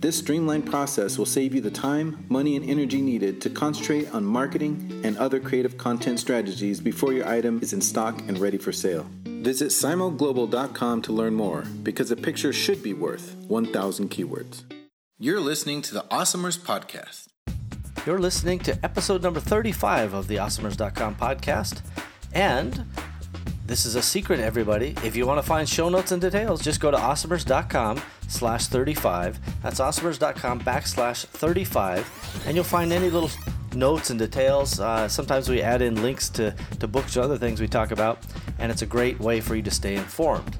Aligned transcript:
This 0.00 0.16
streamlined 0.16 0.64
process 0.64 1.18
will 1.18 1.26
save 1.26 1.56
you 1.56 1.60
the 1.60 1.72
time, 1.72 2.24
money, 2.28 2.54
and 2.54 2.64
energy 2.70 3.02
needed 3.02 3.40
to 3.40 3.50
concentrate 3.50 4.14
on 4.14 4.24
marketing 4.24 5.00
and 5.02 5.18
other 5.18 5.40
creative 5.40 5.76
content 5.76 6.20
strategies 6.20 6.80
before 6.80 7.12
your 7.12 7.26
item 7.26 7.58
is 7.62 7.72
in 7.72 7.80
stock 7.80 8.20
and 8.28 8.38
ready 8.38 8.58
for 8.58 8.70
sale. 8.70 9.08
Visit 9.24 9.70
simoglobal.com 9.70 11.02
to 11.02 11.12
learn 11.12 11.34
more 11.34 11.62
because 11.82 12.12
a 12.12 12.16
picture 12.16 12.52
should 12.52 12.80
be 12.80 12.94
worth 12.94 13.34
1,000 13.48 14.08
keywords. 14.08 14.62
You're 15.18 15.40
listening 15.40 15.82
to 15.82 15.94
the 15.94 16.04
Awesomers 16.12 16.56
Podcast. 16.56 17.26
You're 18.06 18.20
listening 18.20 18.60
to 18.60 18.78
episode 18.84 19.24
number 19.24 19.40
35 19.40 20.14
of 20.14 20.28
the 20.28 20.36
Awesomers.com 20.36 21.16
podcast. 21.16 21.80
And 22.32 22.84
this 23.68 23.84
is 23.84 23.96
a 23.96 24.02
secret, 24.02 24.40
everybody. 24.40 24.94
If 25.04 25.14
you 25.14 25.26
want 25.26 25.38
to 25.38 25.46
find 25.46 25.68
show 25.68 25.90
notes 25.90 26.10
and 26.10 26.22
details, 26.22 26.62
just 26.62 26.80
go 26.80 26.90
to 26.90 26.96
awesomers.com 26.96 28.00
slash 28.26 28.66
35. 28.66 29.38
That's 29.62 29.78
awesomers.com 29.78 30.62
backslash 30.62 31.26
35. 31.26 32.42
And 32.46 32.54
you'll 32.54 32.64
find 32.64 32.94
any 32.94 33.10
little 33.10 33.30
notes 33.74 34.08
and 34.08 34.18
details. 34.18 34.80
Uh, 34.80 35.06
sometimes 35.06 35.50
we 35.50 35.60
add 35.60 35.82
in 35.82 36.00
links 36.00 36.30
to, 36.30 36.56
to 36.80 36.88
books 36.88 37.14
or 37.18 37.20
other 37.20 37.36
things 37.36 37.60
we 37.60 37.68
talk 37.68 37.90
about. 37.90 38.20
And 38.58 38.72
it's 38.72 38.80
a 38.80 38.86
great 38.86 39.20
way 39.20 39.38
for 39.38 39.54
you 39.54 39.62
to 39.62 39.70
stay 39.70 39.96
informed. 39.96 40.56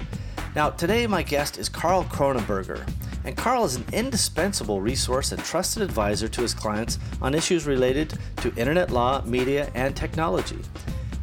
Now, 0.55 0.69
today 0.69 1.07
my 1.07 1.23
guest 1.23 1.57
is 1.57 1.67
Karl 1.67 2.03
Kronenberger. 2.03 2.87
And 3.25 3.35
Karl 3.35 3.65
is 3.65 3.75
an 3.75 3.85
indispensable 3.91 4.81
resource 4.81 5.31
and 5.31 5.43
trusted 5.43 5.81
advisor 5.81 6.27
to 6.27 6.41
his 6.41 6.53
clients 6.53 6.99
on 7.23 7.33
issues 7.33 7.65
related 7.65 8.13
to 8.37 8.53
internet 8.55 8.91
law, 8.91 9.23
media, 9.25 9.71
and 9.73 9.95
technology. 9.95 10.59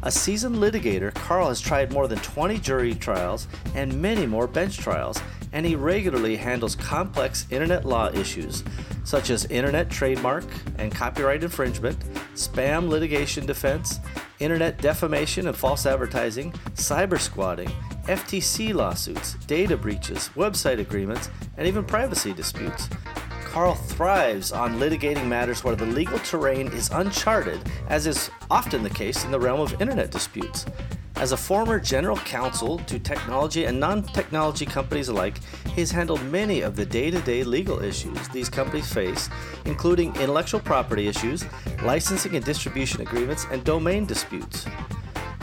A 0.03 0.11
seasoned 0.11 0.57
litigator, 0.57 1.13
Karl 1.13 1.49
has 1.49 1.59
tried 1.59 1.91
more 1.91 2.07
than 2.07 2.19
20 2.19 2.59
jury 2.59 2.93
trials 2.93 3.47
and 3.75 4.01
many 4.01 4.25
more 4.25 4.47
bench 4.47 4.77
trials, 4.77 5.19
and 5.51 5.65
he 5.65 5.75
regularly 5.75 6.35
handles 6.35 6.75
complex 6.75 7.47
internet 7.49 7.85
law 7.85 8.09
issues 8.11 8.63
such 9.07 9.29
as 9.29 9.45
internet 9.45 9.89
trademark 9.89 10.43
and 10.79 10.91
copyright 10.93 11.41
infringement, 11.41 11.97
spam 12.35 12.89
litigation 12.89 13.45
defense, 13.45 14.01
internet 14.39 14.77
defamation 14.81 15.47
and 15.47 15.55
false 15.55 15.85
advertising, 15.85 16.51
cyber 16.73 17.17
squatting, 17.17 17.69
FTC 18.03 18.73
lawsuits, 18.73 19.35
data 19.45 19.77
breaches, 19.77 20.29
website 20.35 20.79
agreements, 20.79 21.29
and 21.55 21.65
even 21.65 21.85
privacy 21.85 22.33
disputes. 22.33 22.89
Karl 23.57 23.73
thrives 23.73 24.51
on 24.51 24.77
litigating 24.77 25.25
matters 25.25 25.63
where 25.63 25.75
the 25.75 25.83
legal 25.83 26.19
terrain 26.19 26.67
is 26.67 26.91
uncharted, 26.91 27.59
as 27.89 28.05
is 28.05 28.29
often 28.51 28.83
the 28.83 28.89
case 28.91 29.25
in 29.25 29.31
the 29.31 29.39
realm 29.39 29.59
of 29.59 29.81
internet 29.81 30.11
disputes. 30.11 30.67
As 31.15 31.31
a 31.31 31.37
former 31.37 31.79
general 31.79 32.17
counsel 32.17 32.77
to 32.77 32.99
technology 32.99 33.65
and 33.65 33.79
non 33.79 34.03
technology 34.03 34.67
companies 34.67 35.07
alike, 35.07 35.39
he 35.73 35.81
has 35.81 35.89
handled 35.89 36.23
many 36.25 36.61
of 36.61 36.75
the 36.75 36.85
day 36.85 37.09
to 37.09 37.19
day 37.21 37.43
legal 37.43 37.81
issues 37.81 38.27
these 38.27 38.47
companies 38.47 38.93
face, 38.93 39.27
including 39.65 40.15
intellectual 40.17 40.59
property 40.59 41.07
issues, 41.07 41.43
licensing 41.81 42.35
and 42.35 42.45
distribution 42.45 43.01
agreements, 43.01 43.47
and 43.49 43.63
domain 43.63 44.05
disputes. 44.05 44.67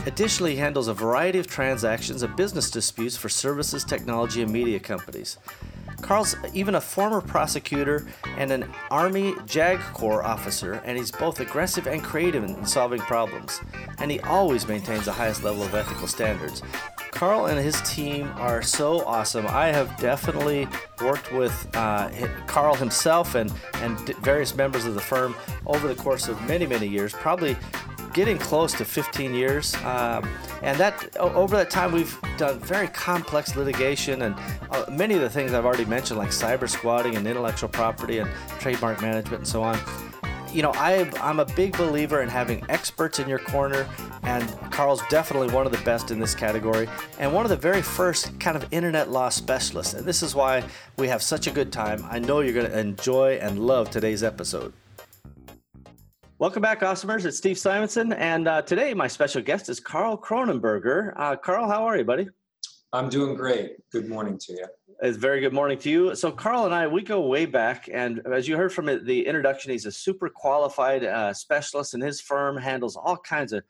Additionally, 0.07 0.53
he 0.53 0.59
handles 0.59 0.87
a 0.87 0.95
variety 0.95 1.41
of 1.41 1.49
transactions 1.49 2.23
and 2.23 2.37
business 2.37 2.71
disputes 2.71 3.17
for 3.17 3.29
services, 3.29 3.83
technology, 3.83 4.41
and 4.41 4.53
media 4.53 4.79
companies. 4.79 5.37
Karl's 6.05 6.37
even 6.53 6.75
a 6.75 6.81
former 6.83 7.23
prosecutor 7.23 8.07
and 8.37 8.53
an 8.53 8.71
Army 8.91 9.35
JAG 9.47 9.81
Corps 9.95 10.23
officer, 10.23 10.75
and 10.85 10.99
he's 10.99 11.11
both 11.11 11.41
aggressive 11.41 11.87
and 11.87 12.03
creative 12.03 12.45
in 12.45 12.67
solving 12.67 13.01
problems. 13.01 13.63
And 13.99 14.11
he 14.11 14.21
always 14.21 14.69
maintains 14.69 15.07
the 15.07 15.13
highest 15.13 15.43
level 15.43 15.63
of 15.63 15.75
ethical 15.75 16.07
standards. 16.07 16.63
Karl 17.11 17.47
and 17.47 17.59
his 17.59 17.81
team 17.83 18.31
are 18.37 18.61
so 18.61 19.03
awesome. 19.07 19.47
I 19.47 19.69
have 19.69 19.97
definitely 19.99 20.69
worked 21.01 21.33
with 21.33 21.75
uh, 21.75 22.11
Karl 22.47 22.75
himself 22.75 23.35
and, 23.35 23.51
and 23.77 23.99
various 24.19 24.55
members 24.55 24.85
of 24.85 24.95
the 24.95 25.01
firm 25.01 25.35
over 25.65 25.89
the 25.89 25.95
course 25.95 26.29
of 26.29 26.39
many, 26.47 26.67
many 26.67 26.87
years, 26.87 27.15
probably 27.15 27.57
getting 28.15 28.39
close 28.39 28.73
to 28.73 28.85
15 28.85 29.35
years. 29.35 29.75
Um, 29.85 30.27
and 30.63 30.79
that 30.79 31.15
over 31.19 31.57
that 31.57 31.69
time, 31.69 31.93
we've 31.93 32.17
done 32.39 32.59
very 32.61 32.89
complex 32.89 33.55
litigation 33.57 34.23
and 34.23 34.35
uh, 34.71 34.87
many 34.91 35.15
of 35.15 35.21
the 35.21 35.29
things 35.29 35.53
I've 35.53 35.67
already 35.67 35.85
mentioned, 35.85 36.19
like 36.19 36.31
cyber 36.31 36.69
squatting 36.69 37.17
and 37.17 37.27
intellectual 37.27 37.69
property 37.69 38.21
and 38.21 38.31
trademark 38.61 39.03
management 39.03 39.39
and 39.41 39.47
so 39.47 39.63
on. 39.63 39.79
You 40.53 40.63
know, 40.63 40.73
I, 40.77 41.11
I'm 41.21 41.41
a 41.41 41.45
big 41.45 41.77
believer 41.77 42.23
in 42.23 42.29
having 42.29 42.65
experts 42.69 43.19
in 43.19 43.29
your 43.29 43.41
corner, 43.41 43.89
and 44.23 44.49
Karl's 44.71 45.03
definitely 45.09 45.53
one 45.53 45.67
of 45.67 45.73
the 45.73 45.85
best 45.85 46.13
in 46.13 46.21
this 46.21 46.33
category, 46.33 46.89
and 47.19 47.35
one 47.35 47.45
of 47.45 47.51
the 47.51 47.57
very 47.57 47.83
first 47.83 48.39
kind 48.39 48.57
of 48.57 48.73
internet 48.73 49.11
law 49.11 49.31
specialists. 49.31 49.95
And 49.95 50.07
this 50.07 50.23
is 50.23 50.33
why 50.33 50.63
we 50.97 51.09
have 51.09 51.25
such 51.25 51.49
a 51.49 51.51
good 51.51 51.73
time. 51.73 52.07
I 52.09 52.21
know 52.21 52.39
you're 52.39 52.55
going 52.55 52.71
to 52.71 52.79
enjoy 52.79 53.39
and 53.43 53.67
love 53.67 53.91
today's 53.91 54.23
episode. 54.23 54.73
Welcome 56.41 56.63
back, 56.63 56.81
Awesomers. 56.81 57.25
It's 57.27 57.37
Steve 57.37 57.57
Simonson, 57.57 58.13
and 58.13 58.49
uh, 58.49 58.61
today 58.63 58.93
my 58.93 59.07
special 59.07 59.41
guest 59.41 59.69
is 59.69 59.79
Karl 59.79 60.19
Kronenberger. 60.19 61.13
Uh, 61.17 61.37
Karl, 61.37 61.69
how 61.69 61.85
are 61.85 61.97
you, 61.97 62.03
buddy? 62.03 62.29
I'm 62.93 63.09
doing 63.09 63.37
great. 63.37 63.77
Good 63.93 64.09
morning 64.09 64.37
to 64.39 64.53
you. 64.53 64.67
It's 65.01 65.17
very 65.17 65.41
good 65.41 65.53
morning 65.53 65.79
to 65.79 65.91
you. 65.91 66.15
So, 66.17 66.33
Karl 66.33 66.65
and 66.65 66.75
I, 66.75 66.89
we 66.89 67.03
go 67.03 67.21
way 67.21 67.47
back, 67.47 67.89
and 67.93 68.21
as 68.35 68.49
you 68.49 68.57
heard 68.57 68.73
from 68.73 68.87
the 68.87 69.25
introduction, 69.25 69.71
he's 69.71 69.87
a 69.87 69.93
super 69.93 70.29
qualified 70.29 71.05
uh, 71.05 71.33
specialist, 71.33 71.95
and 71.95 72.03
his 72.03 72.21
firm 72.21 72.57
handles 72.57 72.97
all 72.97 73.17
kinds 73.17 73.53
of 73.53 73.63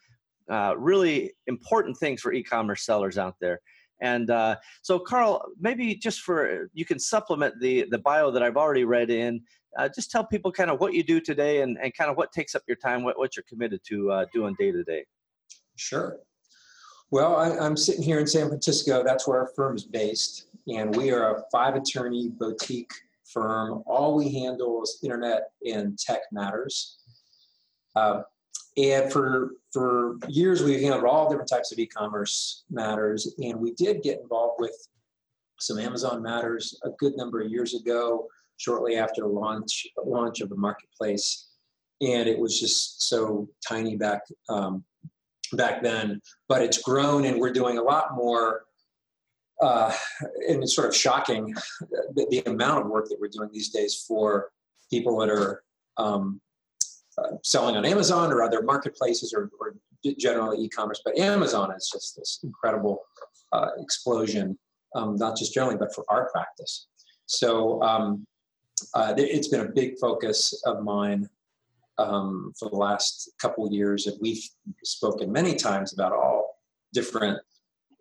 uh, 0.51 0.75
really 0.79 1.35
important 1.47 1.99
things 1.99 2.23
for 2.23 2.33
e-commerce 2.33 2.83
sellers 2.87 3.19
out 3.19 3.35
there. 3.43 3.61
And 4.01 4.31
uh, 4.31 4.57
so, 4.81 4.99
Karl, 4.99 5.45
maybe 5.61 5.95
just 5.97 6.23
for 6.23 6.71
you 6.73 6.87
can 6.87 6.99
supplement 6.99 7.61
the 7.61 7.87
the 7.91 7.99
bio 7.99 8.31
that 8.31 8.43
I've 8.43 8.57
already 8.57 8.85
read 8.85 9.11
in 9.11 9.43
uh, 9.77 9.89
just 9.89 10.11
tell 10.11 10.25
people 10.25 10.53
kind 10.53 10.71
of 10.71 10.81
what 10.81 10.95
you 10.95 11.03
do 11.03 11.21
today 11.21 11.63
and, 11.63 11.79
and 11.83 11.95
kind 11.95 12.11
of 12.11 12.17
what 12.17 12.33
takes 12.33 12.55
up 12.55 12.63
your 12.67 12.77
time, 12.77 13.03
what, 13.03 13.19
what 13.19 13.37
you're 13.37 13.45
committed 13.49 13.81
to 13.89 14.11
uh, 14.11 14.25
doing 14.33 14.55
day 14.59 14.73
to 14.73 14.85
day. 14.85 15.05
Sure. 15.77 16.19
Well, 17.11 17.37
I, 17.37 17.65
am 17.65 17.77
sitting 17.77 18.03
here 18.03 18.19
in 18.19 18.27
San 18.27 18.49
Francisco. 18.49 19.03
That's 19.05 19.29
where 19.29 19.39
our 19.41 19.51
firm 19.55 19.77
is 19.77 19.85
based. 19.85 20.47
And 20.69 20.95
we 20.97 21.13
are 21.13 21.37
a 21.37 21.43
five 21.53 21.75
attorney 21.75 22.29
boutique 22.29 22.93
firm. 23.25 23.83
All 23.87 24.17
we 24.17 24.33
handle 24.33 24.83
is 24.83 24.99
internet 25.03 25.51
and 25.65 25.99
tech 25.99 26.21
matters. 26.33 26.99
Uh, 27.95 28.23
and 28.77 29.13
for, 29.13 29.53
for 29.73 30.17
years, 30.29 30.63
we've 30.63 30.81
handled 30.81 31.05
all 31.05 31.29
different 31.29 31.49
types 31.49 31.71
of 31.71 31.79
e 31.79 31.87
commerce 31.87 32.65
matters. 32.71 33.35
And 33.39 33.61
we 33.61 33.73
did 33.75 34.03
get 34.03 34.21
involved 34.21 34.57
with 34.59 34.75
some 35.61 35.79
Amazon 35.79 36.23
matters 36.23 36.79
a 36.83 36.91
good 36.99 37.17
number 37.17 37.41
of 37.41 37.51
years 37.51 37.75
ago 37.75 38.27
shortly 38.57 38.97
after 38.97 39.27
launch 39.27 39.87
launch 40.05 40.41
of 40.41 40.49
the 40.49 40.57
marketplace, 40.57 41.49
and 42.01 42.29
it 42.29 42.39
was 42.39 42.59
just 42.59 43.03
so 43.09 43.49
tiny 43.67 43.97
back 43.97 44.23
um, 44.49 44.85
back 45.53 45.83
then. 45.83 46.21
But 46.49 46.63
it's 46.63 46.79
grown, 46.79 47.25
and 47.25 47.41
we're 47.41 47.53
doing 47.53 47.79
a 47.79 47.83
lot 47.83 48.15
more. 48.15 48.65
Uh, 49.63 49.95
and 50.49 50.65
it's 50.65 50.75
sort 50.75 50.89
of 50.89 50.97
shocking 50.97 51.55
the, 51.81 52.27
the, 52.29 52.51
amount 52.51 52.85
of 52.85 52.91
work 52.91 53.09
that 53.09 53.17
we're 53.21 53.29
doing 53.29 53.49
these 53.53 53.69
days 53.69 54.05
for 54.07 54.51
people 54.91 55.17
that 55.17 55.31
are 55.31 55.63
um, 55.97 56.41
uh, 57.19 57.37
selling 57.45 57.77
on 57.77 57.85
Amazon 57.85 58.33
or 58.33 58.43
other 58.43 58.63
marketplaces 58.63 59.33
or, 59.33 59.51
or 59.61 59.77
generally 60.19 60.59
e-commerce. 60.59 61.01
But 61.05 61.17
Amazon 61.19 61.73
is 61.77 61.89
just 61.93 62.17
this 62.17 62.41
incredible 62.43 63.03
uh, 63.53 63.69
explosion, 63.79 64.59
um, 64.97 65.17
not 65.17 65.37
just 65.37 65.55
generally, 65.55 65.77
but 65.77 65.95
for 65.95 66.05
our 66.09 66.29
practice. 66.31 66.89
So 67.27 67.81
um, 67.83 68.27
uh, 68.95 69.15
it's 69.17 69.49
been 69.49 69.61
a 69.61 69.69
big 69.69 69.99
focus 69.99 70.63
of 70.67 70.83
mine 70.83 71.29
um, 71.99 72.53
for 72.59 72.71
the 72.71 72.77
last 72.77 73.31
couple 73.41 73.71
years, 73.73 74.07
and 74.07 74.17
we've 74.21 74.43
spoken 74.83 75.31
many 75.31 75.55
times 75.55 75.93
about 75.93 76.13
all 76.13 76.59
different 76.93 77.39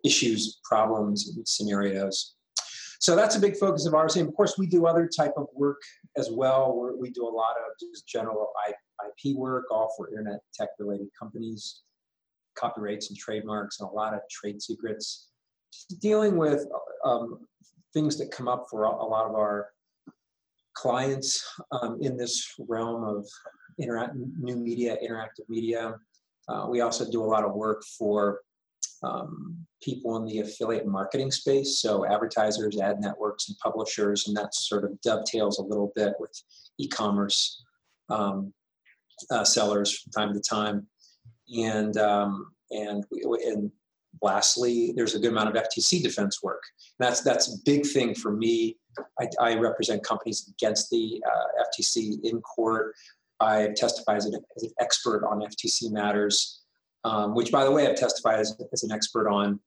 issues, 0.04 0.60
problems, 0.64 1.28
and 1.28 1.46
scenarios. 1.46 2.34
So 3.00 3.14
that's 3.14 3.36
a 3.36 3.40
big 3.40 3.56
focus 3.56 3.86
of 3.86 3.94
ours. 3.94 4.16
And 4.16 4.28
of 4.28 4.34
course, 4.34 4.56
we 4.56 4.66
do 4.66 4.86
other 4.86 5.06
type 5.06 5.34
of 5.36 5.46
work 5.54 5.82
as 6.16 6.30
well. 6.30 6.74
We're, 6.74 6.96
we 6.96 7.10
do 7.10 7.24
a 7.24 7.28
lot 7.28 7.54
of 7.56 7.78
just 7.78 8.06
general 8.08 8.50
IP 9.06 9.36
work, 9.36 9.66
all 9.70 9.92
for 9.96 10.08
internet 10.08 10.40
tech 10.54 10.70
related 10.78 11.08
companies, 11.18 11.82
copyrights 12.56 13.10
and 13.10 13.18
trademarks, 13.18 13.80
and 13.80 13.88
a 13.88 13.92
lot 13.92 14.14
of 14.14 14.20
trade 14.30 14.62
secrets. 14.62 15.28
Just 15.72 16.00
dealing 16.00 16.36
with 16.36 16.66
um, 17.04 17.40
things 17.92 18.16
that 18.18 18.30
come 18.30 18.48
up 18.48 18.66
for 18.70 18.84
a 18.84 19.04
lot 19.04 19.26
of 19.26 19.34
our 19.34 19.73
clients 20.74 21.44
um, 21.72 21.98
in 22.00 22.16
this 22.16 22.54
realm 22.58 23.04
of 23.04 23.26
interact, 23.78 24.14
new 24.38 24.56
media, 24.56 24.96
interactive 25.02 25.48
media. 25.48 25.94
Uh, 26.48 26.66
we 26.68 26.80
also 26.80 27.10
do 27.10 27.22
a 27.22 27.24
lot 27.24 27.44
of 27.44 27.54
work 27.54 27.82
for 27.98 28.40
um, 29.02 29.56
people 29.82 30.16
in 30.16 30.24
the 30.24 30.40
affiliate 30.40 30.86
marketing 30.86 31.30
space, 31.30 31.78
so 31.80 32.06
advertisers, 32.06 32.80
ad 32.80 33.00
networks, 33.00 33.48
and 33.48 33.58
publishers, 33.58 34.28
and 34.28 34.36
that 34.36 34.54
sort 34.54 34.84
of 34.84 35.00
dovetails 35.02 35.58
a 35.58 35.62
little 35.62 35.92
bit 35.94 36.14
with 36.18 36.32
e-commerce 36.78 37.62
um, 38.10 38.52
uh, 39.30 39.44
sellers 39.44 39.98
from 39.98 40.12
time 40.12 40.34
to 40.34 40.40
time. 40.40 40.86
And 41.54 41.96
um, 41.98 42.52
and 42.70 43.04
we, 43.10 43.44
and 43.44 43.70
lastly, 44.24 44.92
there's 44.96 45.14
a 45.14 45.18
good 45.20 45.30
amount 45.30 45.54
of 45.54 45.62
FTC 45.62 46.02
defense 46.02 46.42
work. 46.42 46.62
And 46.98 47.06
that's 47.06 47.20
that's 47.20 47.54
a 47.54 47.58
big 47.64 47.86
thing 47.86 48.14
for 48.14 48.32
me. 48.32 48.76
I, 49.20 49.28
I 49.40 49.58
represent 49.58 50.02
companies 50.02 50.50
against 50.52 50.90
the 50.90 51.22
uh, 51.30 51.64
FTC 51.64 52.24
in 52.24 52.40
court. 52.40 52.94
I 53.40 53.70
testify 53.76 54.16
as 54.16 54.26
an, 54.26 54.34
as 54.56 54.62
an 54.62 54.70
expert 54.80 55.24
on 55.26 55.40
FTC 55.40 55.92
matters, 55.92 56.62
um, 57.04 57.34
which, 57.34 57.52
by 57.52 57.64
the 57.64 57.70
way, 57.70 57.86
I've 57.86 57.96
testified 57.96 58.40
as, 58.40 58.56
as 58.72 58.82
an 58.82 58.92
expert 58.92 59.28
on 59.28 59.60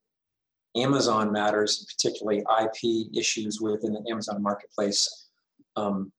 Amazon 0.75 1.31
matters, 1.31 1.85
particularly 1.95 2.43
IP 2.61 3.07
issues 3.15 3.61
within 3.61 3.93
the 3.93 4.03
Amazon 4.09 4.41
marketplace. 4.41 5.27
Um, 5.75 6.11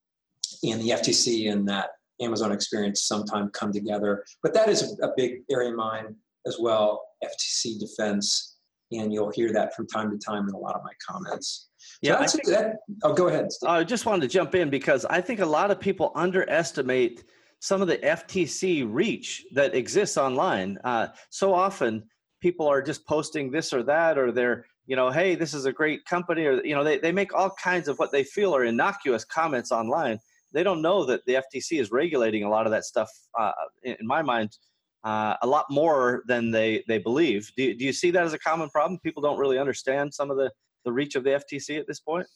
and 0.62 0.81
the 0.81 0.90
FTC 0.90 1.50
and 1.52 1.69
that 1.69 1.90
Amazon 2.20 2.52
experience 2.52 3.02
sometime 3.02 3.50
come 3.50 3.73
together. 3.73 4.25
But 4.43 4.55
that 4.55 4.69
is 4.69 4.99
a, 5.00 5.06
a 5.06 5.12
big 5.17 5.43
area 5.50 5.70
of 5.70 5.76
mine 5.76 6.17
as 6.46 6.58
well, 6.58 7.02
FTC 7.25 7.79
defense. 7.79 8.56
And 8.90 9.12
you'll 9.12 9.31
hear 9.31 9.52
that 9.52 9.75
from 9.75 9.87
time 9.87 10.11
to 10.11 10.19
time 10.19 10.49
in 10.49 10.55
a 10.55 10.58
lot 10.58 10.75
of 10.75 10.82
my 10.82 10.93
comments. 11.06 11.69
So 11.79 11.99
yeah, 12.00 12.19
I 12.19 12.26
think, 12.26 12.46
that, 12.46 12.76
oh, 13.02 13.12
go 13.12 13.29
ahead. 13.29 13.52
Steve. 13.52 13.69
I 13.69 13.85
just 13.85 14.06
wanted 14.06 14.23
to 14.23 14.29
jump 14.29 14.55
in 14.55 14.70
because 14.70 15.05
I 15.05 15.20
think 15.20 15.40
a 15.40 15.46
lot 15.46 15.70
of 15.70 15.79
people 15.79 16.11
underestimate 16.14 17.25
some 17.61 17.82
of 17.82 17.88
the 17.88 17.99
FTC 17.99 18.87
reach 18.88 19.44
that 19.52 19.75
exists 19.75 20.17
online. 20.17 20.79
Uh, 20.85 21.08
so 21.29 21.52
often 21.52 22.05
people 22.40 22.67
are 22.67 22.81
just 22.81 23.06
posting 23.06 23.50
this 23.50 23.73
or 23.73 23.82
that, 23.82 24.17
or 24.17 24.32
they're, 24.32 24.67
you 24.87 24.96
know, 24.96 25.11
hey, 25.11 25.35
this 25.35 25.55
is 25.55 25.64
a 25.67 25.73
great 25.73 26.05
company, 26.05 26.46
or, 26.46 26.64
you 26.64 26.75
know, 26.75 26.85
they, 26.85 26.99
they 26.99 27.12
make 27.12 27.35
all 27.35 27.50
kinds 27.62 27.88
of 27.88 27.99
what 27.99 28.12
they 28.12 28.25
feel 28.25 28.55
are 28.55 28.64
innocuous 28.64 29.25
comments 29.25 29.73
online. 29.73 30.19
They 30.52 30.62
don't 30.62 30.81
know 30.81 31.05
that 31.05 31.26
the 31.26 31.35
FTC 31.35 31.81
is 31.81 31.90
regulating 31.90 32.44
a 32.44 32.49
lot 32.49 32.64
of 32.64 32.73
that 32.73 32.85
stuff, 32.85 33.11
uh, 33.38 33.52
in, 33.82 33.96
in, 34.00 34.06
my 34.06 34.23
mind, 34.23 34.56
uh, 35.04 35.36
a 35.42 35.46
lot 35.46 35.66
more 35.70 36.22
than 36.26 36.50
they, 36.50 36.84
they 36.88 36.98
believe. 36.98 37.50
Do, 37.56 37.74
do 37.74 37.84
you 37.84 37.92
see 37.92 38.10
that 38.10 38.24
as 38.24 38.32
a 38.32 38.38
common 38.38 38.68
problem? 38.70 38.98
People 39.00 39.22
don't 39.22 39.38
really 39.38 39.58
understand 39.58 40.12
some 40.12 40.30
of 40.30 40.36
the, 40.36 40.50
the 40.84 40.92
reach 40.92 41.14
of 41.14 41.24
the 41.24 41.30
FTC 41.30 41.78
at 41.78 41.86
this 41.86 42.00
point? 42.00 42.26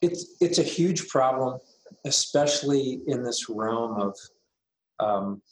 It's, 0.00 0.36
it's 0.40 0.58
a 0.58 0.62
huge 0.62 1.08
problem, 1.08 1.58
especially 2.04 3.00
in 3.06 3.22
this 3.22 3.48
realm 3.48 4.00
of 4.00 4.16
um, 5.00 5.42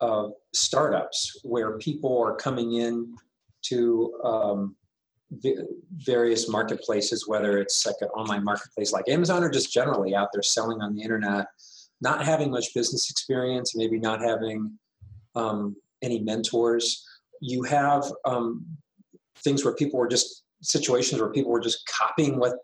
uh, 0.00 0.28
startups 0.52 1.40
where 1.42 1.78
people 1.78 2.20
are 2.22 2.34
coming 2.36 2.74
in 2.74 3.14
to 3.62 4.12
um, 4.24 4.76
various 5.96 6.48
marketplaces, 6.48 7.28
whether 7.28 7.58
it's 7.58 7.84
like 7.86 7.96
an 8.00 8.08
online 8.08 8.44
marketplace 8.44 8.92
like 8.92 9.08
Amazon 9.08 9.42
or 9.42 9.50
just 9.50 9.72
generally 9.72 10.14
out 10.14 10.28
there 10.32 10.42
selling 10.42 10.80
on 10.80 10.94
the 10.94 11.02
internet, 11.02 11.46
not 12.00 12.24
having 12.24 12.50
much 12.50 12.72
business 12.74 13.10
experience, 13.10 13.76
maybe 13.76 13.98
not 13.98 14.20
having 14.20 14.78
um, 15.34 15.76
any 16.02 16.20
mentors. 16.20 17.04
You 17.40 17.62
have 17.64 18.04
um, 18.24 18.64
things 19.38 19.64
where 19.64 19.74
people 19.74 19.98
were 19.98 20.08
just 20.08 20.42
situations 20.62 21.20
where 21.20 21.30
people 21.30 21.52
were 21.52 21.60
just 21.60 21.86
copying 21.86 22.38
what 22.38 22.54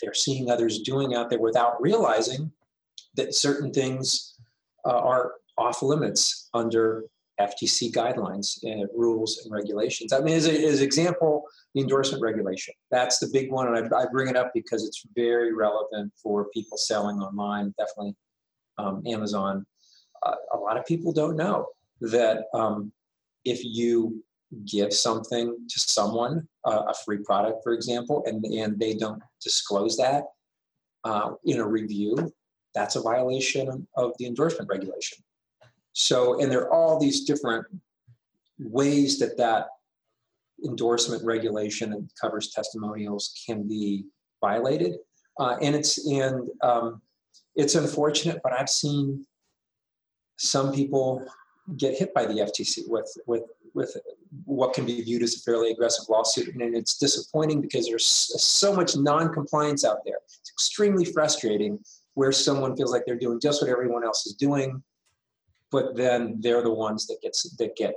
they're 0.00 0.14
seeing 0.14 0.50
others 0.50 0.80
doing 0.80 1.14
out 1.14 1.30
there 1.30 1.38
without 1.38 1.80
realizing 1.80 2.50
that 3.14 3.34
certain 3.34 3.72
things 3.72 4.34
uh, 4.86 4.98
are 4.98 5.32
off 5.58 5.82
limits 5.82 6.48
under 6.54 7.04
FTC 7.40 7.92
guidelines 7.92 8.58
and 8.62 8.88
rules 8.94 9.42
and 9.44 9.52
regulations. 9.52 10.12
I 10.12 10.20
mean, 10.20 10.34
as, 10.34 10.46
an 10.46 10.82
example, 10.82 11.44
the 11.74 11.80
endorsement 11.80 12.22
regulation. 12.22 12.74
That's 12.90 13.18
the 13.18 13.28
big 13.32 13.50
one, 13.50 13.74
and 13.74 13.94
I, 13.94 14.02
I, 14.02 14.06
bring 14.10 14.28
it 14.28 14.36
up 14.36 14.52
because 14.54 14.86
it's 14.86 15.04
very 15.14 15.52
relevant 15.54 16.12
for 16.22 16.48
people 16.50 16.76
selling 16.78 17.18
online, 17.18 17.74
definitely 17.78 18.14
um, 18.78 19.02
Amazon. 19.06 19.66
Uh, 20.24 20.34
a 20.54 20.58
lot 20.58 20.76
of 20.76 20.84
people 20.86 21.12
don't 21.12 21.36
know 21.36 21.66
that 22.02 22.44
um, 22.54 22.92
if 23.44 23.64
you 23.64 24.22
give 24.66 24.92
something 24.92 25.56
to 25.68 25.80
someone, 25.80 26.46
uh, 26.64 26.84
a 26.88 26.94
free 27.04 27.18
product, 27.18 27.62
for 27.62 27.72
example, 27.72 28.22
and, 28.26 28.44
and 28.44 28.78
they 28.78 28.94
don't 28.94 29.22
disclose 29.42 29.96
that 29.96 30.24
uh, 31.04 31.32
in 31.44 31.60
a 31.60 31.66
review, 31.66 32.32
that's 32.74 32.96
a 32.96 33.00
violation 33.00 33.86
of 33.96 34.12
the 34.18 34.26
endorsement 34.26 34.68
regulation. 34.68 35.18
So, 35.92 36.40
and 36.40 36.50
there 36.50 36.62
are 36.62 36.72
all 36.72 36.98
these 36.98 37.24
different 37.24 37.66
ways 38.58 39.18
that 39.18 39.36
that 39.38 39.66
endorsement 40.64 41.24
regulation 41.24 41.92
and 41.92 42.10
covers 42.20 42.50
testimonials 42.50 43.34
can 43.46 43.66
be 43.66 44.04
violated. 44.40 44.96
Uh, 45.38 45.56
and 45.60 45.74
it's 45.74 46.06
and 46.06 46.48
um, 46.62 47.00
it's 47.56 47.74
unfortunate, 47.74 48.40
but 48.42 48.52
I've 48.52 48.68
seen 48.68 49.26
some 50.36 50.72
people 50.72 51.26
get 51.76 51.96
hit 51.96 52.12
by 52.14 52.26
the 52.26 52.34
FTC 52.34 52.88
with 52.88 53.10
with 53.26 53.44
with 53.74 53.96
what 54.44 54.74
can 54.74 54.84
be 54.84 55.00
viewed 55.02 55.22
as 55.22 55.36
a 55.36 55.40
fairly 55.40 55.70
aggressive 55.70 56.06
lawsuit, 56.08 56.54
and 56.54 56.76
it's 56.76 56.98
disappointing 56.98 57.60
because 57.60 57.86
there's 57.86 58.06
so 58.06 58.74
much 58.74 58.96
non-compliance 58.96 59.84
out 59.84 59.98
there. 60.04 60.18
It's 60.24 60.50
extremely 60.50 61.04
frustrating 61.04 61.78
where 62.14 62.32
someone 62.32 62.76
feels 62.76 62.92
like 62.92 63.04
they're 63.06 63.18
doing 63.18 63.40
just 63.40 63.62
what 63.62 63.70
everyone 63.70 64.04
else 64.04 64.26
is 64.26 64.34
doing, 64.34 64.82
but 65.70 65.96
then 65.96 66.36
they're 66.40 66.62
the 66.62 66.72
ones 66.72 67.06
that 67.06 67.20
gets 67.22 67.42
that 67.56 67.76
get 67.76 67.94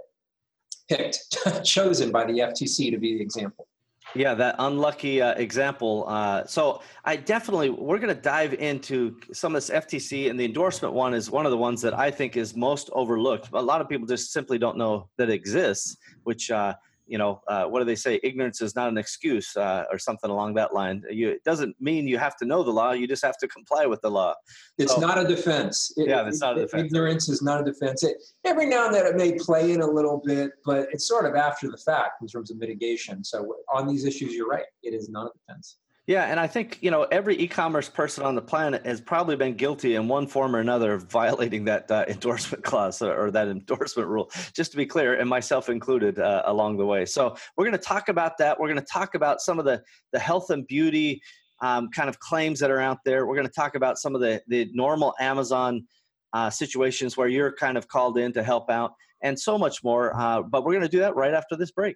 picked, 0.89 1.38
chosen 1.63 2.12
by 2.12 2.25
the 2.25 2.39
FTC 2.39 2.91
to 2.91 2.98
be 2.98 3.17
the 3.17 3.22
example. 3.22 3.67
Yeah, 4.15 4.34
that 4.36 4.55
unlucky 4.60 5.22
uh, 5.22 5.34
example. 5.34 6.05
Uh, 6.07 6.45
so 6.45 6.81
I 7.03 7.17
definitely 7.17 7.69
we're 7.69 8.00
going 8.00 8.15
to 8.15 8.22
dive 8.22 8.53
into 8.53 9.17
some 9.34 9.53
of 9.53 9.62
this 9.62 9.69
FTC 9.69 10.29
and 10.29 10.39
the 10.39 10.45
endorsement 10.45 10.93
one 10.93 11.13
is 11.13 11.29
one 11.29 11.45
of 11.45 11.51
the 11.51 11.57
ones 11.57 11.81
that 11.81 11.93
I 11.93 12.10
think 12.12 12.38
is 12.38 12.55
most 12.55 12.89
overlooked. 12.93 13.50
A 13.53 13.62
lot 13.62 13.81
of 13.81 13.89
people 13.89 14.07
just 14.07 14.31
simply 14.31 14.57
don't 14.57 14.77
know 14.77 15.10
that 15.17 15.29
it 15.29 15.34
exists, 15.34 15.98
which 16.24 16.50
uh, 16.50 16.75
you 17.07 17.17
know, 17.17 17.41
uh, 17.47 17.65
what 17.65 17.79
do 17.79 17.85
they 17.85 17.95
say? 17.95 18.19
Ignorance 18.24 18.62
is 18.62 18.75
not 18.75 18.89
an 18.89 18.97
excuse, 18.97 19.55
uh, 19.55 19.85
or 19.91 20.00
something 20.00 20.29
along 20.29 20.55
that 20.55 20.74
line. 20.74 21.03
You, 21.09 21.29
it 21.29 21.43
doesn't 21.43 21.75
mean 21.79 22.07
you 22.07 22.17
have 22.17 22.35
to 22.38 22.45
know 22.45 22.63
the 22.63 22.71
law; 22.71 22.91
you 22.91 23.07
just 23.07 23.24
have 23.24 23.38
to 23.38 23.47
comply 23.47 23.85
with 23.85 24.01
the 24.01 24.09
law. 24.09 24.33
It's 24.77 24.95
so, 24.95 25.01
not 25.01 25.17
a 25.17 25.27
defense. 25.27 25.93
It, 25.97 26.09
yeah, 26.09 26.27
it's 26.27 26.41
not 26.41 26.57
a 26.57 26.62
defense. 26.62 26.85
Ignorance 26.85 27.29
is 27.29 27.41
not 27.41 27.62
a 27.62 27.63
defense. 27.63 28.03
It, 28.03 28.17
every 28.43 28.65
now 28.65 28.88
and 28.88 28.95
then 28.95 29.05
it 29.05 29.15
may 29.15 29.33
play 29.33 29.71
in 29.71 29.81
a 29.81 29.88
little 29.88 30.21
bit, 30.25 30.51
but 30.65 30.88
it's 30.91 31.07
sort 31.07 31.25
of 31.25 31.35
after 31.35 31.69
the 31.69 31.77
fact 31.77 32.21
in 32.21 32.27
terms 32.27 32.51
of 32.51 32.57
mitigation. 32.57 33.24
So 33.24 33.55
on 33.74 33.88
these 33.88 34.05
issues, 34.05 34.33
you're 34.33 34.47
right; 34.47 34.65
it 34.83 34.93
is 34.93 35.09
not 35.09 35.27
a 35.27 35.31
defense. 35.39 35.77
Yeah, 36.07 36.25
and 36.25 36.39
I 36.39 36.45
think 36.45 36.77
you 36.81 36.91
know 36.91 37.03
every 37.03 37.35
e-commerce 37.39 37.89
person 37.89 38.24
on 38.24 38.35
the 38.35 38.41
planet 38.41 38.85
has 38.85 39.01
probably 39.01 39.35
been 39.35 39.55
guilty 39.55 39.95
in 39.95 40.07
one 40.07 40.27
form 40.27 40.55
or 40.55 40.59
another 40.59 40.93
of 40.93 41.03
violating 41.09 41.65
that 41.65 41.89
uh, 41.89 42.05
endorsement 42.09 42.63
clause 42.63 43.01
or, 43.01 43.25
or, 43.25 43.31
that 43.31 43.47
endorsement 43.47 44.07
rule. 44.07 44.29
Just 44.53 44.69
to 44.71 44.77
be 44.77 44.85
clear, 44.85 45.15
and 45.15 45.27
myself 45.27 45.67
included 45.67 46.19
uh, 46.19 46.43
along 46.45 46.77
the 46.77 46.85
way. 46.85 47.05
So 47.05 47.35
we're 47.57 47.65
going 47.65 47.77
to 47.77 47.83
talk 47.83 48.09
about 48.09 48.38
that. 48.38 48.59
We're 48.59 48.67
going 48.67 48.79
to 48.79 48.85
talk 48.85 49.15
about 49.15 49.41
some 49.41 49.57
of 49.57 49.65
the 49.65 49.81
the 50.13 50.19
health 50.19 50.51
and 50.51 50.67
beauty 50.67 51.21
um, 51.62 51.89
kind 51.89 52.07
of 52.07 52.19
claims 52.19 52.59
that 52.59 52.69
are 52.69 52.81
out 52.81 53.00
there. 53.03 53.25
We're 53.25 53.35
going 53.35 53.47
to 53.47 53.53
talk 53.53 53.74
about 53.74 53.97
some 53.97 54.13
of 54.13 54.21
the 54.21 54.43
the 54.47 54.69
normal 54.74 55.15
Amazon 55.19 55.88
uh, 56.33 56.51
situations 56.51 57.17
where 57.17 57.29
you're 57.29 57.51
kind 57.53 57.79
of 57.79 57.88
called 57.88 58.19
in 58.19 58.31
to 58.33 58.43
help 58.43 58.69
out, 58.69 58.93
and 59.24 59.39
so 59.39 59.57
much 59.57 59.83
more. 59.83 60.15
Uh, 60.15 60.43
but 60.43 60.65
we're 60.65 60.74
going 60.74 60.83
to 60.83 60.89
do 60.89 61.00
that 61.00 61.15
right 61.15 61.33
after 61.33 61.55
this 61.55 61.71
break. 61.71 61.95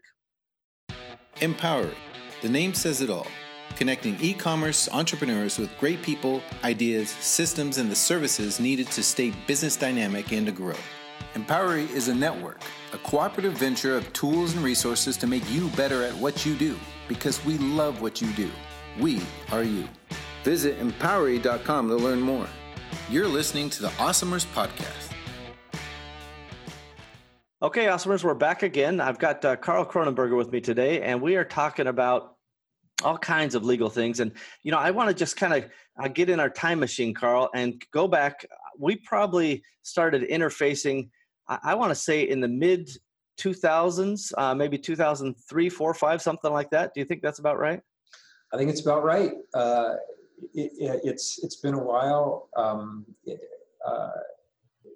Empowery. 1.41 1.93
The 2.41 2.49
name 2.49 2.73
says 2.73 3.01
it 3.01 3.11
all 3.11 3.27
connecting 3.79 4.17
e 4.19 4.33
commerce 4.33 4.89
entrepreneurs 4.91 5.57
with 5.57 5.75
great 5.79 6.03
people, 6.03 6.41
ideas, 6.65 7.09
systems, 7.09 7.77
and 7.77 7.89
the 7.89 7.95
services 7.95 8.59
needed 8.59 8.87
to 8.87 9.01
stay 9.01 9.31
business 9.47 9.77
dynamic 9.77 10.33
and 10.33 10.45
to 10.45 10.51
grow. 10.51 10.75
Empowery 11.33 11.89
is 11.91 12.09
a 12.09 12.13
network, 12.13 12.61
a 12.91 12.97
cooperative 12.97 13.53
venture 13.53 13.95
of 13.95 14.11
tools 14.11 14.53
and 14.53 14.65
resources 14.65 15.15
to 15.15 15.27
make 15.27 15.49
you 15.49 15.69
better 15.69 16.03
at 16.03 16.13
what 16.15 16.45
you 16.45 16.55
do 16.55 16.77
because 17.07 17.43
we 17.45 17.57
love 17.57 18.01
what 18.01 18.21
you 18.21 18.29
do. 18.33 18.51
We 18.99 19.21
are 19.53 19.63
you. 19.63 19.87
Visit 20.43 20.77
empowery.com 20.79 21.87
to 21.87 21.95
learn 21.95 22.19
more. 22.19 22.47
You're 23.09 23.29
listening 23.29 23.69
to 23.71 23.83
the 23.83 23.89
Awesomers 23.89 24.45
Podcast. 24.47 25.13
Okay, 27.61 27.85
Awesomers, 27.85 28.25
we're 28.25 28.33
back 28.33 28.61
again. 28.63 28.99
I've 28.99 29.19
got 29.19 29.45
uh, 29.45 29.55
Karl 29.55 29.85
Kronenberger 29.85 30.35
with 30.35 30.51
me 30.51 30.59
today, 30.59 31.01
and 31.01 31.21
we 31.21 31.37
are 31.37 31.45
talking 31.45 31.87
about 31.87 32.35
all 33.03 33.17
kinds 33.17 33.55
of 33.55 33.63
legal 33.63 33.89
things. 33.89 34.19
And, 34.19 34.31
you 34.63 34.71
know, 34.71 34.77
I 34.77 34.91
want 34.91 35.09
to 35.09 35.15
just 35.15 35.37
kind 35.37 35.53
of 35.53 35.69
uh, 36.01 36.07
get 36.07 36.29
in 36.29 36.39
our 36.39 36.49
time 36.49 36.79
machine, 36.79 37.13
Karl, 37.13 37.49
and 37.53 37.81
go 37.91 38.07
back. 38.07 38.45
We 38.77 38.97
probably 38.97 39.63
started 39.81 40.23
interfacing, 40.29 41.09
I, 41.47 41.59
I 41.63 41.75
want 41.75 41.91
to 41.91 41.95
say, 41.95 42.27
in 42.27 42.41
the 42.41 42.47
mid 42.47 42.89
2000s, 43.39 44.33
uh, 44.37 44.53
maybe 44.53 44.77
2003, 44.77 45.69
4, 45.69 45.93
5, 45.93 46.21
something 46.21 46.51
like 46.51 46.69
that. 46.71 46.93
Do 46.93 46.99
you 46.99 47.05
think 47.05 47.21
that's 47.21 47.39
about 47.39 47.57
right? 47.57 47.81
I 48.53 48.57
think 48.57 48.69
it's 48.69 48.81
about 48.81 49.03
right. 49.03 49.33
Uh, 49.53 49.95
it, 50.53 50.71
it, 50.79 51.01
it's 51.03 51.39
it's 51.43 51.57
been 51.57 51.75
a 51.75 51.83
while. 51.83 52.49
Um, 52.55 53.05
it, 53.25 53.39
uh, 53.85 54.09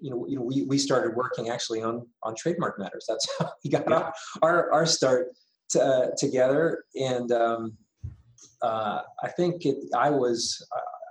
you 0.01 0.09
know, 0.09 0.25
you 0.27 0.37
know, 0.37 0.41
we, 0.41 0.63
we 0.63 0.77
started 0.77 1.15
working 1.15 1.49
actually 1.49 1.81
on 1.81 2.07
on 2.23 2.33
trademark 2.35 2.79
matters. 2.79 3.05
That's 3.07 3.27
how 3.39 3.51
we 3.63 3.69
got 3.69 3.83
yeah. 3.87 4.11
our, 4.41 4.71
our 4.71 4.85
start 4.85 5.27
to, 5.69 5.83
uh, 5.83 6.07
together. 6.17 6.85
And 6.95 7.31
um, 7.31 7.77
uh, 8.61 9.01
I 9.21 9.29
think 9.29 9.65
it. 9.65 9.77
I 9.95 10.09
was. 10.09 10.65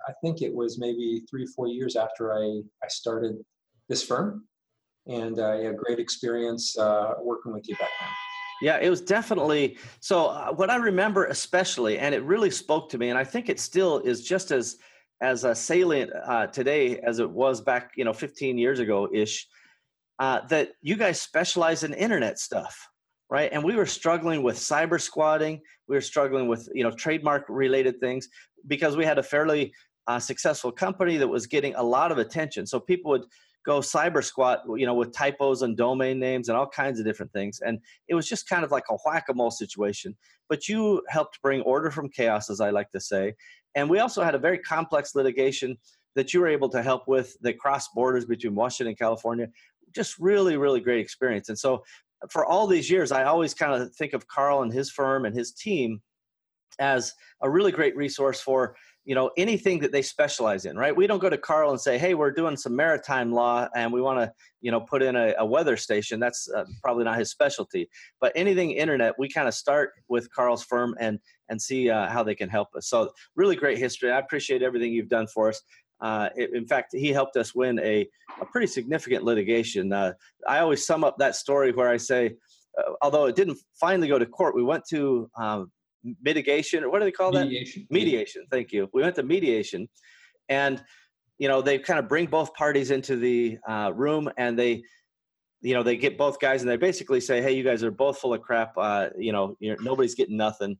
I 0.09 0.12
think 0.21 0.43
it 0.43 0.53
was 0.53 0.79
maybe 0.79 1.23
three 1.31 1.47
four 1.47 1.69
years 1.69 1.97
after 1.97 2.33
I 2.33 2.62
I 2.83 2.89
started 2.89 3.37
this 3.89 4.03
firm, 4.03 4.47
and 5.07 5.39
uh, 5.39 5.55
yeah, 5.55 5.73
great 5.73 5.99
experience 5.99 6.77
uh, 6.79 7.15
working 7.23 7.53
with 7.53 7.69
you 7.69 7.77
back 7.77 7.91
then. 8.01 8.09
Yeah, 8.62 8.79
it 8.81 8.91
was 8.91 9.01
definitely 9.01 9.79
so. 10.01 10.27
Uh, 10.27 10.53
what 10.53 10.71
I 10.71 10.77
remember 10.77 11.27
especially, 11.27 11.99
and 11.99 12.15
it 12.15 12.23
really 12.23 12.51
spoke 12.51 12.89
to 12.91 12.99
me, 12.99 13.11
and 13.11 13.19
I 13.19 13.25
think 13.25 13.49
it 13.49 13.61
still 13.61 13.99
is 14.01 14.25
just 14.25 14.51
as 14.51 14.79
as 15.23 15.45
uh, 15.45 15.55
salient 15.55 16.11
uh, 16.27 16.49
today 16.49 16.99
as 16.99 17.21
it 17.21 17.31
was 17.31 17.61
back, 17.61 17.93
you 17.97 18.05
know, 18.05 18.12
15 18.12 18.59
years 18.59 18.81
ago 18.81 19.09
ish, 19.12 19.47
uh, 20.19 20.41
that 20.49 20.73
you 20.83 20.97
guys 20.97 21.21
specialize 21.21 21.85
in 21.85 21.95
internet 21.95 22.41
stuff, 22.41 22.89
right? 23.33 23.49
And 23.51 23.65
we 23.65 23.75
were 23.75 23.87
struggling 23.87 24.43
with 24.43 24.57
cyber 24.57 25.01
squatting. 25.01 25.62
We 25.89 25.97
were 25.97 26.03
struggling 26.03 26.49
with, 26.49 26.69
you 26.75 26.85
know, 26.85 26.91
trademark 26.91 27.47
related 27.49 27.99
things 27.99 28.29
because 28.67 28.95
we 28.95 29.07
had 29.07 29.19
a 29.19 29.23
fairly 29.23 29.73
uh, 30.07 30.19
successful 30.19 30.71
company 30.71 31.17
that 31.17 31.27
was 31.27 31.47
getting 31.47 31.75
a 31.77 31.83
lot 31.83 32.12
of 32.12 32.19
attention. 32.19 32.67
So 32.67 32.79
people 32.79 33.11
would 33.12 33.25
go 33.65 33.81
cyber 33.81 34.23
squat, 34.23 34.65
you 34.77 34.85
know, 34.85 34.93
with 34.93 35.15
typos 35.15 35.62
and 35.62 35.79
domain 35.79 36.19
names 36.19 36.51
and 36.51 36.59
all 36.59 36.69
kinds 36.69 37.01
of 37.01 37.07
different 37.07 37.33
things. 37.33 37.61
And 37.65 37.79
it 38.07 38.15
was 38.15 38.29
just 38.29 38.47
kind 38.51 38.65
of 38.65 38.71
like 38.71 38.85
a 38.91 38.99
whack 39.07 39.25
a 39.31 39.35
mole 39.35 39.51
situation. 39.51 40.15
But 40.51 40.69
you 40.69 41.01
helped 41.09 41.41
bring 41.41 41.62
order 41.62 41.91
from 41.91 42.11
chaos, 42.11 42.51
as 42.51 42.61
I 42.61 42.69
like 42.69 42.91
to 42.91 43.01
say. 43.01 43.35
And 43.75 43.89
we 43.89 44.01
also 44.01 44.23
had 44.23 44.35
a 44.35 44.39
very 44.39 44.59
complex 44.59 45.15
litigation 45.15 45.79
that 46.17 46.35
you 46.35 46.41
were 46.41 46.49
able 46.49 46.69
to 46.69 46.83
help 46.83 47.09
with 47.09 47.35
that 47.41 47.59
crossed 47.59 47.95
borders 47.95 48.27
between 48.27 48.55
Washington 48.55 48.89
and 48.89 48.99
California. 48.99 49.49
Just 49.95 50.19
really, 50.19 50.59
really 50.59 50.81
great 50.81 51.01
experience. 51.01 51.49
And 51.49 51.59
so 51.59 51.83
for 52.31 52.45
all 52.45 52.67
these 52.67 52.91
years, 52.91 53.12
I 53.12 53.25
always 53.25 53.55
kind 53.55 53.81
of 53.81 53.95
think 53.95 54.12
of 54.12 54.29
Karl 54.29 54.62
and 54.62 54.73
his 54.73 54.91
firm 54.91 55.25
and 55.25 55.35
his 55.35 55.52
team 55.52 56.00
as 56.79 57.12
a 57.43 57.50
really 57.50 57.73
great 57.73 57.97
resource 57.97 58.41
for 58.41 58.75
you 59.05 59.17
know 59.17 59.31
anything 59.37 59.81
that 59.81 59.91
they 59.91 60.00
specialize 60.02 60.64
in 60.64 60.76
right? 60.76 60.95
We 60.95 61.07
don't 61.07 61.19
go 61.19 61.29
to 61.29 61.37
karl 61.37 61.71
and 61.71 61.81
say 61.81 61.99
hey 61.99 62.14
we're 62.14 62.31
doing 62.31 62.57
some 62.57 62.76
maritime 62.76 63.33
law 63.33 63.69
and 63.75 63.93
we 63.93 64.00
want 64.00 64.21
to 64.21 64.33
you 64.61 64.71
know 64.71 64.81
put 64.81 65.02
in 65.02 65.17
a, 65.17 65.35
a 65.38 65.45
weather 65.45 65.76
station. 65.76 66.21
That's 66.21 66.49
uh, 66.50 66.64
probably 66.83 67.05
not 67.05 67.19
his 67.19 67.31
specialty. 67.31 67.88
But 68.21 68.33
anything 68.37 68.71
internet 68.71 69.19
we 69.19 69.29
kind 69.29 69.49
of 69.49 69.55
start 69.55 69.93
with 70.09 70.33
karl's 70.33 70.62
firm 70.62 70.95
and 71.00 71.19
and 71.49 71.61
see 71.61 71.91
uh, 71.91 72.09
how 72.09 72.23
they 72.23 72.35
can 72.35 72.49
help 72.49 72.69
us. 72.76 72.88
So 72.88 73.11
really 73.35 73.57
great 73.57 73.79
history. 73.79 74.12
I 74.12 74.19
appreciate 74.19 74.62
everything 74.62 74.93
you've 74.93 75.09
done 75.09 75.26
for 75.26 75.49
us 75.49 75.61
uh, 76.02 76.28
in 76.37 76.66
fact, 76.66 76.92
he 76.92 77.09
helped 77.09 77.37
us 77.37 77.54
win 77.54 77.78
a, 77.78 78.09
a 78.40 78.44
pretty 78.47 78.66
significant 78.66 79.23
litigation. 79.23 79.92
Uh, 79.92 80.12
I 80.49 80.59
always 80.59 80.85
sum 80.85 81.04
up 81.04 81.16
that 81.18 81.37
story 81.37 81.71
where 81.71 81.88
I 81.88 81.97
say, 81.97 82.35
uh, 82.76 82.92
although 83.00 83.26
it 83.26 83.37
didn't 83.37 83.59
finally 83.80 84.09
go 84.09 84.18
to 84.18 84.26
court, 84.26 84.56
we 84.56 84.64
went 84.64 84.85
to 84.90 85.30
um, 85.40 85.71
mitigation 86.21 86.82
or 86.82 86.90
what 86.90 86.99
do 86.99 87.04
they 87.04 87.12
call 87.12 87.30
mediation. 87.30 87.87
that? 87.88 87.94
Mediation. 87.94 88.47
Thank 88.50 88.73
you. 88.73 88.90
We 88.92 89.02
went 89.02 89.14
to 89.14 89.23
mediation, 89.23 89.88
and 90.49 90.82
you 91.38 91.47
know 91.47 91.62
they 91.62 91.78
kind 91.78 92.00
of 92.00 92.09
bring 92.09 92.26
both 92.26 92.52
parties 92.54 92.90
into 92.90 93.16
the 93.16 93.59
uh, 93.68 93.92
room 93.94 94.28
and 94.37 94.59
they 94.59 94.82
you 95.61 95.75
know 95.75 95.85
they 95.85 95.97
get 95.97 96.18
both 96.18 96.40
guys 96.40 96.62
and 96.62 96.71
they 96.71 96.76
basically 96.76 97.21
say 97.21 97.40
hey 97.40 97.52
you 97.52 97.62
guys 97.62 97.85
are 97.85 97.90
both 97.90 98.18
full 98.18 98.35
of 98.35 98.42
crap 98.42 98.73
uh, 98.76 99.09
you 99.16 99.32
know 99.32 99.56
nobody's 99.61 100.14
getting 100.14 100.37
nothing 100.37 100.76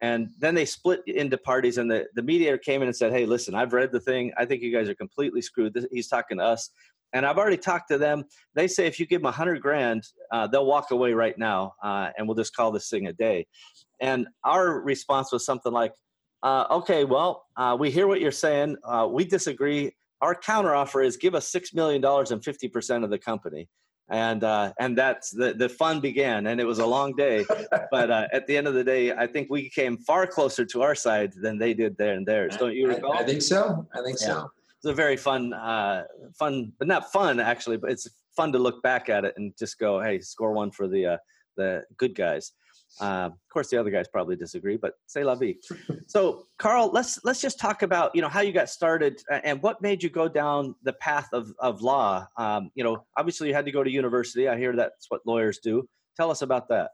and 0.00 0.28
then 0.38 0.54
they 0.54 0.64
split 0.64 1.00
into 1.06 1.38
parties 1.38 1.78
and 1.78 1.90
the, 1.90 2.06
the 2.14 2.22
mediator 2.22 2.58
came 2.58 2.82
in 2.82 2.88
and 2.88 2.96
said 2.96 3.12
hey 3.12 3.26
listen 3.26 3.54
i've 3.54 3.72
read 3.72 3.92
the 3.92 4.00
thing 4.00 4.32
i 4.36 4.44
think 4.44 4.62
you 4.62 4.72
guys 4.72 4.88
are 4.88 4.94
completely 4.94 5.40
screwed 5.40 5.72
this, 5.74 5.86
he's 5.90 6.08
talking 6.08 6.38
to 6.38 6.44
us 6.44 6.70
and 7.12 7.24
i've 7.24 7.38
already 7.38 7.56
talked 7.56 7.88
to 7.88 7.96
them 7.96 8.24
they 8.54 8.68
say 8.68 8.86
if 8.86 9.00
you 9.00 9.06
give 9.06 9.22
them 9.22 9.28
a 9.28 9.32
hundred 9.32 9.60
grand 9.62 10.04
uh, 10.32 10.46
they'll 10.46 10.66
walk 10.66 10.90
away 10.90 11.12
right 11.12 11.38
now 11.38 11.72
uh, 11.82 12.10
and 12.18 12.26
we'll 12.28 12.36
just 12.36 12.54
call 12.54 12.70
this 12.70 12.90
thing 12.90 13.06
a 13.06 13.12
day 13.12 13.46
and 14.00 14.26
our 14.44 14.80
response 14.80 15.32
was 15.32 15.44
something 15.44 15.72
like, 15.72 15.92
uh, 16.42 16.66
okay, 16.70 17.04
well, 17.04 17.46
uh, 17.56 17.76
we 17.78 17.90
hear 17.90 18.06
what 18.06 18.20
you're 18.20 18.30
saying. 18.30 18.76
Uh, 18.84 19.08
we 19.10 19.24
disagree. 19.24 19.94
Our 20.20 20.34
counteroffer 20.34 21.04
is 21.04 21.16
give 21.16 21.34
us 21.34 21.50
$6 21.50 21.74
million 21.74 22.04
and 22.04 22.42
50% 22.42 23.04
of 23.04 23.10
the 23.10 23.18
company. 23.18 23.68
And, 24.08 24.44
uh, 24.44 24.72
and 24.78 24.96
that's 24.96 25.30
the, 25.30 25.52
the 25.52 25.68
fun 25.68 26.00
began 26.00 26.46
and 26.46 26.60
it 26.60 26.64
was 26.64 26.78
a 26.78 26.86
long 26.86 27.14
day. 27.16 27.44
but 27.90 28.10
uh, 28.10 28.28
at 28.32 28.46
the 28.46 28.56
end 28.56 28.68
of 28.68 28.74
the 28.74 28.84
day, 28.84 29.12
I 29.12 29.26
think 29.26 29.48
we 29.50 29.68
came 29.68 29.98
far 29.98 30.26
closer 30.26 30.64
to 30.64 30.82
our 30.82 30.94
side 30.94 31.32
than 31.42 31.58
they 31.58 31.74
did 31.74 31.96
there 31.96 32.14
and 32.14 32.26
theirs. 32.26 32.56
Don't 32.56 32.74
you 32.74 32.88
recall? 32.88 33.14
I, 33.14 33.20
I 33.20 33.24
think 33.24 33.42
so. 33.42 33.86
I 33.94 34.02
think 34.02 34.18
yeah. 34.20 34.26
so. 34.26 34.50
It's 34.76 34.86
a 34.86 34.94
very 34.94 35.16
fun, 35.16 35.52
uh, 35.52 36.04
fun, 36.38 36.72
but 36.78 36.86
not 36.86 37.10
fun 37.10 37.40
actually, 37.40 37.78
but 37.78 37.90
it's 37.90 38.08
fun 38.36 38.52
to 38.52 38.58
look 38.58 38.82
back 38.82 39.08
at 39.08 39.24
it 39.24 39.34
and 39.36 39.52
just 39.58 39.78
go, 39.78 40.00
Hey, 40.00 40.20
score 40.20 40.52
one 40.52 40.70
for 40.70 40.86
the, 40.86 41.18
the 41.56 41.82
good 41.96 42.14
guys. 42.14 42.52
Uh, 43.00 43.28
of 43.32 43.48
course, 43.52 43.68
the 43.68 43.78
other 43.78 43.90
guys 43.90 44.06
probably 44.08 44.36
disagree, 44.36 44.76
but 44.76 44.94
say 45.06 45.22
la 45.22 45.34
vie. 45.34 45.54
so, 46.06 46.46
Karl, 46.58 46.90
let's 46.92 47.22
let's 47.24 47.40
just 47.40 47.58
talk 47.58 47.82
about 47.82 48.10
you 48.14 48.22
know 48.22 48.28
how 48.28 48.40
you 48.40 48.52
got 48.52 48.70
started 48.70 49.20
and 49.44 49.60
what 49.62 49.82
made 49.82 50.02
you 50.02 50.08
go 50.08 50.28
down 50.28 50.74
the 50.82 50.94
path 50.94 51.28
of 51.32 51.52
of 51.58 51.82
law. 51.82 52.26
Um, 52.38 52.70
you 52.74 52.84
know, 52.84 53.04
obviously 53.16 53.48
you 53.48 53.54
had 53.54 53.66
to 53.66 53.72
go 53.72 53.84
to 53.84 53.90
university. 53.90 54.48
I 54.48 54.56
hear 54.56 54.74
that's 54.74 55.06
what 55.10 55.20
lawyers 55.26 55.58
do. 55.62 55.86
Tell 56.16 56.30
us 56.30 56.42
about 56.42 56.68
that. 56.70 56.90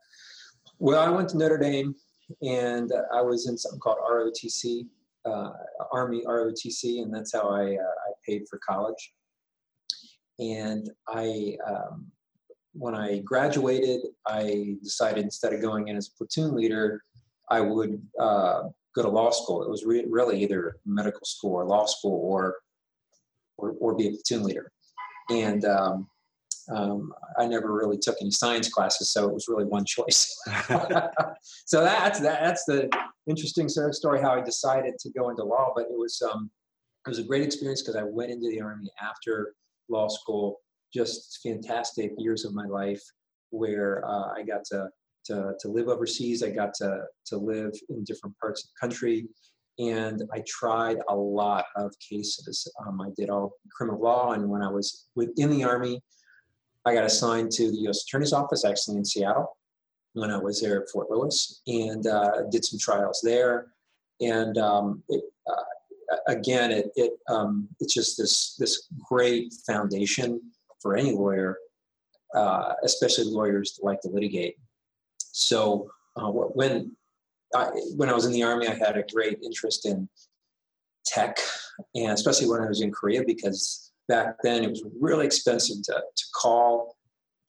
Well, 0.79 1.01
I 1.01 1.09
went 1.09 1.29
to 1.31 1.39
Notre 1.39 1.59
Dame, 1.59 1.95
and 2.43 2.91
I 3.15 3.23
was 3.23 3.47
in 3.47 3.57
something 3.57 3.79
called 3.79 3.99
ROTC, 3.99 4.87
uh, 5.25 5.51
Army 5.93 6.25
ROTC, 6.27 7.03
and 7.03 7.15
that's 7.15 7.33
how 7.33 7.49
I 7.49 7.63
uh, 7.63 7.95
I 8.09 8.13
paid 8.27 8.43
for 8.51 8.59
college. 8.69 9.13
And 10.41 10.91
I 11.09 11.57
um, 11.69 12.11
when 12.73 12.95
I 12.95 13.19
graduated, 13.19 14.01
I 14.27 14.77
decided 14.83 15.25
instead 15.25 15.53
of 15.53 15.61
going 15.61 15.89
in 15.89 15.97
as 15.97 16.09
a 16.09 16.17
platoon 16.17 16.55
leader, 16.55 17.03
I 17.51 17.61
would 17.61 18.01
uh, 18.19 18.65
go 18.95 19.03
to 19.03 19.09
law 19.09 19.31
school. 19.31 19.63
It 19.63 19.71
was 19.71 19.85
re- 19.85 20.07
really 20.09 20.43
either 20.43 20.77
medical 20.87 21.25
school 21.25 21.53
or 21.53 21.65
law 21.65 21.87
school 21.87 22.21
or 22.23 22.57
or, 23.59 23.75
or 23.81 23.95
be 23.95 24.09
a 24.09 24.11
platoon 24.11 24.43
leader. 24.43 24.73
And 25.31 25.65
um, 25.65 26.09
um, 26.71 27.13
I 27.39 27.47
never 27.47 27.73
really 27.73 27.99
took 27.99 28.17
any 28.21 28.31
science 28.31 28.69
classes, 28.69 29.11
so 29.11 29.29
it 29.29 29.35
was 29.35 29.49
really 29.49 29.65
one 29.65 29.85
choice. 29.85 30.37
so 31.67 31.85
that's 31.85 32.21
that, 32.21 32.43
that's 32.43 32.65
the 32.65 32.89
interesting 33.27 33.69
sort 33.69 33.89
of 33.89 33.95
story 33.95 34.21
how 34.21 34.33
I 34.33 34.41
decided 34.41 34.99
to 34.99 35.11
go 35.11 35.31
into 35.31 35.45
law. 35.45 35.73
But 35.75 35.85
it 35.85 35.99
was 35.99 36.23
um, 36.23 36.51
it 37.07 37.11
was 37.11 37.19
a 37.19 37.25
great 37.25 37.43
experience 37.43 37.83
because 37.83 37.97
I 37.97 38.05
went 38.05 38.31
into 38.31 38.49
the 38.49 38.61
army 38.61 38.91
after 39.01 39.55
law 39.89 40.09
school 40.09 40.62
just 40.93 41.41
fantastic 41.43 42.13
years 42.19 42.45
of 42.45 42.55
my 42.55 42.67
life 42.67 43.03
where 43.51 44.05
uh, 44.05 44.33
I 44.37 44.43
got 44.43 44.65
to, 44.67 44.89
to, 45.27 45.53
to 45.61 45.69
live 45.69 45.89
overseas. 45.89 46.43
I 46.43 46.51
got 46.51 46.75
to, 46.75 47.05
to 47.27 47.37
live 47.37 47.73
in 47.89 48.05
different 48.05 48.37
parts 48.39 48.65
of 48.65 48.71
the 48.71 48.87
country. 48.87 49.27
And 49.79 50.23
I 50.33 50.43
tried 50.47 50.99
a 51.09 51.17
lot 51.17 51.67
of 51.77 51.95
cases. 51.99 52.71
Um, 52.87 53.01
I 53.01 53.09
did 53.17 53.31
all 53.31 53.55
criminal 53.71 54.01
law. 54.01 54.33
And 54.33 54.49
when 54.49 54.63
I 54.63 54.71
was 54.71 55.09
within 55.15 55.51
the 55.51 55.65
Army, 55.65 56.03
I 56.85 56.95
got 56.95 57.05
assigned 57.05 57.53
to 57.53 57.71
the 57.71 57.79
U.S. 57.83 58.03
Attorney's 58.03 58.33
Office, 58.33 58.65
actually 58.65 58.99
in 58.99 59.05
Seattle, 59.05 59.57
when 60.15 60.31
I 60.31 60.37
was 60.37 60.61
there 60.61 60.83
at 60.83 60.91
Fort 60.91 61.11
Lewis, 61.11 61.63
and 61.67 62.07
uh, 62.07 62.43
did 62.51 62.65
some 62.65 62.79
trials 62.79 63.21
there. 63.23 63.69
And 64.21 64.59
um, 64.59 65.03
it, 65.09 65.23
uh, 65.49 65.63
again, 66.27 66.71
it, 66.71 66.91
it 66.97 67.13
um, 67.29 67.69
it's 67.81 67.95
just 67.95 68.19
this 68.19 68.57
this 68.57 68.89
great 69.09 69.53
foundation 69.67 70.41
for 70.83 70.97
any 70.97 71.13
lawyer, 71.13 71.57
uh, 72.35 72.75
especially 72.83 73.25
lawyers 73.27 73.75
that 73.75 73.85
like 73.85 74.01
to 74.03 74.09
litigate. 74.09 74.57
So 75.21 75.91
uh, 76.17 76.29
when 76.29 76.97
I, 77.55 77.67
when 77.97 78.09
I 78.09 78.13
was 78.15 78.27
in 78.27 78.33
the 78.33 78.43
army, 78.43 78.67
I 78.67 78.75
had 78.75 78.97
a 78.97 79.05
great 79.13 79.39
interest 79.43 79.87
in 79.87 80.09
tech, 81.07 81.39
and 81.95 82.13
especially 82.13 82.49
when 82.49 82.61
I 82.61 82.67
was 82.67 82.81
in 82.81 82.93
Korea, 82.93 83.23
because 83.27 83.93
back 84.09 84.37
then 84.43 84.65
it 84.65 84.71
was 84.71 84.83
really 85.01 85.27
expensive 85.27 85.83
to, 85.85 85.93
to 85.93 86.25
call 86.35 86.97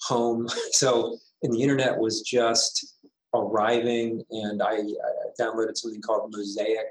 home. 0.01 0.47
So 0.71 1.17
and 1.43 1.53
the 1.53 1.61
internet 1.61 1.97
was 1.97 2.21
just 2.21 2.95
arriving, 3.33 4.23
and 4.31 4.61
I, 4.63 4.75
I 4.75 5.41
downloaded 5.41 5.75
something 5.75 6.01
called 6.01 6.33
Mosaic, 6.33 6.87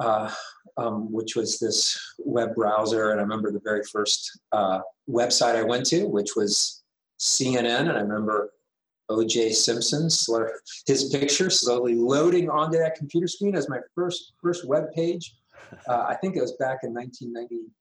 uh, 0.00 0.32
um, 0.76 1.12
which 1.12 1.36
was 1.36 1.58
this 1.58 1.98
web 2.18 2.54
browser. 2.54 3.10
And 3.10 3.20
I 3.20 3.22
remember 3.22 3.50
the 3.50 3.60
very 3.60 3.82
first 3.90 4.40
uh, 4.52 4.80
website 5.08 5.56
I 5.56 5.62
went 5.62 5.86
to, 5.86 6.06
which 6.06 6.36
was 6.36 6.82
CNN, 7.18 7.88
and 7.88 7.92
I 7.92 8.00
remember 8.00 8.50
O.J. 9.08 9.52
Simpson, 9.52 10.08
his 10.86 11.04
picture 11.12 11.48
slowly 11.48 11.94
loading 11.94 12.50
onto 12.50 12.78
that 12.78 12.96
computer 12.96 13.28
screen 13.28 13.54
as 13.54 13.68
my 13.68 13.78
first 13.94 14.32
first 14.42 14.66
web 14.66 14.92
page. 14.94 15.34
Uh, 15.88 16.06
I 16.08 16.14
think 16.14 16.36
it 16.36 16.40
was 16.40 16.52
back 16.60 16.80
in 16.84 16.94
1990, 16.94 17.72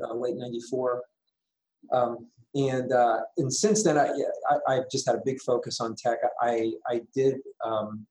uh, 0.00 0.14
late 0.14 0.36
'94. 0.36 1.02
Um, 1.92 2.28
and 2.54 2.92
uh, 2.92 3.20
and 3.38 3.52
since 3.52 3.82
then, 3.82 3.98
I, 3.98 4.10
I 4.68 4.74
have 4.74 4.90
just 4.92 5.08
had 5.08 5.16
a 5.16 5.22
big 5.24 5.40
focus 5.40 5.80
on 5.80 5.96
tech. 5.96 6.18
I 6.40 6.72
I 6.88 7.00
did 7.12 7.36
um, 7.64 8.06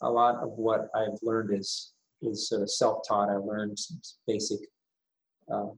a 0.00 0.10
lot 0.10 0.36
of 0.36 0.50
what 0.52 0.88
I've 0.94 1.18
learned 1.22 1.58
is 1.58 1.92
is 2.22 2.48
sort 2.48 2.62
of 2.62 2.70
self-taught. 2.70 3.28
I 3.28 3.36
learned 3.36 3.78
some 3.78 4.00
basic 4.26 4.60
uh, 5.52 5.68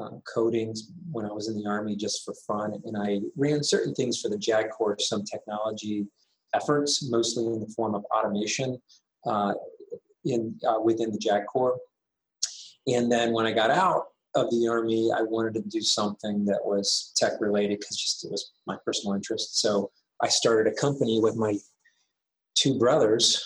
uh, 0.00 0.10
coding 0.32 0.74
when 1.10 1.24
I 1.24 1.32
was 1.32 1.48
in 1.48 1.56
the 1.56 1.68
army 1.68 1.96
just 1.96 2.24
for 2.24 2.34
fun, 2.46 2.80
and 2.84 2.96
I 2.96 3.20
ran 3.36 3.62
certain 3.62 3.94
things 3.94 4.20
for 4.20 4.28
the 4.28 4.38
JAG 4.38 4.70
Corps, 4.70 4.96
some 4.98 5.24
technology 5.24 6.06
efforts, 6.54 7.08
mostly 7.10 7.46
in 7.46 7.60
the 7.60 7.66
form 7.68 7.94
of 7.94 8.04
automation 8.14 8.80
uh, 9.26 9.54
in 10.24 10.58
uh, 10.66 10.80
within 10.80 11.10
the 11.10 11.18
JAG 11.18 11.46
Corps. 11.46 11.78
And 12.86 13.10
then 13.10 13.32
when 13.32 13.44
I 13.44 13.52
got 13.52 13.70
out, 13.70 14.06
of 14.34 14.50
the 14.50 14.68
army, 14.68 15.10
I 15.14 15.22
wanted 15.22 15.54
to 15.54 15.62
do 15.68 15.80
something 15.80 16.44
that 16.46 16.60
was 16.64 17.12
tech 17.16 17.40
related 17.40 17.80
because 17.80 17.96
just 17.96 18.24
it 18.24 18.30
was 18.30 18.52
my 18.66 18.76
personal 18.84 19.14
interest. 19.14 19.58
So 19.58 19.90
I 20.22 20.28
started 20.28 20.72
a 20.72 20.76
company 20.76 21.20
with 21.20 21.36
my 21.36 21.56
two 22.54 22.78
brothers, 22.78 23.44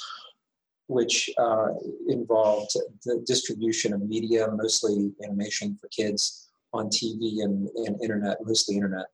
which 0.92 1.30
uh, 1.38 1.68
involved 2.08 2.72
the 3.04 3.22
distribution 3.26 3.92
of 3.92 4.02
media, 4.02 4.48
mostly 4.52 5.12
animation 5.24 5.78
for 5.80 5.88
kids 5.88 6.50
on 6.72 6.86
TV 6.88 7.42
and, 7.42 7.68
and 7.86 8.00
internet, 8.02 8.38
mostly 8.44 8.76
internet. 8.76 9.06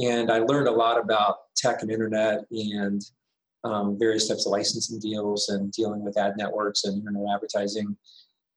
And 0.00 0.30
I 0.30 0.38
learned 0.38 0.68
a 0.68 0.72
lot 0.72 0.98
about 1.00 1.54
tech 1.56 1.82
and 1.82 1.90
internet 1.90 2.44
and 2.50 3.02
um, 3.64 3.98
various 3.98 4.28
types 4.28 4.46
of 4.46 4.52
licensing 4.52 4.98
deals 4.98 5.48
and 5.48 5.72
dealing 5.72 6.04
with 6.04 6.18
ad 6.18 6.34
networks 6.36 6.84
and 6.84 6.98
internet 6.98 7.24
advertising 7.34 7.96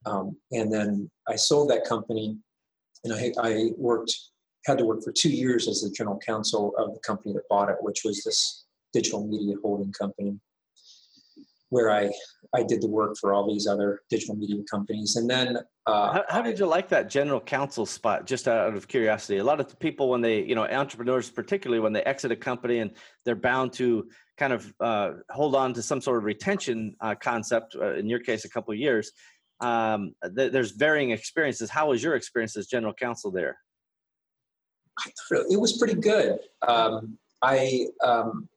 um, 0.05 0.37
and 0.51 0.71
then 0.71 1.09
I 1.27 1.35
sold 1.35 1.69
that 1.69 1.85
company, 1.85 2.37
and 3.03 3.13
I, 3.13 3.31
I 3.41 3.71
worked 3.77 4.15
had 4.65 4.77
to 4.77 4.85
work 4.85 5.03
for 5.03 5.11
two 5.11 5.29
years 5.29 5.67
as 5.67 5.81
the 5.81 5.89
general 5.89 6.19
counsel 6.19 6.73
of 6.77 6.93
the 6.93 6.99
company 6.99 7.33
that 7.33 7.47
bought 7.49 7.69
it, 7.69 7.77
which 7.79 8.01
was 8.03 8.23
this 8.23 8.65
digital 8.91 9.25
media 9.25 9.55
holding 9.61 9.91
company, 9.93 10.37
where 11.69 11.91
I 11.91 12.11
I 12.55 12.63
did 12.63 12.81
the 12.81 12.87
work 12.87 13.15
for 13.19 13.33
all 13.33 13.47
these 13.47 13.67
other 13.67 14.01
digital 14.09 14.35
media 14.35 14.63
companies. 14.69 15.15
And 15.17 15.29
then, 15.29 15.57
uh, 15.85 16.13
how, 16.13 16.23
how, 16.29 16.41
did 16.41 16.57
you 16.57 16.65
like 16.65 16.89
that 16.89 17.09
general 17.09 17.39
counsel 17.39 17.85
spot? 17.85 18.25
Just 18.25 18.47
out 18.47 18.75
of 18.75 18.87
curiosity, 18.87 19.37
a 19.37 19.43
lot 19.43 19.59
of 19.59 19.77
people 19.79 20.09
when 20.09 20.21
they, 20.21 20.43
you 20.43 20.55
know, 20.55 20.65
entrepreneurs 20.65 21.29
particularly 21.29 21.79
when 21.79 21.93
they 21.93 22.01
exit 22.03 22.31
a 22.31 22.35
company 22.35 22.79
and 22.79 22.91
they're 23.23 23.35
bound 23.35 23.73
to 23.73 24.09
kind 24.37 24.53
of 24.53 24.73
uh, 24.79 25.11
hold 25.29 25.53
on 25.53 25.73
to 25.73 25.81
some 25.83 26.01
sort 26.01 26.17
of 26.17 26.23
retention 26.23 26.95
uh, 27.01 27.13
concept. 27.13 27.75
Uh, 27.79 27.93
in 27.93 28.07
your 28.07 28.19
case, 28.19 28.45
a 28.45 28.49
couple 28.49 28.73
of 28.73 28.79
years 28.79 29.11
um, 29.61 30.13
th- 30.35 30.51
there's 30.51 30.71
varying 30.71 31.11
experiences. 31.11 31.69
How 31.69 31.89
was 31.89 32.01
your 32.01 32.15
experience 32.15 32.55
as 32.57 32.67
general 32.67 32.93
counsel 32.93 33.31
there? 33.31 33.57
It 35.31 35.59
was 35.59 35.77
pretty 35.77 35.95
good. 35.95 36.39
Um, 36.67 37.17
I 37.41 37.87
um, 38.03 38.49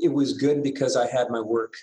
it 0.00 0.08
was 0.12 0.34
good 0.34 0.62
because 0.62 0.96
I 0.96 1.08
had 1.08 1.30
my 1.30 1.40
work 1.40 1.74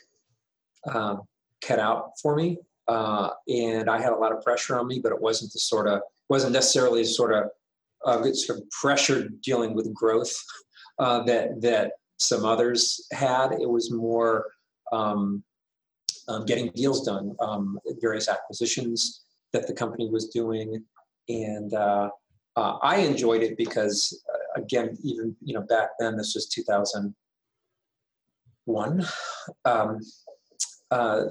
um, 0.88 1.22
cut 1.62 1.80
out 1.80 2.12
for 2.22 2.36
me, 2.36 2.58
uh, 2.88 3.30
and 3.48 3.90
I 3.90 4.02
had 4.02 4.14
a 4.14 4.18
lot 4.18 4.32
of 4.32 4.44
pressure 4.44 4.80
on 4.80 4.88
me. 4.88 5.00
But 5.00 5.12
it 5.12 5.22
wasn't 5.22 5.54
the 5.54 5.60
sort 5.60 5.88
of 5.88 6.02
wasn't 6.30 6.54
necessarily 6.54 7.04
sort 7.04 7.34
of 7.34 7.50
uh, 8.06 8.32
sort 8.34 8.60
of 8.60 8.70
pressure 8.70 9.30
dealing 9.42 9.74
with 9.74 9.92
growth 9.94 10.34
uh, 11.00 11.24
that 11.24 11.62
that 11.62 11.94
some 12.18 12.46
others 12.46 13.08
had. 13.12 13.52
It 13.54 13.70
was 13.70 13.92
more 13.92 14.46
um, 14.92 15.44
um, 16.28 16.46
getting 16.46 16.70
deals 16.76 17.06
done, 17.06 17.36
um, 17.40 17.80
various 18.02 18.28
acquisitions 18.30 19.24
that 19.52 19.66
the 19.68 19.74
company 19.74 20.10
was 20.10 20.30
doing, 20.30 20.84
and 21.28 21.74
uh, 21.74 22.10
uh, 22.56 22.78
I 22.82 22.98
enjoyed 22.98 23.42
it 23.42 23.58
because, 23.58 24.24
uh, 24.34 24.38
again, 24.62 24.98
even 25.04 25.36
you 25.42 25.54
know 25.54 25.62
back 25.62 25.90
then, 26.00 26.18
this 26.18 26.36
was 26.36 26.48
2001. 26.48 29.06
Um, 29.66 30.00
uh, 30.92 31.26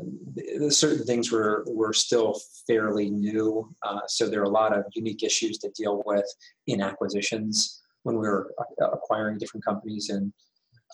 certain 0.68 1.04
things 1.04 1.32
were 1.32 1.64
were 1.66 1.92
still 1.92 2.40
fairly 2.66 3.10
new, 3.10 3.68
uh, 3.82 4.00
so 4.06 4.28
there 4.28 4.40
are 4.40 4.44
a 4.44 4.48
lot 4.48 4.76
of 4.76 4.84
unique 4.94 5.22
issues 5.24 5.58
to 5.58 5.70
deal 5.70 6.02
with 6.06 6.26
in 6.68 6.80
acquisitions 6.80 7.82
when 8.04 8.14
we 8.16 8.28
were 8.28 8.54
acquiring 8.80 9.36
different 9.38 9.64
companies, 9.64 10.10
and 10.10 10.32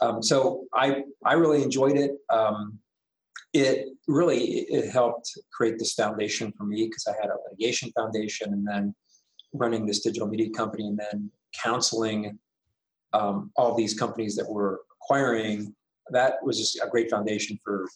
um, 0.01 0.23
so 0.23 0.65
I 0.73 1.05
I 1.25 1.35
really 1.35 1.63
enjoyed 1.63 1.97
it. 1.97 2.13
Um, 2.31 2.79
it 3.53 3.89
really 4.09 4.43
it 4.43 4.91
helped 4.91 5.31
create 5.53 5.79
this 5.79 5.93
foundation 5.93 6.53
for 6.57 6.65
me 6.65 6.87
because 6.87 7.07
I 7.07 7.13
had 7.21 7.31
a 7.31 7.37
litigation 7.45 7.93
foundation 7.93 8.53
and 8.53 8.67
then 8.67 8.95
running 9.53 9.87
this 9.87 10.01
digital 10.01 10.27
media 10.27 10.51
company 10.51 10.89
and 10.89 10.99
then 10.99 11.31
counseling 11.63 12.39
um, 13.13 13.53
all 13.57 13.75
these 13.75 13.95
companies 13.95 14.35
that 14.37 14.49
were 14.49 14.81
acquiring. 15.01 15.75
That 16.11 16.43
was 16.43 16.59
just 16.59 16.81
a 16.83 16.89
great 16.89 17.11
foundation 17.11 17.59
for 17.63 17.87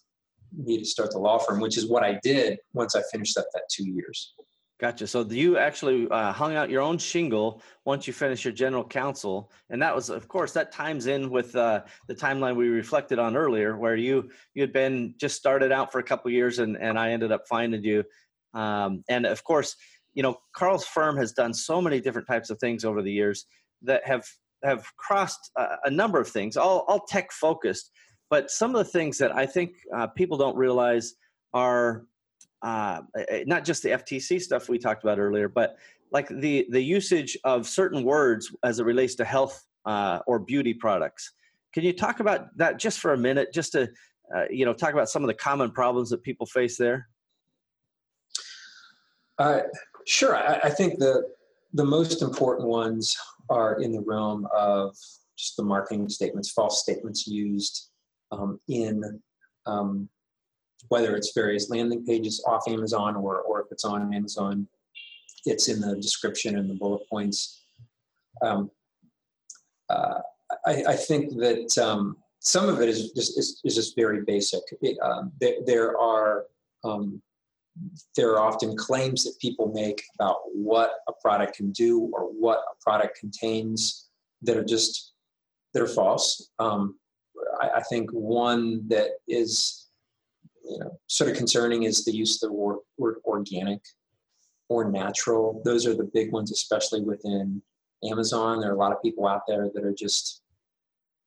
me 0.56 0.78
to 0.78 0.84
start 0.84 1.10
the 1.12 1.18
law 1.18 1.38
firm, 1.38 1.60
which 1.60 1.76
is 1.76 1.86
what 1.86 2.02
I 2.02 2.18
did 2.22 2.58
once 2.72 2.94
I 2.94 3.02
finished 3.10 3.36
up 3.36 3.46
that 3.54 3.62
two 3.70 3.86
years. 3.86 4.34
Gotcha. 4.80 5.08
So 5.08 5.24
you 5.24 5.58
actually 5.58 6.08
uh, 6.08 6.32
hung 6.32 6.54
out 6.54 6.70
your 6.70 6.82
own 6.82 6.98
shingle 6.98 7.60
once 7.84 8.06
you 8.06 8.12
finished 8.12 8.44
your 8.44 8.54
general 8.54 8.84
counsel, 8.84 9.50
and 9.70 9.82
that 9.82 9.92
was, 9.92 10.08
of 10.08 10.28
course, 10.28 10.52
that 10.52 10.70
times 10.70 11.08
in 11.08 11.30
with 11.30 11.56
uh, 11.56 11.82
the 12.06 12.14
timeline 12.14 12.54
we 12.54 12.68
reflected 12.68 13.18
on 13.18 13.36
earlier, 13.36 13.76
where 13.76 13.96
you 13.96 14.30
you 14.54 14.62
had 14.62 14.72
been 14.72 15.14
just 15.18 15.36
started 15.36 15.72
out 15.72 15.90
for 15.90 15.98
a 15.98 16.04
couple 16.04 16.30
years, 16.30 16.60
and 16.60 16.76
and 16.76 16.96
I 16.96 17.10
ended 17.10 17.32
up 17.32 17.48
finding 17.48 17.82
you, 17.82 18.04
um, 18.54 19.02
and 19.08 19.26
of 19.26 19.42
course, 19.42 19.74
you 20.14 20.22
know, 20.22 20.36
Karl's 20.54 20.86
firm 20.86 21.16
has 21.16 21.32
done 21.32 21.52
so 21.52 21.82
many 21.82 22.00
different 22.00 22.28
types 22.28 22.48
of 22.48 22.60
things 22.60 22.84
over 22.84 23.02
the 23.02 23.12
years 23.12 23.46
that 23.82 24.06
have 24.06 24.24
have 24.62 24.86
crossed 24.96 25.50
a, 25.56 25.76
a 25.86 25.90
number 25.90 26.20
of 26.20 26.28
things, 26.28 26.56
all 26.56 26.84
all 26.86 27.00
tech 27.00 27.32
focused, 27.32 27.90
but 28.30 28.50
some 28.50 28.74
of 28.74 28.78
the 28.78 28.90
things 28.90 29.18
that 29.18 29.34
I 29.34 29.46
think 29.46 29.76
uh, 29.94 30.06
people 30.06 30.36
don't 30.36 30.56
realize 30.56 31.14
are 31.54 32.04
uh, 32.62 33.00
not 33.46 33.64
just 33.64 33.82
the 33.82 33.90
FTC 33.90 34.40
stuff 34.40 34.68
we 34.68 34.78
talked 34.78 35.02
about 35.02 35.18
earlier, 35.18 35.48
but 35.48 35.76
like 36.10 36.28
the 36.28 36.66
the 36.70 36.80
usage 36.80 37.38
of 37.44 37.66
certain 37.66 38.02
words 38.02 38.54
as 38.64 38.80
it 38.80 38.84
relates 38.84 39.14
to 39.16 39.24
health 39.24 39.64
uh, 39.84 40.20
or 40.26 40.38
beauty 40.38 40.74
products. 40.74 41.32
Can 41.72 41.84
you 41.84 41.92
talk 41.92 42.20
about 42.20 42.56
that 42.56 42.78
just 42.78 42.98
for 42.98 43.12
a 43.12 43.18
minute, 43.18 43.52
just 43.52 43.72
to 43.72 43.88
uh, 44.34 44.44
you 44.50 44.64
know 44.64 44.72
talk 44.72 44.92
about 44.92 45.08
some 45.08 45.22
of 45.22 45.28
the 45.28 45.34
common 45.34 45.70
problems 45.70 46.10
that 46.10 46.22
people 46.22 46.46
face 46.46 46.76
there? 46.76 47.08
Uh, 49.38 49.60
sure, 50.06 50.36
I, 50.36 50.60
I 50.64 50.70
think 50.70 50.98
the 50.98 51.22
the 51.74 51.84
most 51.84 52.22
important 52.22 52.68
ones 52.68 53.16
are 53.50 53.80
in 53.80 53.92
the 53.92 54.00
realm 54.00 54.48
of 54.54 54.96
just 55.36 55.56
the 55.56 55.62
marketing 55.62 56.08
statements, 56.08 56.50
false 56.50 56.82
statements 56.82 57.26
used 57.26 57.87
um, 58.30 58.60
in 58.68 59.20
um, 59.66 60.08
whether 60.88 61.16
it's 61.16 61.32
various 61.34 61.70
landing 61.70 62.04
pages 62.04 62.42
off 62.46 62.68
Amazon 62.68 63.16
or, 63.16 63.40
or 63.40 63.60
if 63.60 63.66
it's 63.70 63.84
on 63.84 64.14
Amazon, 64.14 64.66
it's 65.44 65.68
in 65.68 65.80
the 65.80 65.96
description 65.96 66.56
and 66.58 66.68
the 66.70 66.74
bullet 66.74 67.08
points. 67.08 67.64
Um, 68.42 68.70
uh, 69.90 70.20
I, 70.66 70.84
I, 70.88 70.96
think 70.96 71.30
that 71.38 71.76
um, 71.78 72.16
some 72.40 72.68
of 72.68 72.80
it 72.80 72.88
is 72.88 73.10
just 73.12 73.38
is, 73.38 73.60
is 73.64 73.74
just 73.74 73.96
very 73.96 74.22
basic. 74.24 74.60
It, 74.82 74.98
um, 75.02 75.32
there, 75.40 75.54
there, 75.66 75.98
are 75.98 76.44
um, 76.84 77.20
there 78.16 78.32
are 78.32 78.40
often 78.40 78.76
claims 78.76 79.24
that 79.24 79.38
people 79.40 79.72
make 79.74 80.02
about 80.14 80.36
what 80.54 80.90
a 81.08 81.12
product 81.20 81.56
can 81.56 81.72
do 81.72 82.10
or 82.12 82.22
what 82.24 82.58
a 82.58 82.82
product 82.82 83.18
contains 83.18 84.08
that 84.42 84.56
are 84.56 84.64
just 84.64 85.14
that 85.74 85.82
are 85.82 85.88
false. 85.88 86.50
Um, 86.58 86.96
I, 87.60 87.78
I 87.78 87.82
think 87.82 88.10
one 88.10 88.86
that 88.88 89.10
is 89.26 89.88
you 90.68 90.78
know, 90.78 90.98
sort 91.06 91.30
of 91.30 91.36
concerning 91.36 91.84
is 91.84 92.04
the 92.04 92.14
use 92.14 92.42
of 92.42 92.50
the 92.50 92.54
word, 92.54 92.78
word 92.98 93.16
organic 93.24 93.80
or 94.68 94.90
natural. 94.90 95.62
Those 95.64 95.86
are 95.86 95.94
the 95.94 96.10
big 96.12 96.32
ones, 96.32 96.52
especially 96.52 97.02
within 97.02 97.62
Amazon. 98.04 98.60
There 98.60 98.70
are 98.70 98.74
a 98.74 98.78
lot 98.78 98.92
of 98.92 99.02
people 99.02 99.26
out 99.26 99.42
there 99.48 99.70
that 99.74 99.84
are 99.84 99.94
just 99.94 100.42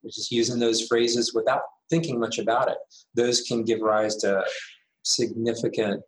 just 0.05 0.31
using 0.31 0.59
those 0.59 0.87
phrases 0.87 1.33
without 1.33 1.61
thinking 1.89 2.19
much 2.19 2.39
about 2.39 2.69
it. 2.69 2.77
Those 3.13 3.41
can 3.41 3.63
give 3.63 3.81
rise 3.81 4.15
to 4.17 4.43
significant 5.03 6.01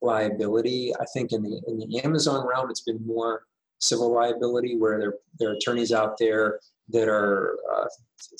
liability. 0.00 0.92
I 1.00 1.04
think 1.12 1.32
in 1.32 1.42
the 1.42 1.60
in 1.66 1.78
the 1.78 2.00
Amazon 2.04 2.46
realm, 2.46 2.70
it's 2.70 2.82
been 2.82 3.04
more 3.06 3.44
civil 3.80 4.12
liability, 4.12 4.76
where 4.76 4.98
there 4.98 5.14
there 5.38 5.50
are 5.50 5.54
attorneys 5.54 5.92
out 5.92 6.18
there 6.18 6.60
that 6.88 7.08
are 7.08 7.56
uh, 7.72 7.86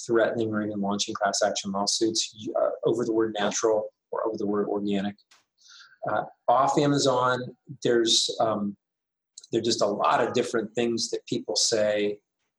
threatening 0.06 0.52
or 0.52 0.62
even 0.62 0.80
launching 0.80 1.14
class 1.14 1.42
action 1.44 1.72
lawsuits 1.72 2.34
uh, 2.60 2.70
over 2.84 3.04
the 3.04 3.12
word 3.12 3.34
natural 3.38 3.88
or 4.10 4.26
over 4.26 4.36
the 4.36 4.46
word 4.46 4.68
organic. 4.68 5.16
Uh, 6.10 6.24
off 6.48 6.76
Amazon, 6.78 7.40
there's 7.82 8.34
um, 8.40 8.76
there's 9.52 9.64
just 9.64 9.82
a 9.82 9.86
lot 9.86 10.26
of 10.26 10.32
different 10.32 10.74
things 10.74 11.10
that 11.10 11.24
people 11.26 11.54
say 11.54 12.18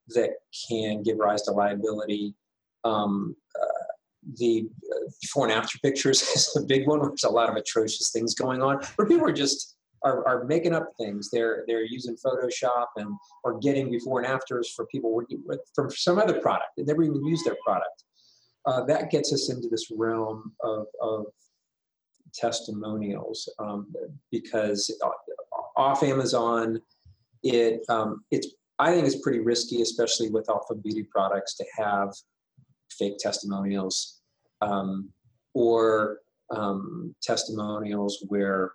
that 0.10 0.30
can 0.69 1.04
give 1.04 1.17
rise 1.17 1.41
to 1.43 1.52
liability. 1.52 2.36
Um, 2.84 3.36
uh, 3.60 3.93
the 4.39 4.65
uh, 4.91 5.10
before 5.22 5.46
and 5.46 5.54
after 5.54 5.78
pictures 5.80 6.22
is 6.36 6.56
a 6.56 6.65
big 6.65 6.88
one. 6.88 7.00
There's 7.00 7.24
a 7.24 7.30
lot 7.30 7.50
of 7.50 7.56
atrocious 7.56 8.12
things 8.12 8.34
going 8.34 8.62
on 8.62 8.82
where 8.96 9.08
people 9.08 9.28
are 9.28 9.34
just 9.34 9.72
are, 10.04 10.28
are 10.28 10.44
making 10.46 10.74
up 10.74 10.89
things. 10.98 11.30
They're 11.32 11.63
they're 11.68 11.86
using 11.86 12.16
Photoshop 12.16 12.88
and 12.98 13.16
or 13.44 13.60
getting 13.60 13.89
before 13.89 14.20
and 14.20 14.28
afters 14.28 14.72
for 14.76 14.86
people 14.88 15.13
working 15.13 15.42
with 15.46 15.62
from 15.74 15.89
some 15.89 16.20
other 16.20 16.39
product. 16.39 16.72
They 16.78 16.84
never 16.84 17.04
even 17.04 17.26
use 17.26 17.44
their 17.44 17.58
product. 17.66 18.04
Uh, 18.66 18.86
that 18.86 19.12
gets 19.12 19.34
us 19.34 19.50
into 19.50 19.68
this 19.68 19.92
realm 19.92 20.54
of, 20.63 20.86
of 21.02 21.26
testimonials 22.34 23.52
um, 23.60 23.94
because 24.32 24.89
off 25.76 26.02
Amazon, 26.04 26.82
it 27.44 27.82
um, 27.89 28.24
it's 28.32 28.48
I 28.80 28.92
think 28.92 29.06
it's 29.06 29.22
pretty 29.22 29.39
risky, 29.39 29.82
especially 29.82 30.30
with 30.30 30.50
alpha 30.50 30.76
beauty 30.76 31.04
products, 31.04 31.56
to 31.56 31.66
have 31.78 32.13
fake 32.92 33.18
testimonials 33.20 34.22
um, 34.62 35.10
or 35.54 36.20
um, 36.52 37.16
testimonials 37.22 38.24
where 38.28 38.74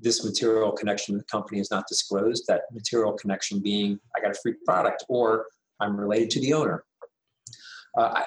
this 0.00 0.24
material 0.24 0.72
connection 0.72 1.14
with 1.14 1.26
the 1.26 1.30
company 1.30 1.60
is 1.60 1.70
not 1.70 1.84
disclosed. 1.88 2.44
That 2.48 2.62
material 2.72 3.12
connection 3.12 3.60
being 3.60 3.98
I 4.16 4.20
got 4.20 4.30
a 4.30 4.38
free 4.40 4.54
product 4.64 5.04
or 5.08 5.46
I'm 5.80 5.96
related 5.96 6.30
to 6.30 6.40
the 6.40 6.54
owner. 6.54 6.84
Uh, 7.96 8.22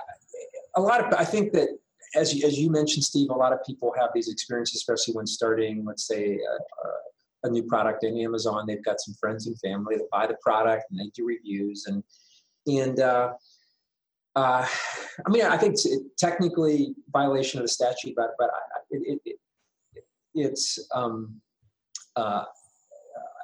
lot 0.81 1.05
of 1.05 1.13
I 1.13 1.23
think 1.23 1.53
that 1.53 1.69
as 2.15 2.33
you, 2.33 2.45
as 2.45 2.59
you 2.59 2.69
mentioned, 2.69 3.03
Steve, 3.03 3.29
a 3.29 3.33
lot 3.33 3.53
of 3.53 3.59
people 3.65 3.93
have 3.99 4.09
these 4.13 4.29
experiences, 4.29 4.75
especially 4.75 5.13
when 5.15 5.25
starting, 5.25 5.83
let's 5.85 6.07
say, 6.07 6.37
a, 6.37 7.47
a 7.47 7.49
new 7.49 7.63
product 7.63 8.03
in 8.03 8.17
Amazon. 8.17 8.65
They've 8.67 8.83
got 8.83 8.99
some 8.99 9.15
friends 9.15 9.47
and 9.47 9.59
family 9.59 9.95
that 9.97 10.09
buy 10.11 10.27
the 10.27 10.37
product 10.41 10.85
and 10.91 10.99
they 10.99 11.11
do 11.15 11.25
reviews 11.25 11.85
and 11.87 12.03
and 12.65 12.99
uh, 12.99 13.33
uh, 14.35 14.65
I 15.25 15.29
mean, 15.29 15.43
I 15.43 15.57
think 15.57 15.75
technically 16.17 16.95
violation 17.11 17.59
of 17.59 17.65
the 17.65 17.69
statute, 17.69 18.15
but 18.15 18.31
but 18.39 18.49
I, 18.49 18.79
it, 18.91 19.21
it, 19.25 19.39
it's 20.33 20.79
um, 20.93 21.41
uh, 22.15 22.43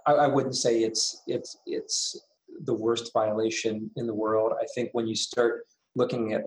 I, 0.05 0.13
I, 0.13 0.27
wouldn't 0.27 0.55
say 0.55 0.83
it's 0.83 1.21
it's 1.27 1.57
it's 1.65 2.19
the 2.63 2.73
worst 2.73 3.11
violation 3.13 3.89
in 3.95 4.07
the 4.07 4.13
world. 4.13 4.53
I 4.59 4.65
think 4.75 4.89
when 4.93 5.07
you 5.07 5.15
start 5.15 5.65
looking 5.95 6.33
at 6.33 6.43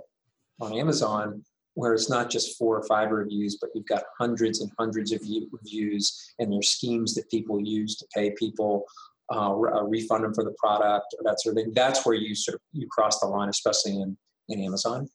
on 0.61 0.72
Amazon, 0.72 1.42
where 1.74 1.94
it's 1.94 2.11
not 2.11 2.30
just 2.30 2.58
four 2.58 2.76
or 2.76 2.85
five 2.85 3.11
reviews, 3.11 3.58
but 3.61 3.70
you've 3.74 3.87
got 3.87 4.04
hundreds 4.18 4.61
and 4.61 4.70
hundreds 4.78 5.12
of 5.12 5.20
reviews, 5.50 6.35
and 6.38 6.52
there's 6.52 6.68
schemes 6.68 7.14
that 7.14 7.30
people 7.30 7.61
use 7.61 7.96
to 7.96 8.06
pay 8.14 8.30
people, 8.32 8.85
uh, 9.32 9.50
uh, 9.50 9.82
refund 9.85 10.24
them 10.24 10.35
for 10.35 10.44
the 10.44 10.54
product, 10.58 11.14
or 11.18 11.24
that 11.24 11.40
sort 11.40 11.56
of 11.56 11.62
thing. 11.62 11.72
That's 11.74 12.04
where 12.04 12.14
you 12.14 12.35
sort 12.35 12.56
of 12.56 12.61
you 12.72 12.87
cross 12.90 13.20
the 13.20 13.26
line, 13.26 13.48
especially 13.48 14.00
in 14.00 14.16
in 14.48 14.61
Amazon. 14.61 15.08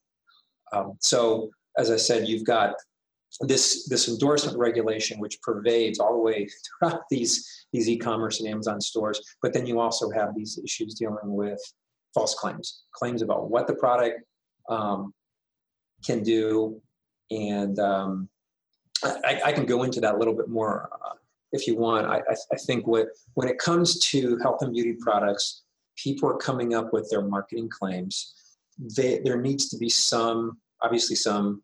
Um, 0.74 0.98
so, 1.02 1.50
as 1.78 1.92
I 1.92 1.98
said, 1.98 2.28
you've 2.28 2.46
got 2.46 2.76
this 3.42 3.88
this 3.88 4.08
endorsement 4.08 4.58
regulation 4.58 5.20
which 5.20 5.40
pervades 5.42 6.00
all 6.00 6.14
the 6.14 6.20
way 6.20 6.48
throughout 6.80 7.02
these 7.10 7.66
these 7.74 7.90
e-commerce 7.90 8.40
and 8.40 8.50
Amazon 8.50 8.82
stores. 8.82 9.22
But 9.42 9.54
then 9.54 9.66
you 9.66 9.80
also 9.80 10.10
have 10.12 10.36
these 10.36 10.60
issues 10.64 10.96
dealing 10.96 11.18
with 11.24 11.60
false 12.14 12.34
claims, 12.34 12.84
claims 12.94 13.22
about 13.22 13.50
what 13.50 13.68
the 13.68 13.76
product 13.76 14.22
um, 14.70 15.14
can 16.06 16.24
do, 16.24 16.82
and 17.30 17.78
um, 17.80 18.30
I, 19.04 19.42
I, 19.46 19.52
can 19.52 19.66
go 19.66 19.84
into 19.84 20.02
that 20.02 20.16
a 20.16 20.18
little 20.18 20.34
bit 20.34 20.50
more 20.50 20.90
uh, 20.92 21.14
if 21.52 21.68
you 21.68 21.76
want. 21.76 22.08
I, 22.08 22.22
I 22.52 22.56
think 22.66 22.88
what 22.88 23.10
when 23.36 23.48
it 23.48 23.60
comes 23.60 24.00
to 24.12 24.38
health 24.38 24.62
and 24.62 24.74
beauty 24.74 24.96
products, 25.00 25.64
people 25.96 26.30
are 26.30 26.38
coming 26.38 26.74
up 26.74 26.94
with 26.94 27.10
their 27.10 27.22
marketing 27.22 27.70
claims. 27.70 28.34
They, 28.96 29.20
there 29.20 29.42
needs 29.42 29.70
to 29.70 29.78
be 29.78 29.90
some, 29.90 30.60
obviously, 30.82 31.16
some 31.16 31.64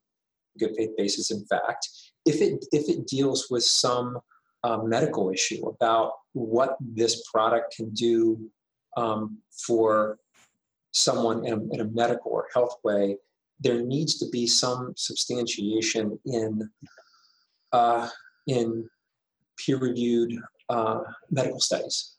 good 0.59 0.75
faith 0.75 0.91
basis 0.97 1.31
in 1.31 1.45
fact. 1.45 1.89
If 2.25 2.41
it 2.41 2.65
if 2.71 2.89
it 2.89 3.07
deals 3.07 3.47
with 3.49 3.63
some 3.63 4.19
uh, 4.63 4.77
medical 4.77 5.29
issue 5.29 5.67
about 5.67 6.13
what 6.33 6.77
this 6.79 7.23
product 7.29 7.75
can 7.75 7.89
do 7.89 8.49
um, 8.95 9.37
for 9.65 10.17
someone 10.91 11.45
in 11.45 11.53
a, 11.53 11.73
in 11.73 11.81
a 11.81 11.85
medical 11.85 12.31
or 12.31 12.47
health 12.53 12.77
way, 12.83 13.17
there 13.59 13.81
needs 13.81 14.19
to 14.19 14.29
be 14.29 14.47
some 14.47 14.93
substantiation 14.95 16.19
in 16.25 16.69
uh, 17.71 18.07
in 18.47 18.87
peer-reviewed 19.57 20.37
uh, 20.69 20.99
medical 21.29 21.59
studies. 21.59 22.15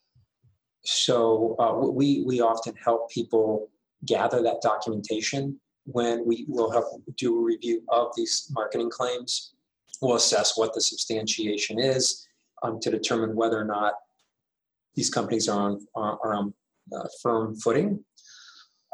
So 0.84 1.56
uh, 1.58 1.72
we 1.90 2.24
we 2.26 2.40
often 2.40 2.74
help 2.84 3.10
people 3.10 3.68
gather 4.04 4.42
that 4.42 4.60
documentation 4.60 5.58
when 5.84 6.26
we 6.26 6.44
will 6.48 6.70
have 6.70 6.84
do 7.16 7.38
a 7.38 7.42
review 7.42 7.82
of 7.88 8.08
these 8.16 8.50
marketing 8.52 8.90
claims. 8.90 9.54
We'll 10.00 10.16
assess 10.16 10.56
what 10.56 10.74
the 10.74 10.80
substantiation 10.80 11.78
is 11.78 12.26
um, 12.62 12.80
to 12.80 12.90
determine 12.90 13.36
whether 13.36 13.58
or 13.58 13.64
not 13.64 13.94
these 14.94 15.10
companies 15.10 15.48
are 15.48 15.60
on 15.60 15.86
are, 15.94 16.18
are 16.22 16.34
on 16.34 16.54
uh, 16.94 17.06
firm 17.22 17.56
footing. 17.56 18.04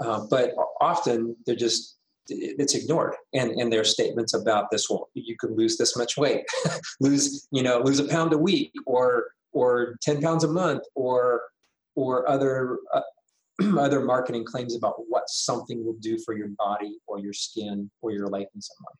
Uh, 0.02 0.26
but 0.30 0.54
often 0.80 1.36
they're 1.46 1.56
just 1.56 1.96
it's 2.28 2.74
ignored 2.74 3.14
and 3.34 3.50
and 3.52 3.72
their 3.72 3.82
statements 3.82 4.34
about 4.34 4.70
this 4.70 4.88
well 4.88 5.08
you 5.14 5.36
could 5.36 5.50
lose 5.50 5.76
this 5.76 5.96
much 5.96 6.16
weight 6.16 6.44
lose 7.00 7.48
you 7.50 7.62
know 7.62 7.80
lose 7.80 7.98
a 7.98 8.04
pound 8.04 8.32
a 8.32 8.38
week 8.38 8.72
or 8.86 9.32
or 9.52 9.96
10 10.02 10.22
pounds 10.22 10.44
a 10.44 10.48
month 10.48 10.82
or 10.94 11.42
or 11.96 12.28
other 12.28 12.78
uh, 12.94 13.00
other 13.78 14.00
marketing 14.00 14.44
claims 14.44 14.76
about 14.76 14.94
what 15.08 15.28
something 15.28 15.84
will 15.84 15.96
do 16.00 16.18
for 16.24 16.36
your 16.36 16.48
body 16.58 16.98
or 17.06 17.18
your 17.18 17.32
skin 17.32 17.90
or 18.02 18.10
your 18.12 18.28
life 18.28 18.48
in 18.54 18.60
some 18.60 18.76
way 18.80 18.94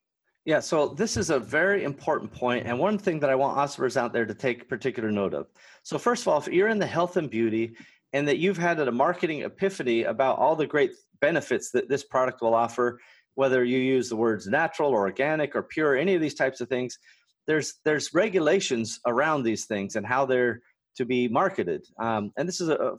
yeah, 0.47 0.61
so 0.61 0.89
this 0.89 1.17
is 1.19 1.29
a 1.29 1.39
very 1.39 1.85
important 1.85 2.33
point, 2.33 2.67
and 2.67 2.79
one 2.79 2.97
thing 2.97 3.21
that 3.21 3.29
I 3.29 3.35
want 3.35 3.59
Awesomers 3.59 3.97
out 3.99 4.13
there 4.13 4.25
to 4.25 4.35
take 4.35 4.69
particular 4.69 5.13
note 5.13 5.35
of. 5.35 5.49
So, 5.83 5.99
first 5.99 6.23
of 6.23 6.29
all, 6.29 6.39
if 6.39 6.49
you're 6.49 6.69
in 6.69 6.79
the 6.79 6.87
health 6.87 7.19
and 7.19 7.29
beauty, 7.29 7.77
and 8.13 8.27
that 8.27 8.39
you've 8.39 8.57
had 8.57 8.81
a 8.81 8.91
marketing 8.91 9.43
epiphany 9.43 10.05
about 10.05 10.39
all 10.39 10.57
the 10.57 10.67
great 10.67 10.93
benefits 11.21 11.71
that 11.73 11.89
this 11.89 12.05
product 12.05 12.41
will 12.41 12.55
offer, 12.55 12.99
whether 13.35 13.63
you 13.65 13.79
use 13.79 14.09
the 14.09 14.17
words 14.17 14.47
natural 14.47 14.91
or 14.91 15.01
organic 15.01 15.55
or 15.55 15.63
pure, 15.63 15.97
any 15.97 16.15
of 16.15 16.21
these 16.21 16.35
types 16.35 16.61
of 16.61 16.69
things, 16.69 16.99
there's 17.47 17.75
there's 17.85 18.15
regulations 18.15 18.99
around 19.07 19.43
these 19.43 19.67
things 19.67 19.97
and 19.97 20.07
how 20.07 20.25
they're 20.25 20.63
to 20.97 21.05
be 21.05 21.29
marketed. 21.29 21.87
Um, 22.01 22.33
and 22.37 22.49
this 22.49 22.61
is 22.61 22.69
a, 22.69 22.97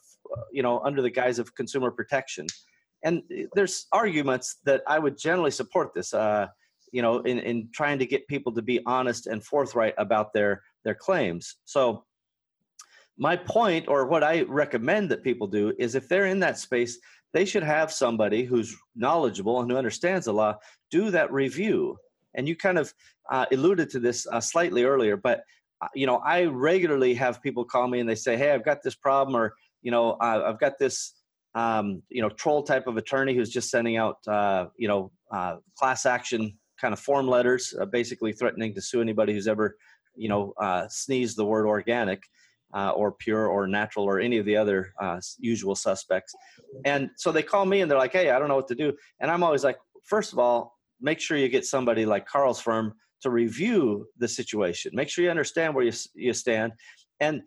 you 0.51 0.63
know 0.63 0.79
under 0.79 1.01
the 1.01 1.09
guise 1.09 1.39
of 1.39 1.53
consumer 1.55 1.91
protection. 1.91 2.47
And 3.03 3.23
there's 3.55 3.87
arguments 3.91 4.57
that 4.65 4.83
I 4.87 4.99
would 4.99 5.17
generally 5.17 5.51
support 5.51 5.93
this. 5.95 6.13
Uh, 6.13 6.47
you 6.91 7.01
know, 7.01 7.19
in, 7.21 7.39
in 7.39 7.69
trying 7.73 7.97
to 7.99 8.05
get 8.05 8.27
people 8.27 8.51
to 8.51 8.61
be 8.61 8.81
honest 8.85 9.27
and 9.27 9.43
forthright 9.43 9.93
about 9.97 10.33
their 10.33 10.61
their 10.83 10.95
claims. 10.95 11.55
So 11.65 12.03
my 13.17 13.35
point 13.35 13.87
or 13.87 14.07
what 14.07 14.23
I 14.23 14.41
recommend 14.43 15.09
that 15.11 15.23
people 15.23 15.47
do 15.47 15.73
is 15.77 15.95
if 15.95 16.07
they're 16.09 16.25
in 16.25 16.39
that 16.39 16.57
space, 16.57 16.99
they 17.33 17.45
should 17.45 17.63
have 17.63 17.91
somebody 17.91 18.43
who's 18.43 18.75
knowledgeable 18.95 19.61
and 19.61 19.71
who 19.71 19.77
understands 19.77 20.25
the 20.25 20.33
law 20.33 20.57
do 20.89 21.11
that 21.11 21.31
review. 21.31 21.97
And 22.33 22.47
you 22.47 22.55
kind 22.55 22.77
of 22.77 22.93
uh, 23.29 23.45
alluded 23.51 23.89
to 23.91 23.99
this 23.99 24.27
uh, 24.27 24.41
slightly 24.41 24.83
earlier, 24.83 25.17
but 25.17 25.43
uh, 25.81 25.87
you 25.95 26.05
know, 26.05 26.17
I 26.17 26.45
regularly 26.45 27.13
have 27.15 27.41
people 27.41 27.65
call 27.65 27.87
me 27.87 27.99
and 27.99 28.09
they 28.09 28.15
say, 28.15 28.37
"Hey, 28.37 28.51
I've 28.51 28.65
got 28.65 28.83
this 28.83 28.95
problem," 28.95 29.35
or 29.35 29.55
you 29.81 29.91
know, 29.91 30.17
I've 30.19 30.59
got 30.59 30.77
this 30.79 31.13
um, 31.53 32.01
you 32.09 32.21
know 32.21 32.29
troll 32.29 32.63
type 32.63 32.87
of 32.87 32.97
attorney 32.97 33.33
who's 33.35 33.49
just 33.49 33.69
sending 33.69 33.97
out 33.97 34.17
uh, 34.27 34.67
you 34.77 34.87
know 34.87 35.11
uh, 35.31 35.57
class 35.77 36.05
action 36.05 36.57
kind 36.79 36.93
of 36.93 36.99
form 36.99 37.27
letters, 37.27 37.73
uh, 37.79 37.85
basically 37.85 38.33
threatening 38.33 38.73
to 38.73 38.81
sue 38.81 39.01
anybody 39.01 39.33
who's 39.33 39.47
ever 39.47 39.77
you 40.15 40.29
know 40.29 40.53
sneezed 40.89 41.37
the 41.37 41.45
word 41.45 41.65
organic 41.65 42.23
uh, 42.73 42.91
or 42.91 43.11
pure 43.11 43.47
or 43.47 43.67
natural 43.67 44.05
or 44.05 44.19
any 44.19 44.37
of 44.37 44.45
the 44.45 44.55
other 44.55 44.93
uh, 45.01 45.19
usual 45.39 45.75
suspects. 45.75 46.33
And 46.85 47.09
so 47.17 47.31
they 47.31 47.43
call 47.43 47.65
me 47.65 47.81
and 47.81 47.89
they're 47.89 47.97
like, 47.97 48.13
hey, 48.13 48.29
I 48.29 48.39
don't 48.39 48.47
know 48.47 48.55
what 48.55 48.67
to 48.69 48.75
do. 48.75 48.93
And 49.19 49.29
I'm 49.29 49.43
always 49.43 49.63
like, 49.63 49.77
first 50.03 50.33
of 50.33 50.39
all, 50.39 50.77
make 50.99 51.19
sure 51.19 51.37
you 51.37 51.49
get 51.49 51.65
somebody 51.65 52.05
like 52.05 52.25
Karl's 52.25 52.61
firm 52.61 52.93
to 53.21 53.29
review 53.29 54.07
the 54.17 54.27
situation. 54.27 54.91
Make 54.95 55.09
sure 55.09 55.23
you 55.23 55.29
understand 55.29 55.75
where 55.75 55.83
you, 55.83 55.93
you 56.15 56.33
stand. 56.33 56.73
And, 57.19 57.41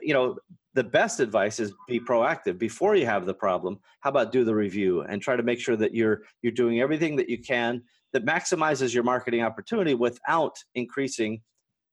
you 0.00 0.14
know, 0.14 0.36
the 0.74 0.84
best 0.84 1.20
advice 1.20 1.60
is 1.60 1.72
be 1.88 2.00
proactive 2.00 2.58
before 2.58 2.96
you 2.96 3.06
have 3.06 3.26
the 3.26 3.34
problem. 3.34 3.78
How 4.00 4.10
about 4.10 4.32
do 4.32 4.44
the 4.44 4.54
review 4.54 5.02
and 5.02 5.22
try 5.22 5.36
to 5.36 5.42
make 5.42 5.60
sure 5.60 5.76
that 5.76 5.94
you're 5.94 6.22
you're 6.42 6.52
doing 6.52 6.80
everything 6.80 7.16
that 7.16 7.28
you 7.28 7.38
can 7.38 7.82
that 8.12 8.24
maximizes 8.24 8.92
your 8.92 9.04
marketing 9.04 9.42
opportunity 9.42 9.94
without 9.94 10.56
increasing 10.74 11.40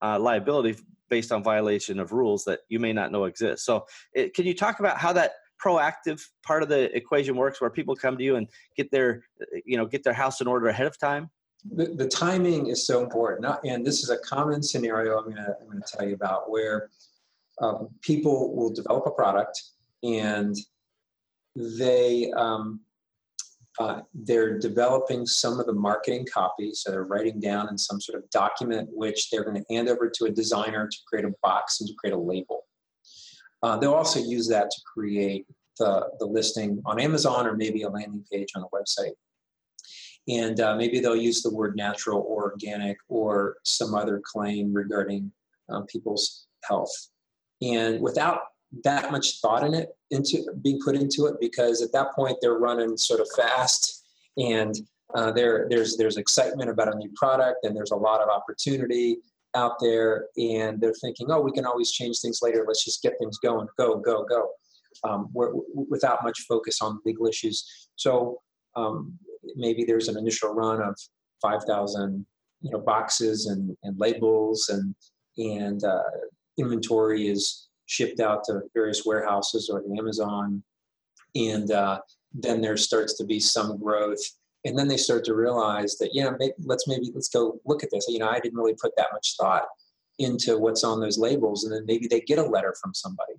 uh, 0.02 0.20
liability 0.20 0.76
based 1.10 1.32
on 1.32 1.44
violation 1.44 2.00
of 2.00 2.12
rules 2.12 2.44
that 2.46 2.62
you 2.70 2.80
may 2.80 2.94
not 2.94 3.12
know 3.12 3.26
exist. 3.26 3.66
So, 3.66 3.86
it, 4.14 4.34
can 4.34 4.46
you 4.46 4.56
talk 4.56 4.80
about 4.80 4.98
how 4.98 5.14
that 5.14 5.34
proactive 5.64 6.22
part 6.44 6.64
of 6.64 6.70
the 6.70 6.96
equation 6.96 7.36
works, 7.36 7.62
where 7.62 7.70
people 7.70 7.96
come 7.96 8.18
to 8.18 8.24
you 8.24 8.36
and 8.38 8.48
get 8.76 8.90
their, 8.90 9.24
you 9.64 9.78
know, 9.78 9.86
get 9.86 10.04
their 10.04 10.14
house 10.14 10.42
in 10.42 10.48
order 10.48 10.68
ahead 10.68 10.88
of 10.88 10.98
time? 10.98 11.30
The, 11.76 11.86
the 11.86 12.08
timing 12.08 12.68
is 12.68 12.88
so 12.88 13.04
important, 13.04 13.46
and 13.64 13.86
this 13.86 14.02
is 14.02 14.10
a 14.10 14.18
common 14.18 14.64
scenario 14.64 15.20
I'm 15.20 15.26
going 15.26 15.36
to 15.36 15.56
I'm 15.62 15.68
going 15.68 15.82
to 15.82 15.98
tell 15.98 16.08
you 16.08 16.16
about 16.16 16.50
where 16.50 16.90
um, 17.62 17.90
people 18.02 18.56
will 18.56 18.72
develop 18.72 19.06
a 19.06 19.12
product 19.12 19.62
and 20.04 20.56
they 21.56 22.32
um, 22.36 22.82
uh, 23.80 24.02
they're 24.14 24.60
developing 24.60 25.26
some 25.26 25.60
of 25.60 25.66
the 25.66 25.74
marketing 25.74 26.28
copy. 26.32 26.72
So 26.74 26.92
they're 26.92 27.04
writing 27.04 27.40
down 27.40 27.70
in 27.70 27.78
some 27.78 28.02
sort 28.02 28.22
of 28.22 28.30
document 28.30 28.90
which 28.92 29.30
they're 29.30 29.44
going 29.44 29.58
to 29.58 29.74
hand 29.74 29.88
over 29.88 30.10
to 30.10 30.26
a 30.26 30.30
designer 30.30 30.88
to 30.88 30.98
create 31.08 31.26
a 31.26 31.34
box 31.42 31.80
and 31.80 31.88
to 31.88 31.96
create 31.96 32.14
a 32.14 32.20
label. 32.20 32.66
Uh, 33.64 33.78
they'll 33.78 33.94
also 33.94 34.20
use 34.20 34.48
that 34.50 34.70
to 34.72 34.82
create 34.94 35.46
the, 35.80 36.10
the 36.20 36.26
listing 36.26 36.82
on 36.86 37.00
Amazon 37.00 37.48
or 37.48 37.56
maybe 37.56 37.84
a 37.84 37.90
landing 37.90 38.26
page 38.32 38.50
on 38.56 38.64
a 38.64 38.76
website. 38.76 39.14
And 40.28 40.60
uh, 40.60 40.76
maybe 40.76 41.00
they'll 41.00 41.16
use 41.16 41.42
the 41.42 41.54
word 41.54 41.76
natural 41.76 42.24
or 42.28 42.52
organic 42.52 42.98
or 43.08 43.58
some 43.64 43.96
other 43.96 44.22
claim 44.24 44.74
regarding 44.74 45.32
um, 45.70 45.86
people's 45.86 46.48
health. 46.64 46.92
And 47.62 48.02
without 48.02 48.42
that 48.84 49.12
much 49.12 49.40
thought 49.42 49.64
in 49.64 49.74
it 49.74 49.90
into 50.12 50.46
being 50.62 50.80
put 50.84 50.96
into 50.96 51.26
it 51.26 51.36
because 51.40 51.82
at 51.82 51.92
that 51.92 52.14
point 52.16 52.38
they're 52.42 52.58
running 52.58 52.98
sort 52.98 53.20
of 53.20 53.28
fast 53.36 54.06
and 54.38 54.76
uh, 55.14 55.32
there 55.32 55.68
there's 55.70 55.98
there's 55.98 56.18
excitement 56.18 56.70
about 56.70 56.94
a 56.94 56.98
new 56.98 57.12
product 57.16 57.66
and 57.66 57.76
there's 57.76 57.92
a 57.92 57.96
lot 57.96 58.22
of 58.22 58.30
opportunity 58.30 59.18
out 59.56 59.74
there. 59.82 60.28
And 60.38 60.80
they're 60.80 60.94
thinking 60.94 61.28
oh 61.30 61.42
we 61.42 61.52
can 61.52 61.66
always 61.66 61.92
change 61.92 62.20
things 62.20 62.40
later. 62.42 62.64
Let's 62.66 62.86
just 62.86 63.04
get 63.04 63.14
things 63.20 63.38
going. 63.40 63.68
Go 63.78 63.98
go 63.98 64.24
go. 64.24 64.50
Um, 65.04 65.30
without 65.74 66.24
much 66.24 66.42
focus 66.50 66.82
on 66.82 67.00
legal 67.06 67.26
issues. 67.26 67.90
So 67.96 68.42
um, 68.76 69.18
maybe 69.56 69.86
there's 69.86 70.10
an 70.10 70.18
initial 70.18 70.54
run 70.54 70.82
of 70.82 70.96
5000 71.42 72.26
you 72.62 72.72
know 72.72 72.80
boxes 72.80 73.48
and, 73.48 73.76
and 73.84 73.98
labels 74.00 74.70
and 74.70 74.96
and 75.38 75.84
uh, 75.84 76.04
inventory 76.62 77.28
is 77.28 77.68
shipped 77.86 78.20
out 78.20 78.44
to 78.46 78.62
various 78.74 79.06
warehouses 79.06 79.70
or 79.70 79.84
Amazon. 79.98 80.64
And 81.36 81.72
uh, 81.72 82.00
then 82.34 82.62
there 82.62 82.78
starts 82.78 83.14
to 83.18 83.26
be 83.26 83.40
some 83.40 83.78
growth. 83.78 84.24
And 84.66 84.78
then 84.78 84.88
they 84.88 84.98
start 84.98 85.26
to 85.26 85.34
realize 85.34 85.98
that, 85.98 86.12
yeah, 86.14 86.30
maybe, 86.40 86.54
let's 86.64 86.88
maybe 86.88 87.12
let's 87.14 87.30
go 87.30 87.60
look 87.66 87.84
at 87.84 87.90
this. 87.92 88.06
You 88.08 88.20
know, 88.20 88.30
I 88.30 88.40
didn't 88.40 88.58
really 88.58 88.76
put 88.80 88.94
that 88.96 89.12
much 89.12 89.36
thought 89.40 89.66
into 90.20 90.58
what's 90.58 90.84
on 90.84 91.00
those 91.00 91.18
labels. 91.18 91.64
And 91.64 91.74
then 91.74 91.86
maybe 91.86 92.08
they 92.08 92.22
get 92.22 92.38
a 92.38 92.44
letter 92.44 92.76
from 92.82 92.94
somebody, 92.94 93.34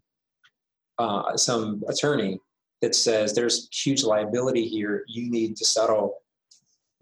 uh, 0.99 1.37
some 1.37 1.83
attorney 1.89 2.41
that 2.81 2.95
says 2.97 3.33
there's 3.33 3.69
huge 3.73 4.03
liability 4.03 4.67
here. 4.67 5.05
You 5.07 5.31
need 5.31 5.57
to 5.57 5.65
settle 5.65 6.22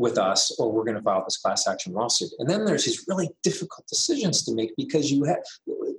with 0.00 0.16
us 0.16 0.50
or 0.58 0.72
we're 0.72 0.84
going 0.84 0.96
to 0.96 1.02
file 1.02 1.22
this 1.22 1.36
class 1.36 1.68
action 1.68 1.92
lawsuit. 1.92 2.30
And 2.38 2.48
then 2.48 2.64
there's 2.64 2.86
these 2.86 3.04
really 3.06 3.28
difficult 3.42 3.86
decisions 3.86 4.42
to 4.44 4.54
make 4.54 4.74
because 4.76 5.12
you 5.12 5.24
have 5.24 5.38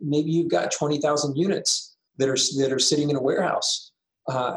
maybe 0.01 0.31
you've 0.31 0.49
got 0.49 0.71
20,000 0.71 1.37
units 1.37 1.95
that 2.17 2.27
are 2.27 2.35
that 2.59 2.73
are 2.73 2.79
sitting 2.79 3.11
in 3.11 3.15
a 3.15 3.21
warehouse, 3.21 3.91
uh, 4.27 4.55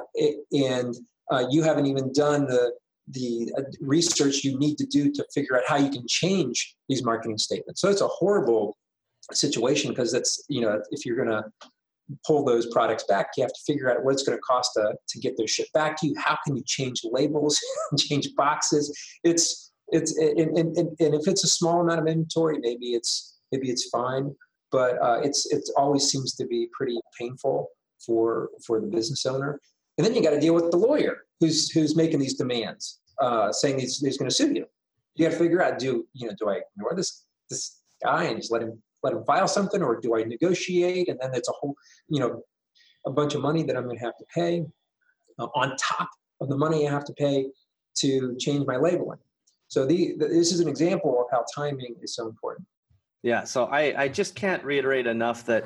and 0.52 0.94
uh, 1.30 1.44
you 1.50 1.62
haven't 1.62 1.86
even 1.86 2.12
done 2.12 2.46
the 2.46 2.72
the 3.08 3.52
uh, 3.56 3.62
research 3.80 4.44
you 4.44 4.58
need 4.58 4.76
to 4.78 4.86
do 4.86 5.12
to 5.12 5.24
figure 5.32 5.56
out 5.56 5.62
how 5.66 5.76
you 5.76 5.90
can 5.90 6.06
change 6.08 6.74
these 6.88 7.04
marketing 7.04 7.38
statements. 7.38 7.80
So 7.80 7.90
it's 7.90 8.00
a 8.00 8.08
horrible 8.08 8.76
situation 9.32 9.90
because 9.90 10.10
that's 10.10 10.44
you 10.48 10.62
know 10.62 10.82
if 10.90 11.06
you're 11.06 11.16
going 11.16 11.28
to 11.28 11.44
pull 12.26 12.44
those 12.44 12.66
products 12.72 13.04
back, 13.08 13.28
you 13.36 13.42
have 13.42 13.52
to 13.52 13.60
figure 13.66 13.90
out 13.90 14.04
what 14.04 14.12
it's 14.12 14.22
going 14.22 14.36
to 14.36 14.42
cost 14.42 14.72
to, 14.74 14.94
to 15.08 15.18
get 15.20 15.36
those 15.36 15.50
shipped 15.50 15.72
back 15.72 15.98
to 16.00 16.08
you. 16.08 16.14
How 16.18 16.38
can 16.44 16.56
you 16.56 16.62
change 16.66 17.02
labels, 17.04 17.60
change 17.98 18.28
boxes? 18.36 18.96
It's 19.22 19.72
it's 19.88 20.16
and, 20.18 20.56
and, 20.56 20.76
and 20.76 21.14
if 21.14 21.28
it's 21.28 21.44
a 21.44 21.48
small 21.48 21.82
amount 21.82 22.00
of 22.00 22.06
inventory, 22.06 22.58
maybe 22.58 22.94
it's 22.94 23.38
maybe 23.52 23.70
it's 23.70 23.88
fine 23.90 24.34
but 24.74 25.00
uh, 25.00 25.20
it's 25.22 25.46
it 25.52 25.62
always 25.76 26.10
seems 26.10 26.34
to 26.34 26.44
be 26.48 26.68
pretty 26.72 26.98
painful 27.16 27.68
for 28.04 28.48
for 28.66 28.80
the 28.80 28.88
business 28.88 29.24
owner. 29.24 29.60
And 29.96 30.04
then 30.04 30.16
you 30.16 30.20
got 30.20 30.30
to 30.30 30.40
deal 30.40 30.52
with 30.52 30.72
the 30.72 30.76
lawyer 30.76 31.18
who's 31.38 31.70
who's 31.70 31.94
making 31.94 32.18
these 32.18 32.34
demands, 32.34 32.98
uh, 33.20 33.52
saying 33.52 33.78
he's, 33.78 34.00
he's 34.00 34.18
going 34.18 34.28
to 34.28 34.34
sue 34.34 34.52
you. 34.52 34.66
You 35.14 35.26
got 35.26 35.32
to 35.32 35.38
figure 35.38 35.62
out 35.62 35.78
do 35.78 36.04
you 36.12 36.26
know 36.26 36.34
do 36.36 36.48
I 36.48 36.62
ignore 36.74 36.96
this 36.96 37.24
this 37.50 37.82
guy 38.02 38.24
and 38.24 38.36
just 38.36 38.50
let 38.50 38.62
him 38.62 38.82
let 39.04 39.14
them 39.14 39.24
file 39.24 39.46
something, 39.46 39.82
or 39.82 40.00
do 40.00 40.16
I 40.16 40.24
negotiate? 40.24 41.08
And 41.08 41.18
then 41.20 41.30
it's 41.34 41.48
a 41.48 41.52
whole 41.52 41.76
you 42.08 42.20
know 42.20 42.42
a 43.06 43.10
bunch 43.10 43.34
of 43.34 43.42
money 43.42 43.62
that 43.62 43.76
I'm 43.76 43.84
going 43.84 43.98
to 43.98 44.04
have 44.04 44.16
to 44.16 44.24
pay 44.34 44.64
uh, 45.38 45.46
on 45.54 45.76
top 45.76 46.10
of 46.40 46.48
the 46.48 46.56
money 46.56 46.88
I 46.88 46.90
have 46.90 47.04
to 47.04 47.12
pay 47.12 47.46
to 47.98 48.36
change 48.38 48.66
my 48.66 48.76
labeling. 48.76 49.18
So 49.68 49.86
the, 49.86 50.14
the, 50.18 50.28
this 50.28 50.52
is 50.52 50.60
an 50.60 50.68
example 50.68 51.20
of 51.20 51.26
how 51.30 51.44
timing 51.54 51.96
is 52.02 52.14
so 52.14 52.26
important. 52.28 52.66
Yeah. 53.22 53.44
So 53.44 53.66
I, 53.66 54.02
I 54.02 54.08
just 54.08 54.34
can't 54.34 54.62
reiterate 54.64 55.06
enough 55.06 55.46
that 55.46 55.64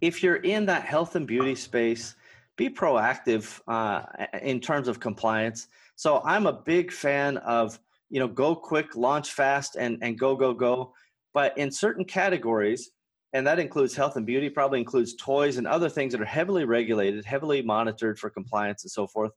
if 0.00 0.22
you're 0.22 0.36
in 0.36 0.66
that 0.66 0.84
health 0.84 1.16
and 1.16 1.26
beauty 1.26 1.54
space, 1.54 2.14
be 2.56 2.70
proactive 2.70 3.60
uh, 3.68 4.02
in 4.42 4.60
terms 4.60 4.88
of 4.88 5.00
compliance. 5.00 5.68
So 5.96 6.22
I'm 6.24 6.46
a 6.46 6.52
big 6.52 6.92
fan 6.92 7.38
of, 7.38 7.78
you 8.10 8.20
know, 8.20 8.28
go 8.28 8.54
quick, 8.54 8.96
launch 8.96 9.32
fast, 9.32 9.76
and, 9.76 9.98
and 10.02 10.18
go, 10.18 10.36
go, 10.36 10.52
go. 10.54 10.92
But 11.32 11.56
in 11.56 11.70
certain 11.70 12.04
categories, 12.04 12.90
and 13.32 13.46
that 13.46 13.60
includes 13.60 13.94
health 13.94 14.16
and 14.16 14.26
beauty, 14.26 14.50
probably 14.50 14.80
includes 14.80 15.14
toys 15.14 15.56
and 15.56 15.66
other 15.66 15.88
things 15.88 16.12
that 16.12 16.20
are 16.20 16.26
heavily 16.26 16.64
regulated, 16.64 17.24
heavily 17.24 17.62
monitored 17.62 18.18
for 18.18 18.30
compliance 18.30 18.82
and 18.82 18.90
so 18.90 19.06
forth. 19.06 19.30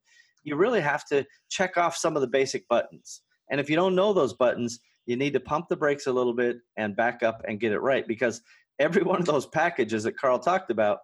You 0.43 0.55
really 0.55 0.81
have 0.81 1.05
to 1.07 1.25
check 1.49 1.77
off 1.77 1.95
some 1.95 2.15
of 2.15 2.21
the 2.21 2.27
basic 2.27 2.67
buttons. 2.67 3.21
And 3.51 3.59
if 3.59 3.69
you 3.69 3.75
don't 3.75 3.95
know 3.95 4.13
those 4.13 4.33
buttons, 4.33 4.79
you 5.05 5.15
need 5.15 5.33
to 5.33 5.39
pump 5.39 5.67
the 5.69 5.75
brakes 5.75 6.07
a 6.07 6.13
little 6.13 6.33
bit 6.33 6.57
and 6.77 6.95
back 6.95 7.23
up 7.23 7.43
and 7.47 7.59
get 7.59 7.71
it 7.71 7.79
right 7.79 8.07
because 8.07 8.41
every 8.79 9.03
one 9.03 9.19
of 9.19 9.25
those 9.25 9.45
packages 9.45 10.03
that 10.03 10.17
Karl 10.17 10.39
talked 10.39 10.71
about, 10.71 10.99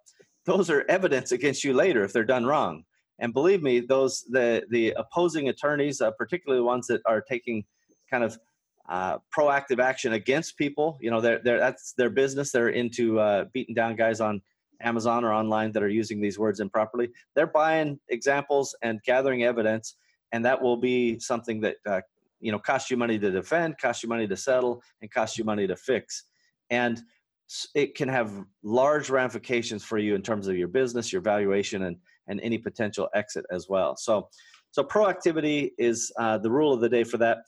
those 0.45 0.69
are 0.69 0.86
evidence 0.89 1.32
against 1.32 1.63
you 1.63 1.73
later 1.73 2.04
if 2.04 2.13
they're 2.13 2.23
done 2.23 2.45
wrong. 2.45 2.84
And 3.19 3.34
believe 3.34 3.62
me, 3.62 3.82
those 3.82 4.23
the 4.30 4.63
the 4.69 4.91
opposing 4.91 5.49
attorneys, 5.49 5.99
uh, 5.99 6.12
particularly 6.12 6.62
the 6.62 6.65
ones 6.65 6.88
that 6.88 7.02
are 7.06 7.21
taking 7.21 7.65
kind 8.10 8.23
of 8.23 8.39
uh, 8.89 9.19
proactive 9.36 9.80
action 9.80 10.13
against 10.13 10.58
people, 10.58 10.97
you 10.99 11.12
know, 11.12 11.21
they're, 11.21 11.39
they're, 11.43 11.60
that's 11.60 11.93
their 11.93 12.10
business. 12.10 12.52
They're 12.52 12.69
into 12.69 13.19
uh, 13.19 13.45
beating 13.54 13.75
down 13.75 13.95
guys 13.95 14.19
on 14.19 14.41
Amazon 14.82 15.23
or 15.23 15.32
online 15.32 15.71
that 15.73 15.84
are 15.84 15.89
using 15.89 16.19
these 16.19 16.39
words 16.39 16.60
improperly. 16.60 17.10
They're 17.36 17.47
buying 17.47 17.99
examples 18.10 18.75
and 18.82 18.99
gathering 19.04 19.43
evidence, 19.43 19.95
and 20.32 20.43
that 20.45 20.60
will 20.60 20.78
be 20.78 21.19
something 21.19 21.62
that 21.62 21.75
uh, 21.86 22.02
you 22.39 22.52
know 22.52 22.60
cost 22.60 22.89
you 22.89 22.97
money 22.97 23.19
to 23.19 23.32
defend 23.32 23.78
costs 23.78 24.04
you 24.04 24.10
money 24.10 24.28
to 24.28 24.38
settle 24.38 24.82
and 25.02 25.12
costs 25.12 25.38
you 25.38 25.43
money 25.43 25.67
to 25.67 25.75
fix 25.75 26.23
and 26.69 27.02
it 27.73 27.95
can 27.95 28.08
have 28.08 28.45
large 28.63 29.10
ramifications 29.10 29.84
for 29.84 29.97
you 29.97 30.15
in 30.15 30.21
terms 30.21 30.47
of 30.47 30.56
your 30.56 30.67
business 30.67 31.12
your 31.12 31.21
valuation 31.21 31.84
and 31.84 31.97
and 32.28 32.39
any 32.41 32.58
potential 32.58 33.10
exit 33.13 33.45
as 33.52 33.67
well 33.69 33.95
so 33.95 34.30
so 34.71 34.84
proactivity 34.84 35.71
is 35.80 36.12
uh, 36.17 36.38
the 36.38 36.49
rule 36.49 36.71
of 36.71 36.80
the 36.80 36.89
day 36.89 37.04
for 37.04 37.17
that 37.17 37.39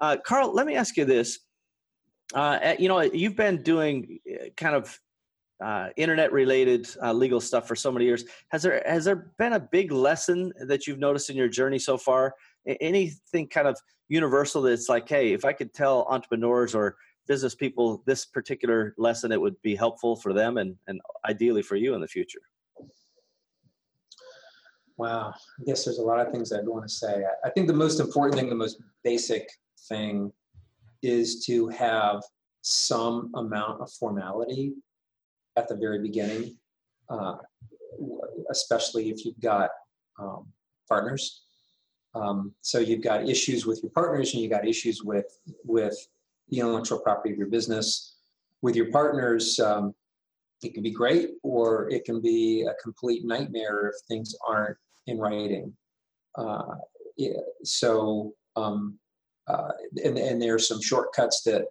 uh, 0.00 0.16
karl 0.24 0.52
let 0.52 0.66
me 0.66 0.74
ask 0.74 0.96
you 0.96 1.04
this. 1.04 1.40
Uh, 2.34 2.74
you 2.78 2.88
know 2.88 3.00
you've 3.00 3.36
been 3.36 3.62
doing 3.62 4.18
uh, 4.32 4.44
kind 4.56 4.76
of 4.76 4.98
uh, 5.62 5.88
internet 5.96 6.32
related 6.32 6.88
uh, 7.02 7.12
legal 7.12 7.40
stuff 7.40 7.66
for 7.68 7.76
so 7.76 7.90
many 7.92 8.04
years. 8.04 8.24
Has 8.48 8.62
there 8.62 8.82
has 8.86 9.04
there 9.04 9.32
been 9.38 9.54
a 9.54 9.60
big 9.60 9.92
lesson 9.92 10.52
that 10.60 10.86
you've 10.86 10.98
noticed 10.98 11.28
in 11.30 11.36
your 11.36 11.48
journey 11.48 11.78
so 11.78 11.98
far? 11.98 12.34
Anything 12.66 13.48
kind 13.48 13.66
of 13.66 13.78
universal 14.10 14.60
that's 14.60 14.88
like 14.88 15.08
hey 15.08 15.32
if 15.32 15.44
i 15.44 15.52
could 15.52 15.72
tell 15.72 16.04
entrepreneurs 16.10 16.74
or 16.74 16.96
business 17.26 17.54
people 17.54 18.02
this 18.06 18.26
particular 18.26 18.92
lesson 18.98 19.32
it 19.32 19.40
would 19.40 19.54
be 19.62 19.74
helpful 19.74 20.16
for 20.16 20.32
them 20.32 20.58
and, 20.58 20.76
and 20.88 21.00
ideally 21.26 21.62
for 21.62 21.76
you 21.76 21.94
in 21.94 22.00
the 22.00 22.08
future 22.08 22.40
wow. 25.00 25.34
I 25.60 25.64
guess 25.64 25.84
there's 25.84 25.98
a 25.98 26.02
lot 26.02 26.20
of 26.24 26.32
things 26.32 26.52
i'd 26.52 26.66
want 26.66 26.84
to 26.84 26.88
say 26.88 27.24
i 27.44 27.50
think 27.50 27.66
the 27.66 27.72
most 27.72 28.00
important 28.00 28.34
thing 28.36 28.48
the 28.48 28.54
most 28.54 28.80
basic 29.04 29.48
thing 29.88 30.32
is 31.02 31.44
to 31.46 31.68
have 31.68 32.22
some 32.62 33.30
amount 33.34 33.80
of 33.80 33.90
formality 33.92 34.74
at 35.56 35.68
the 35.68 35.76
very 35.76 36.00
beginning 36.00 36.56
uh, 37.08 37.36
especially 38.50 39.10
if 39.10 39.24
you've 39.24 39.40
got 39.40 39.70
um, 40.18 40.46
partners. 40.88 41.42
Um, 42.14 42.52
so 42.60 42.78
you've 42.78 43.02
got 43.02 43.28
issues 43.28 43.66
with 43.66 43.80
your 43.82 43.92
partners 43.92 44.32
and 44.32 44.42
you've 44.42 44.50
got 44.50 44.66
issues 44.66 45.02
with 45.02 45.26
with 45.64 45.96
the 46.48 46.58
intellectual 46.58 46.98
property 46.98 47.32
of 47.32 47.38
your 47.38 47.46
business. 47.46 48.16
With 48.62 48.74
your 48.74 48.90
partners, 48.90 49.58
um, 49.60 49.94
it 50.62 50.74
can 50.74 50.82
be 50.82 50.90
great 50.90 51.30
or 51.42 51.88
it 51.88 52.04
can 52.04 52.20
be 52.20 52.66
a 52.68 52.74
complete 52.82 53.24
nightmare 53.24 53.88
if 53.88 53.94
things 54.08 54.34
aren't 54.46 54.76
in 55.06 55.18
writing. 55.18 55.72
Uh, 56.36 56.76
yeah, 57.16 57.40
so 57.64 58.32
um, 58.56 58.98
uh, 59.46 59.72
and, 60.04 60.16
and 60.18 60.40
there 60.40 60.54
are 60.54 60.58
some 60.58 60.80
shortcuts 60.80 61.42
that 61.42 61.64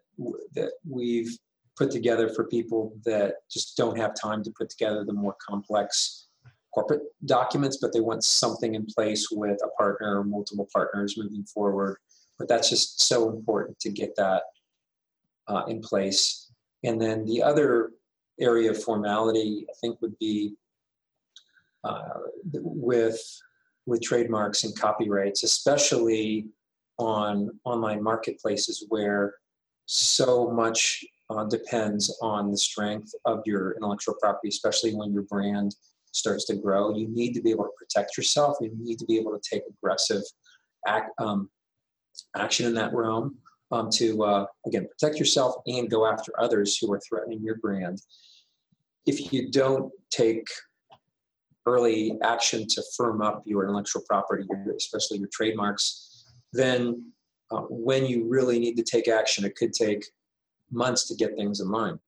that 0.54 0.72
we've 0.88 1.38
put 1.78 1.92
together 1.92 2.30
for 2.30 2.44
people 2.44 2.94
that 3.06 3.36
just 3.50 3.78
don't 3.78 3.98
have 3.98 4.14
time 4.14 4.44
to 4.44 4.52
put 4.52 4.70
together 4.70 5.06
the 5.06 5.14
more 5.14 5.36
complex 5.48 6.28
corporate 6.74 7.02
documents, 7.26 7.78
but 7.78 7.94
they 7.94 8.02
want 8.02 8.24
something 8.24 8.76
in 8.76 8.86
place 8.86 9.30
with 9.32 9.60
a 9.64 9.70
partner 9.78 10.20
or 10.20 10.24
multiple 10.24 10.68
partners 10.74 11.18
moving 11.18 11.44
forward. 11.46 11.98
But 12.38 12.48
that's 12.48 12.70
just 12.70 13.02
so 13.02 13.30
important 13.30 13.80
to 13.80 13.90
get 13.90 14.16
that 14.18 14.44
uh, 15.48 15.64
in 15.68 15.82
place. 15.82 16.52
And 16.84 17.02
then 17.02 17.26
the 17.26 17.42
other 17.42 17.92
area 18.40 18.72
of 18.72 18.84
formality, 18.84 19.66
I 19.70 19.74
think, 19.82 20.02
would 20.02 20.18
be 20.20 20.56
with 22.54 23.22
with 23.86 24.02
trademarks 24.02 24.64
and 24.64 24.78
copyrights, 24.78 25.44
especially 25.44 26.46
on 26.98 27.50
online 27.64 28.04
marketplaces 28.04 28.86
where 28.90 29.36
so 29.86 30.52
much 30.52 31.04
uh, 31.30 31.46
depends 31.46 32.16
on 32.22 32.52
the 32.52 32.58
strength 32.58 33.12
of 33.26 33.42
your 33.46 33.72
intellectual 33.78 34.16
property, 34.22 34.50
especially 34.50 34.94
when 34.94 35.12
your 35.12 35.24
brand 35.24 35.76
starts 36.12 36.46
to 36.46 36.56
grow. 36.56 36.96
You 36.96 37.08
need 37.08 37.34
to 37.34 37.42
be 37.42 37.52
able 37.52 37.66
to 37.66 37.72
protect 37.78 38.18
yourself. 38.18 38.58
You 38.62 38.72
need 38.78 39.00
to 39.00 39.06
be 39.06 39.18
able 39.18 39.32
to 39.38 39.42
take 39.42 39.64
aggressive 39.70 40.24
um, 41.18 41.50
action 42.36 42.66
in 42.66 42.74
that 42.76 42.94
realm 42.94 43.38
um, 43.72 43.90
to, 43.92 44.24
uh, 44.24 44.46
again, 44.66 44.88
protect 44.88 45.20
yourself 45.20 45.56
and 45.68 45.90
go 45.90 46.06
after 46.06 46.32
others 46.40 46.78
who 46.78 46.92
are 46.92 47.00
threatening 47.08 47.42
your 47.44 47.56
brand. 47.58 48.02
If 49.06 49.32
you 49.32 49.52
don't 49.52 49.92
take 50.12 50.48
early 51.70 52.18
action 52.24 52.68
to 52.68 52.84
firm 52.98 53.22
up 53.22 53.44
your 53.46 53.64
intellectual 53.64 54.02
property, 54.08 54.46
especially 54.76 55.20
your 55.20 55.30
trademarks, 55.32 56.26
then 56.54 57.12
uh, 57.52 57.62
when 57.70 58.06
you 58.06 58.26
really 58.28 58.60
need 58.60 58.76
to 58.78 58.84
take 58.84 59.08
action, 59.08 59.46
it 59.46 59.56
could 59.56 59.74
take 59.74 60.06
months 60.72 61.08
to 61.08 61.16
get 61.16 61.36
things 61.36 61.60
in 61.62 61.70
line. 61.70 62.00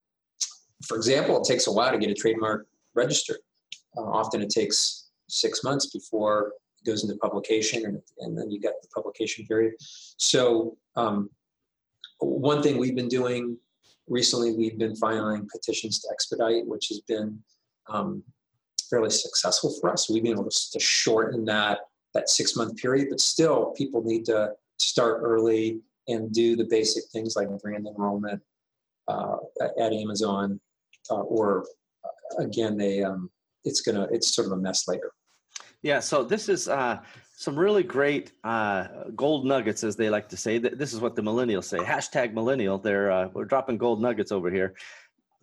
For 0.86 0.98
example, 0.98 1.40
it 1.40 1.48
takes 1.48 1.68
a 1.68 1.72
while 1.72 1.92
to 1.92 1.98
get 1.98 2.10
a 2.10 2.14
trademark 2.14 2.68
registered. 2.96 3.40
Uh, 3.98 4.02
often 4.02 4.42
it 4.42 4.50
takes 4.50 5.10
six 5.28 5.64
months 5.64 5.88
before 5.88 6.54
it 6.80 6.86
goes 6.90 7.04
into 7.04 7.16
publication, 7.18 7.86
and, 7.86 8.02
and 8.20 8.38
then 8.38 8.52
you 8.52 8.60
get 8.60 8.82
the 8.82 8.88
publication 8.90 9.46
period. 9.46 9.74
So, 9.80 10.78
um, 10.96 11.30
one 12.20 12.62
thing 12.62 12.78
we've 12.78 12.96
been 12.96 13.08
doing 13.08 13.58
recently, 14.08 14.54
we've 14.54 14.78
been 14.78 14.96
filing 14.96 15.48
petitions 15.52 16.00
to 16.00 16.10
expedite, 16.12 16.68
which 16.68 16.88
has 16.90 17.02
been 17.02 17.40
um, 17.90 18.24
fairly 18.92 19.10
successful 19.10 19.74
for 19.80 19.90
us. 19.92 20.10
We've 20.10 20.22
been 20.22 20.34
able 20.34 20.50
to, 20.50 20.80
shorten 20.80 21.46
that 21.46 21.80
that 22.14 22.30
six 22.30 22.56
month 22.58 22.76
period, 22.76 23.08
but 23.10 23.22
still, 23.22 23.74
people 23.78 24.04
need 24.04 24.26
to 24.26 24.52
start 24.78 25.22
early 25.24 25.80
and 26.08 26.32
do 26.32 26.56
the 26.56 26.66
basic 26.66 27.06
things 27.14 27.36
like 27.36 27.48
brand 27.62 27.88
enrollment 27.88 28.42
uh, 29.08 29.38
at 29.80 29.94
Amazon, 29.94 30.60
uh, 31.10 31.22
or 31.22 31.66
uh, 32.04 32.44
again, 32.44 32.78
they 32.78 33.02
um, 33.02 33.32
it's 33.64 33.82
gonna 33.82 34.08
it's 34.12 34.36
sort 34.36 34.48
of 34.48 34.54
a 34.54 34.58
mess 34.58 34.88
later. 34.88 35.12
Yeah, 35.82 36.00
so 36.00 36.24
this 36.24 36.48
is 36.50 36.68
uh, 36.68 37.00
some 37.36 37.58
really 37.58 37.82
great 37.82 38.34
uh, 38.44 38.88
gold 39.16 39.46
nuggets, 39.46 39.84
as 39.84 39.96
they 39.96 40.10
like 40.10 40.30
to 40.30 40.38
say. 40.38 40.60
This 40.60 40.94
is 40.94 41.00
what 41.00 41.16
the 41.16 41.24
millennials 41.24 41.64
say. 41.64 41.80
Hashtag 41.80 42.34
millennial. 42.34 42.78
They're 42.78 43.12
uh, 43.12 43.30
we're 43.34 43.46
dropping 43.46 43.78
gold 43.78 44.02
nuggets 44.02 44.32
over 44.32 44.52
here. 44.52 44.76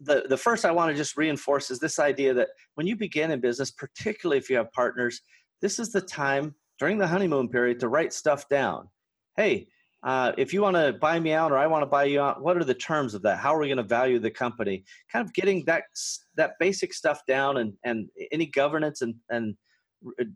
The 0.00 0.24
the 0.28 0.37
first 0.37 0.64
I 0.64 0.70
want 0.70 0.90
to 0.90 0.96
just 0.96 1.16
reinforce 1.16 1.70
is 1.70 1.78
this 1.78 1.98
idea 1.98 2.34
that 2.34 2.48
when 2.74 2.87
you 2.87 2.96
begin 2.96 3.30
in 3.30 3.40
business, 3.40 3.70
particularly 3.70 4.38
if 4.38 4.48
you 4.48 4.56
have 4.56 4.72
partners, 4.72 5.20
this 5.61 5.78
is 5.78 5.90
the 5.90 6.00
time 6.00 6.54
during 6.78 6.98
the 6.98 7.06
honeymoon 7.06 7.48
period 7.48 7.80
to 7.80 7.88
write 7.88 8.12
stuff 8.12 8.48
down. 8.48 8.88
Hey, 9.37 9.66
uh, 10.04 10.32
if 10.38 10.52
you 10.52 10.62
want 10.62 10.76
to 10.76 10.92
buy 10.92 11.18
me 11.18 11.32
out 11.32 11.50
or 11.50 11.58
I 11.58 11.66
want 11.66 11.82
to 11.82 11.87
buy 11.87 12.04
you 12.04 12.20
out, 12.20 12.40
what 12.40 12.56
are 12.56 12.64
the 12.64 12.74
terms 12.74 13.14
of 13.14 13.22
that? 13.22 13.38
How 13.38 13.54
are 13.54 13.58
we 13.58 13.66
going 13.66 13.78
to 13.78 13.82
value 13.82 14.20
the 14.20 14.30
company? 14.30 14.84
Kind 15.12 15.26
of 15.26 15.34
getting 15.34 15.64
that 15.64 15.84
that 16.37 16.52
basic 16.61 16.94
stuff 16.94 17.26
down 17.26 17.56
and 17.56 17.72
and 17.84 18.08
any 18.30 18.46
governance 18.46 19.02
and 19.02 19.16
and 19.30 19.56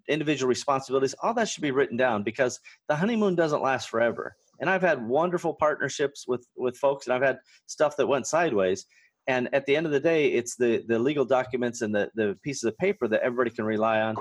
individual 0.08 0.48
responsibilities, 0.48 1.14
all 1.22 1.34
that 1.34 1.48
should 1.48 1.62
be 1.62 1.70
written 1.70 1.96
down 1.96 2.22
because 2.22 2.58
the 2.88 2.96
honeymoon 2.96 3.36
doesn't 3.36 3.62
last 3.62 3.88
forever. 3.88 4.34
And 4.58 4.68
I've 4.68 4.82
had 4.82 5.06
wonderful 5.06 5.54
partnerships 5.54 6.26
with 6.26 6.46
with 6.56 6.76
folks, 6.76 7.06
and 7.06 7.14
I've 7.14 7.22
had 7.22 7.38
stuff 7.66 7.96
that 7.96 8.06
went 8.06 8.26
sideways. 8.26 8.86
And 9.26 9.48
at 9.54 9.66
the 9.66 9.76
end 9.76 9.86
of 9.86 9.92
the 9.92 10.00
day, 10.00 10.32
it's 10.32 10.56
the 10.56 10.82
the 10.88 10.98
legal 10.98 11.24
documents 11.24 11.82
and 11.82 11.94
the 11.94 12.10
the 12.14 12.36
pieces 12.42 12.64
of 12.64 12.76
paper 12.78 13.06
that 13.08 13.22
everybody 13.22 13.50
can 13.50 13.64
rely 13.64 14.00
on. 14.00 14.16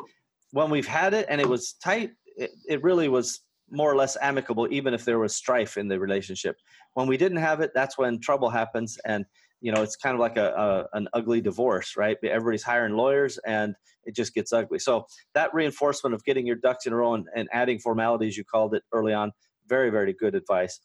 When 0.51 0.69
we've 0.69 0.87
had 0.87 1.13
it 1.13 1.25
and 1.29 1.41
it 1.41 1.47
was 1.47 1.73
tight, 1.83 2.11
it, 2.37 2.51
it 2.67 2.83
really 2.83 3.07
was 3.07 3.39
more 3.71 3.91
or 3.91 3.95
less 3.95 4.17
amicable, 4.21 4.67
even 4.69 4.93
if 4.93 5.05
there 5.05 5.17
was 5.17 5.35
strife 5.35 5.77
in 5.77 5.87
the 5.87 5.99
relationship. 5.99 6.57
When 6.93 7.07
we 7.07 7.17
didn't 7.17 7.37
have 7.37 7.61
it, 7.61 7.71
that's 7.73 7.97
when 7.97 8.19
trouble 8.19 8.49
happens, 8.49 8.97
and 9.05 9.25
you 9.61 9.71
know 9.71 9.81
it's 9.81 9.95
kind 9.95 10.13
of 10.13 10.19
like 10.19 10.37
a, 10.37 10.87
a 10.93 10.97
an 10.97 11.07
ugly 11.13 11.41
divorce, 11.41 11.95
right? 11.97 12.17
Everybody's 12.23 12.63
hiring 12.63 12.95
lawyers, 12.95 13.39
and 13.39 13.73
it 14.03 14.15
just 14.15 14.33
gets 14.33 14.53
ugly. 14.53 14.79
So 14.79 15.05
that 15.33 15.53
reinforcement 15.53 16.13
of 16.13 16.23
getting 16.25 16.45
your 16.45 16.57
ducks 16.57 16.85
in 16.85 16.93
a 16.93 16.95
row 16.95 17.13
and, 17.13 17.25
and 17.35 17.47
adding 17.53 17.79
formalities, 17.79 18.37
you 18.37 18.43
called 18.43 18.75
it 18.75 18.83
early 18.91 19.13
on, 19.13 19.31
very 19.67 19.89
very 19.89 20.13
good 20.13 20.35
advice. 20.35 20.79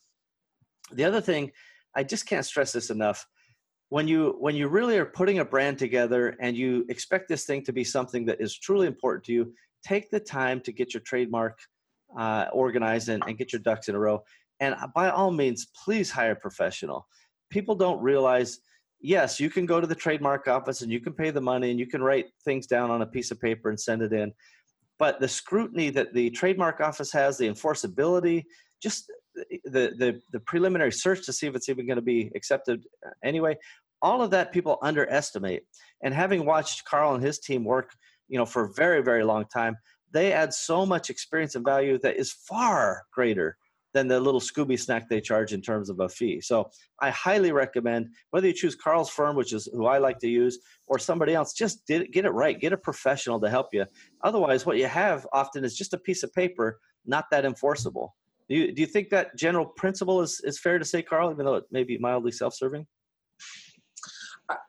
The 0.92 1.04
other 1.04 1.20
thing, 1.20 1.50
I 1.94 2.04
just 2.04 2.26
can't 2.26 2.46
stress 2.46 2.72
this 2.72 2.90
enough. 2.90 3.26
When 3.88 4.08
you 4.08 4.36
when 4.40 4.56
you 4.56 4.68
really 4.68 4.98
are 4.98 5.06
putting 5.06 5.38
a 5.38 5.44
brand 5.44 5.78
together 5.78 6.36
and 6.40 6.56
you 6.56 6.84
expect 6.88 7.28
this 7.28 7.44
thing 7.44 7.62
to 7.64 7.72
be 7.72 7.84
something 7.84 8.24
that 8.26 8.40
is 8.40 8.58
truly 8.58 8.86
important 8.86 9.24
to 9.24 9.32
you, 9.32 9.54
take 9.84 10.10
the 10.10 10.20
time 10.20 10.60
to 10.62 10.72
get 10.72 10.92
your 10.92 11.02
trademark 11.02 11.58
uh, 12.16 12.46
organize 12.52 13.08
and, 13.08 13.22
and 13.26 13.38
get 13.38 13.52
your 13.52 13.60
ducks 13.60 13.88
in 13.88 13.94
a 13.94 13.98
row. 13.98 14.22
And 14.60 14.74
uh, 14.74 14.88
by 14.94 15.10
all 15.10 15.30
means, 15.30 15.66
please 15.84 16.10
hire 16.10 16.32
a 16.32 16.36
professional. 16.36 17.06
People 17.50 17.74
don't 17.74 18.00
realize, 18.02 18.58
yes, 19.00 19.38
you 19.38 19.50
can 19.50 19.66
go 19.66 19.80
to 19.80 19.86
the 19.86 19.94
trademark 19.94 20.48
office 20.48 20.82
and 20.82 20.90
you 20.90 21.00
can 21.00 21.12
pay 21.12 21.30
the 21.30 21.40
money 21.40 21.70
and 21.70 21.78
you 21.78 21.86
can 21.86 22.02
write 22.02 22.26
things 22.44 22.66
down 22.66 22.90
on 22.90 23.02
a 23.02 23.06
piece 23.06 23.30
of 23.30 23.40
paper 23.40 23.68
and 23.68 23.78
send 23.78 24.02
it 24.02 24.12
in. 24.12 24.32
But 24.98 25.20
the 25.20 25.28
scrutiny 25.28 25.90
that 25.90 26.14
the 26.14 26.30
trademark 26.30 26.80
office 26.80 27.12
has, 27.12 27.36
the 27.36 27.48
enforceability, 27.48 28.44
just 28.82 29.12
the, 29.64 29.94
the, 29.98 30.20
the 30.32 30.40
preliminary 30.40 30.92
search 30.92 31.24
to 31.26 31.32
see 31.32 31.46
if 31.46 31.54
it's 31.54 31.68
even 31.68 31.86
going 31.86 31.96
to 31.96 32.02
be 32.02 32.30
accepted 32.34 32.84
uh, 33.06 33.10
anyway, 33.22 33.56
all 34.02 34.22
of 34.22 34.30
that 34.30 34.52
people 34.52 34.78
underestimate. 34.82 35.62
And 36.02 36.12
having 36.14 36.44
watched 36.44 36.84
Karl 36.84 37.14
and 37.14 37.24
his 37.24 37.38
team 37.38 37.64
work, 37.64 37.92
you 38.28 38.38
know, 38.38 38.46
for 38.46 38.64
a 38.64 38.72
very, 38.72 39.02
very 39.02 39.24
long 39.24 39.46
time, 39.46 39.76
they 40.12 40.32
add 40.32 40.52
so 40.54 40.86
much 40.86 41.10
experience 41.10 41.54
and 41.54 41.64
value 41.64 41.98
that 41.98 42.16
is 42.16 42.32
far 42.32 43.04
greater 43.12 43.56
than 43.92 44.08
the 44.08 44.20
little 44.20 44.40
Scooby 44.40 44.78
snack 44.78 45.08
they 45.08 45.22
charge 45.22 45.54
in 45.54 45.62
terms 45.62 45.88
of 45.88 46.00
a 46.00 46.08
fee. 46.08 46.40
So 46.42 46.70
I 47.00 47.08
highly 47.10 47.50
recommend 47.50 48.08
whether 48.30 48.46
you 48.46 48.52
choose 48.52 48.74
Karl's 48.74 49.08
firm, 49.08 49.36
which 49.36 49.54
is 49.54 49.68
who 49.72 49.86
I 49.86 49.98
like 49.98 50.18
to 50.18 50.28
use, 50.28 50.58
or 50.86 50.98
somebody 50.98 51.34
else, 51.34 51.54
just 51.54 51.86
get 51.86 52.02
it 52.14 52.30
right. 52.30 52.60
Get 52.60 52.74
a 52.74 52.76
professional 52.76 53.40
to 53.40 53.48
help 53.48 53.68
you. 53.72 53.86
Otherwise, 54.22 54.66
what 54.66 54.76
you 54.76 54.86
have 54.86 55.26
often 55.32 55.64
is 55.64 55.74
just 55.74 55.94
a 55.94 55.98
piece 55.98 56.22
of 56.22 56.32
paper, 56.34 56.78
not 57.06 57.24
that 57.30 57.46
enforceable. 57.46 58.14
Do 58.48 58.56
you, 58.56 58.72
do 58.72 58.80
you 58.80 58.86
think 58.86 59.10
that 59.10 59.36
general 59.36 59.66
principle 59.66 60.22
is, 60.22 60.40
is 60.44 60.58
fair 60.58 60.78
to 60.78 60.84
say, 60.84 61.02
Karl, 61.02 61.32
even 61.32 61.44
though 61.44 61.56
it 61.56 61.64
may 61.70 61.82
be 61.82 61.98
mildly 61.98 62.32
self-serving? 62.32 62.86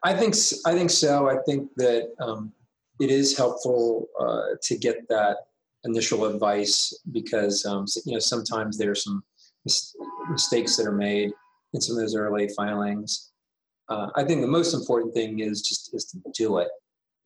I 0.03 0.13
think 0.13 0.33
I 0.65 0.73
think 0.73 0.89
so. 0.89 1.29
I 1.29 1.37
think 1.45 1.69
that 1.75 2.09
um, 2.19 2.51
it 2.99 3.11
is 3.11 3.37
helpful 3.37 4.07
uh, 4.19 4.55
to 4.63 4.77
get 4.77 5.07
that 5.09 5.37
initial 5.83 6.25
advice 6.25 6.93
because 7.11 7.63
um, 7.65 7.85
you 8.05 8.13
know 8.13 8.19
sometimes 8.19 8.77
there 8.77 8.89
are 8.89 8.95
some 8.95 9.23
mis- 9.65 9.95
mistakes 10.31 10.75
that 10.77 10.87
are 10.87 10.91
made 10.95 11.31
in 11.73 11.81
some 11.81 11.95
of 11.95 12.01
those 12.01 12.15
early 12.15 12.49
filings. 12.57 13.31
Uh, 13.89 14.09
I 14.15 14.23
think 14.23 14.41
the 14.41 14.47
most 14.47 14.73
important 14.73 15.13
thing 15.13 15.39
is 15.39 15.61
just 15.61 15.93
is 15.93 16.05
to 16.05 16.17
do 16.33 16.57
it. 16.57 16.69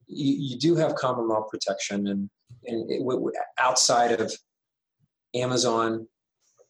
You, 0.06 0.34
you 0.34 0.58
do 0.58 0.76
have 0.76 0.94
common 0.94 1.28
law 1.28 1.42
protection, 1.42 2.08
and, 2.08 2.28
and 2.66 2.90
it, 2.90 3.02
outside 3.58 4.20
of 4.20 4.30
Amazon, 5.34 6.06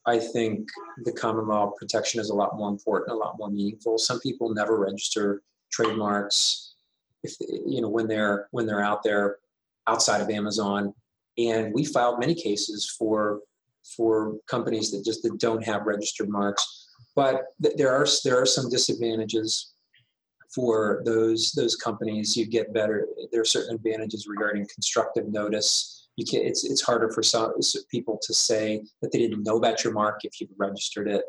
I 0.05 0.19
think 0.19 0.67
the 1.05 1.13
common 1.13 1.47
law 1.47 1.71
protection 1.77 2.19
is 2.19 2.29
a 2.29 2.35
lot 2.35 2.57
more 2.57 2.69
important, 2.69 3.11
a 3.11 3.15
lot 3.15 3.37
more 3.37 3.49
meaningful. 3.49 3.97
Some 3.97 4.19
people 4.19 4.53
never 4.53 4.77
register 4.77 5.41
trademarks 5.71 6.75
if 7.23 7.35
you 7.39 7.81
know 7.81 7.89
when 7.89 8.07
they're 8.07 8.47
when 8.51 8.65
they're 8.65 8.83
out 8.83 9.03
there 9.03 9.37
outside 9.87 10.21
of 10.21 10.29
Amazon. 10.29 10.93
And 11.37 11.73
we 11.73 11.85
filed 11.85 12.19
many 12.19 12.35
cases 12.35 12.93
for 12.97 13.39
for 13.95 14.35
companies 14.47 14.91
that 14.91 15.03
just 15.03 15.23
that 15.23 15.39
don't 15.39 15.63
have 15.63 15.85
registered 15.85 16.29
marks. 16.29 16.87
But 17.15 17.45
there 17.59 17.93
are 17.93 18.07
there 18.23 18.41
are 18.41 18.45
some 18.45 18.69
disadvantages 18.69 19.73
for 20.53 21.01
those 21.05 21.51
those 21.53 21.75
companies. 21.75 22.35
You 22.35 22.45
get 22.45 22.73
better. 22.73 23.07
There 23.31 23.41
are 23.41 23.45
certain 23.45 23.75
advantages 23.75 24.27
regarding 24.27 24.67
constructive 24.73 25.27
notice. 25.29 26.02
You 26.15 26.25
can 26.25 26.41
it's 26.41 26.63
it's 26.63 26.81
harder 26.81 27.09
for 27.11 27.23
some 27.23 27.53
people 27.89 28.19
to 28.21 28.33
say 28.33 28.83
that 29.01 29.11
they 29.11 29.19
didn't 29.19 29.43
know 29.43 29.57
about 29.57 29.83
your 29.83 29.93
mark 29.93 30.21
if 30.23 30.39
you've 30.39 30.51
registered 30.57 31.07
it. 31.07 31.23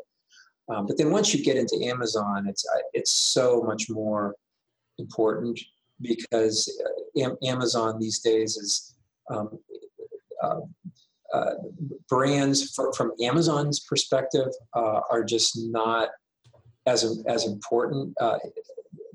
Um, 0.69 0.85
but 0.87 0.97
then 0.97 1.11
once 1.11 1.33
you 1.33 1.43
get 1.43 1.57
into 1.57 1.83
Amazon, 1.83 2.47
it's 2.47 2.65
it's 2.93 3.11
so 3.11 3.61
much 3.63 3.89
more 3.89 4.35
important 4.97 5.59
because 6.01 6.69
uh, 7.19 7.29
Amazon 7.43 7.99
these 7.99 8.19
days 8.19 8.57
is 8.57 8.95
um, 9.29 9.57
uh, 10.43 10.61
uh, 11.33 11.55
brands 12.09 12.71
for, 12.73 12.93
from 12.93 13.11
Amazon's 13.21 13.79
perspective 13.81 14.47
uh, 14.75 15.01
are 15.09 15.23
just 15.23 15.57
not 15.57 16.09
as 16.85 17.23
as 17.27 17.45
important 17.45 18.13
uh, 18.19 18.37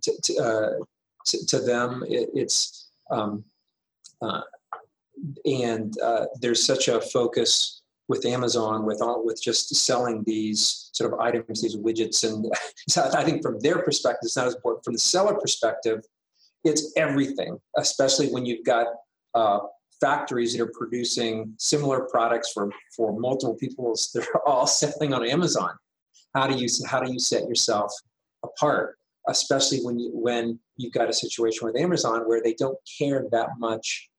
to, 0.03 0.13
to, 0.25 0.37
uh, 0.39 0.85
to, 1.27 1.47
to, 1.47 1.59
them. 1.61 2.03
It, 2.09 2.31
it's 2.35 2.91
um, 3.11 3.45
and 5.45 5.95
there's 6.41 6.65
such 6.65 6.89
a 6.89 7.01
focus 7.01 7.81
with 8.11 8.27
Amazon 8.27 8.85
with 8.85 9.01
all 9.01 9.25
with 9.25 9.41
just 9.41 9.73
selling 9.73 10.25
these 10.27 10.91
sort 10.93 11.13
of 11.13 11.21
items, 11.21 11.63
these 11.63 11.77
widgets, 11.77 12.29
and 12.29 12.45
so 12.89 13.09
I 13.15 13.23
think 13.23 13.41
from 13.41 13.61
their 13.61 13.83
perspective, 13.83 14.25
it's 14.25 14.37
not 14.37 14.49
as 14.49 14.57
important. 14.57 14.85
From 14.85 14.95
the 14.95 14.99
seller 14.99 15.35
perspective, 15.35 16.01
it's 16.65 16.93
everything, 16.97 17.59
especially 17.77 18.29
when 18.29 18.45
you've 18.45 18.67
got 18.67 18.89
uh, 19.35 19.61
factories 20.01 20.53
that 20.53 20.63
are 20.63 20.73
producing 20.77 21.55
similar 21.59 22.01
products 22.11 22.51
for 22.53 22.71
for 22.97 23.19
multiple 23.19 23.55
people 23.55 23.95
They're 24.15 24.25
all 24.47 24.67
selling 24.67 25.15
on 25.15 25.25
Amazon. 25.25 25.71
How 26.35 26.49
do 26.49 26.57
you 26.57 26.69
how 26.87 27.01
do 27.01 27.13
you 27.13 27.21
set 27.21 27.49
yourself 27.49 27.93
apart, 28.43 28.97
especially 29.29 29.83
when 29.83 30.01
you 30.01 30.11
when 30.13 30.59
you've 30.77 30.93
got 30.93 31.09
a 31.09 31.13
situation 31.13 31.65
with 31.65 31.77
Amazon 31.77 32.23
where 32.23 32.43
they 32.43 32.55
don't 32.55 32.79
care 32.99 33.27
that 33.31 33.51
much 33.59 34.10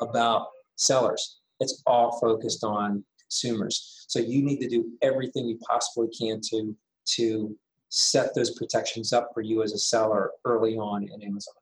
about 0.00 0.48
sellers. 0.76 1.40
It's 1.60 1.82
all 1.86 2.18
focused 2.20 2.64
on 2.64 3.04
consumers. 3.20 4.04
So 4.08 4.18
you 4.18 4.42
need 4.42 4.60
to 4.60 4.68
do 4.68 4.92
everything 5.02 5.48
you 5.48 5.58
possibly 5.58 6.08
can 6.16 6.40
to 6.50 6.76
to 7.16 7.56
set 7.88 8.34
those 8.34 8.50
protections 8.58 9.12
up 9.12 9.30
for 9.32 9.40
you 9.40 9.62
as 9.62 9.72
a 9.72 9.78
seller 9.78 10.32
early 10.44 10.76
on 10.76 11.04
in 11.04 11.22
Amazon. 11.22 11.54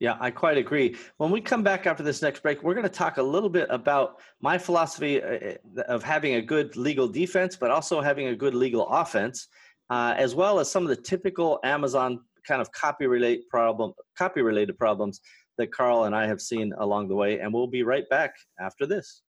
Yeah, 0.00 0.16
I 0.20 0.30
quite 0.30 0.56
agree. 0.56 0.96
When 1.16 1.30
we 1.30 1.40
come 1.40 1.62
back 1.62 1.86
after 1.86 2.04
this 2.04 2.22
next 2.22 2.42
break, 2.42 2.62
we're 2.62 2.74
going 2.74 2.84
to 2.84 2.88
talk 2.88 3.18
a 3.18 3.22
little 3.22 3.48
bit 3.48 3.66
about 3.68 4.20
my 4.40 4.56
philosophy 4.56 5.20
uh, 5.20 5.54
uh, 5.76 5.82
of 5.88 6.04
having 6.04 6.34
a 6.34 6.42
good 6.42 6.76
legal 6.76 7.08
defense, 7.08 7.56
but 7.56 7.70
also 7.70 8.00
having 8.00 8.28
a 8.28 8.36
good 8.36 8.54
legal 8.54 8.86
offense, 8.88 9.48
uh, 9.90 10.14
as 10.16 10.36
well 10.36 10.60
as 10.60 10.70
some 10.70 10.84
of 10.84 10.88
the 10.88 10.96
typical 10.96 11.58
Amazon 11.64 12.20
kind 12.46 12.62
of 12.62 12.70
copy 12.70 13.06
relate 13.06 13.48
problem, 13.48 13.92
copy 14.16 14.40
related 14.40 14.78
problems 14.78 15.20
that 15.58 15.72
Karl 15.72 16.04
and 16.04 16.14
I 16.14 16.26
have 16.26 16.40
seen 16.40 16.72
along 16.78 17.08
the 17.08 17.14
way. 17.14 17.40
And 17.40 17.52
we'll 17.52 17.66
be 17.66 17.82
right 17.82 18.08
back 18.08 18.34
after 18.58 18.86
this. 18.86 19.22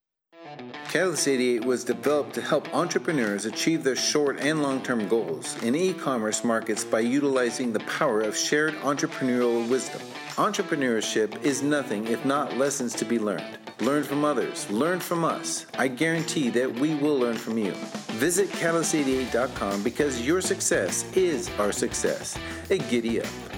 Catalyst 0.89 1.29
88 1.29 1.65
was 1.65 1.85
developed 1.85 2.35
to 2.35 2.41
help 2.41 2.75
entrepreneurs 2.75 3.45
achieve 3.45 3.85
their 3.85 3.97
short 3.97 4.41
and 4.41 4.63
long 4.63 4.83
term 4.83 5.07
goals 5.07 5.63
in 5.63 5.75
e 5.75 5.93
commerce 5.93 6.43
markets 6.43 6.83
by 6.83 7.01
utilizing 7.01 7.73
the 7.73 7.81
power 7.81 8.23
of 8.23 8.37
shared 8.37 8.75
entrepreneurial 8.77 9.69
wisdom. 9.69 10.01
Entrepreneurship 10.37 11.43
is 11.43 11.63
nothing 11.63 12.07
if 12.09 12.25
not 12.25 12.57
lessons 12.57 12.95
to 12.95 13.05
be 13.05 13.19
learned. 13.19 13.59
Learn 13.81 14.03
from 14.03 14.25
others, 14.25 14.69
learn 14.71 15.01
from 15.01 15.25
us. 15.25 15.67
I 15.79 15.89
guarantee 15.89 16.51
that 16.51 16.73
we 16.73 16.95
will 16.95 17.19
learn 17.19 17.37
from 17.37 17.59
you. 17.59 17.73
Visit 18.19 18.49
catalyst88.com 18.51 19.83
because 19.83 20.27
your 20.27 20.41
success 20.41 21.05
is 21.15 21.51
our 21.59 21.73
success. 21.73 22.39
A 22.71 22.79
giddy 22.79 23.21
up. 23.21 23.50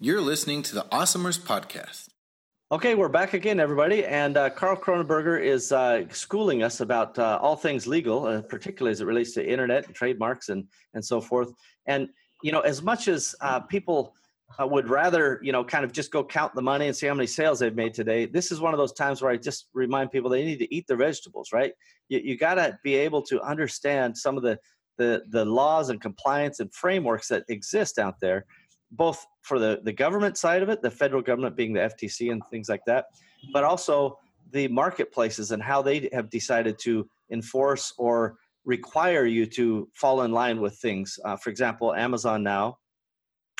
You're 0.00 0.20
listening 0.20 0.62
to 0.62 0.76
the 0.76 0.82
Awesomers 0.92 1.40
Podcast. 1.40 2.06
Okay, 2.70 2.94
we're 2.94 3.08
back 3.08 3.34
again, 3.34 3.58
everybody. 3.58 4.04
And 4.04 4.36
uh, 4.36 4.48
Karl 4.48 4.76
Kronenberger 4.76 5.42
is 5.42 5.72
uh, 5.72 6.04
schooling 6.10 6.62
us 6.62 6.80
about 6.80 7.18
uh, 7.18 7.40
all 7.42 7.56
things 7.56 7.88
legal, 7.88 8.24
uh, 8.24 8.42
particularly 8.42 8.92
as 8.92 9.00
it 9.00 9.06
relates 9.06 9.32
to 9.32 9.44
internet 9.44 9.86
and 9.86 9.96
trademarks 9.96 10.50
and, 10.50 10.68
and 10.94 11.04
so 11.04 11.20
forth. 11.20 11.52
And, 11.86 12.10
you 12.44 12.52
know, 12.52 12.60
as 12.60 12.80
much 12.80 13.08
as 13.08 13.34
uh, 13.40 13.58
people 13.58 14.14
uh, 14.62 14.68
would 14.68 14.88
rather, 14.88 15.40
you 15.42 15.50
know, 15.50 15.64
kind 15.64 15.84
of 15.84 15.90
just 15.90 16.12
go 16.12 16.22
count 16.22 16.54
the 16.54 16.62
money 16.62 16.86
and 16.86 16.94
see 16.94 17.08
how 17.08 17.14
many 17.14 17.26
sales 17.26 17.58
they've 17.58 17.74
made 17.74 17.92
today, 17.92 18.24
this 18.24 18.52
is 18.52 18.60
one 18.60 18.72
of 18.72 18.78
those 18.78 18.92
times 18.92 19.20
where 19.20 19.32
I 19.32 19.36
just 19.36 19.66
remind 19.74 20.12
people 20.12 20.30
they 20.30 20.44
need 20.44 20.60
to 20.60 20.72
eat 20.72 20.86
their 20.86 20.96
vegetables, 20.96 21.48
right? 21.52 21.72
You, 22.08 22.20
you 22.20 22.38
got 22.38 22.54
to 22.54 22.78
be 22.84 22.94
able 22.94 23.22
to 23.22 23.40
understand 23.42 24.16
some 24.16 24.36
of 24.36 24.44
the, 24.44 24.60
the, 24.96 25.24
the 25.30 25.44
laws 25.44 25.90
and 25.90 26.00
compliance 26.00 26.60
and 26.60 26.72
frameworks 26.72 27.26
that 27.28 27.42
exist 27.48 27.98
out 27.98 28.20
there 28.20 28.46
both 28.90 29.26
for 29.48 29.58
the, 29.58 29.80
the 29.82 29.92
government 29.92 30.36
side 30.36 30.62
of 30.62 30.68
it, 30.68 30.82
the 30.82 30.90
federal 30.90 31.22
government 31.22 31.56
being 31.56 31.72
the 31.72 31.80
FTC 31.80 32.30
and 32.30 32.42
things 32.50 32.68
like 32.68 32.84
that, 32.86 33.06
but 33.52 33.64
also 33.64 34.18
the 34.52 34.68
marketplaces 34.68 35.50
and 35.50 35.62
how 35.62 35.80
they 35.80 36.08
have 36.12 36.28
decided 36.28 36.78
to 36.80 37.08
enforce 37.30 37.92
or 37.96 38.36
require 38.64 39.24
you 39.24 39.46
to 39.46 39.88
fall 39.94 40.22
in 40.22 40.32
line 40.32 40.60
with 40.60 40.76
things. 40.76 41.18
Uh, 41.24 41.36
for 41.36 41.48
example, 41.48 41.94
Amazon 41.94 42.42
now, 42.42 42.78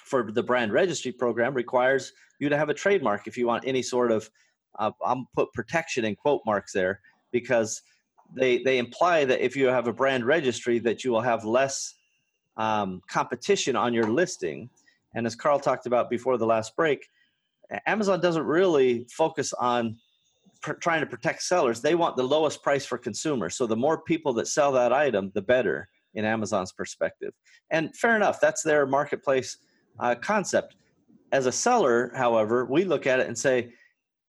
for 0.04 0.30
the 0.30 0.42
brand 0.42 0.72
registry 0.72 1.12
program, 1.12 1.54
requires 1.54 2.12
you 2.38 2.48
to 2.50 2.56
have 2.56 2.68
a 2.68 2.74
trademark 2.74 3.26
if 3.26 3.36
you 3.36 3.46
want 3.46 3.64
any 3.66 3.82
sort 3.82 4.12
of, 4.12 4.30
uh, 4.78 4.90
I'll 5.02 5.26
put 5.34 5.52
protection 5.54 6.04
in 6.04 6.14
quote 6.14 6.42
marks 6.44 6.72
there, 6.72 7.00
because 7.32 7.82
they, 8.34 8.62
they 8.62 8.78
imply 8.78 9.24
that 9.24 9.44
if 9.44 9.56
you 9.56 9.66
have 9.66 9.88
a 9.88 9.92
brand 9.92 10.26
registry 10.26 10.78
that 10.80 11.04
you 11.04 11.10
will 11.10 11.22
have 11.22 11.44
less 11.44 11.94
um, 12.58 13.00
competition 13.08 13.76
on 13.76 13.94
your 13.94 14.10
listing 14.10 14.68
and 15.14 15.26
as 15.26 15.34
Karl 15.34 15.58
talked 15.58 15.86
about 15.86 16.10
before 16.10 16.36
the 16.36 16.46
last 16.46 16.76
break, 16.76 17.08
Amazon 17.86 18.20
doesn't 18.20 18.44
really 18.44 19.06
focus 19.10 19.52
on 19.52 19.96
pr- 20.62 20.72
trying 20.74 21.00
to 21.00 21.06
protect 21.06 21.42
sellers. 21.42 21.80
They 21.80 21.94
want 21.94 22.16
the 22.16 22.22
lowest 22.22 22.62
price 22.62 22.84
for 22.84 22.98
consumers. 22.98 23.56
So 23.56 23.66
the 23.66 23.76
more 23.76 24.02
people 24.02 24.32
that 24.34 24.48
sell 24.48 24.72
that 24.72 24.92
item, 24.92 25.30
the 25.34 25.42
better 25.42 25.88
in 26.14 26.24
Amazon's 26.24 26.72
perspective. 26.72 27.32
And 27.70 27.94
fair 27.96 28.16
enough, 28.16 28.40
that's 28.40 28.62
their 28.62 28.86
marketplace 28.86 29.58
uh, 29.98 30.14
concept. 30.16 30.76
As 31.32 31.46
a 31.46 31.52
seller, 31.52 32.10
however, 32.14 32.64
we 32.64 32.84
look 32.84 33.06
at 33.06 33.20
it 33.20 33.28
and 33.28 33.38
say, 33.38 33.72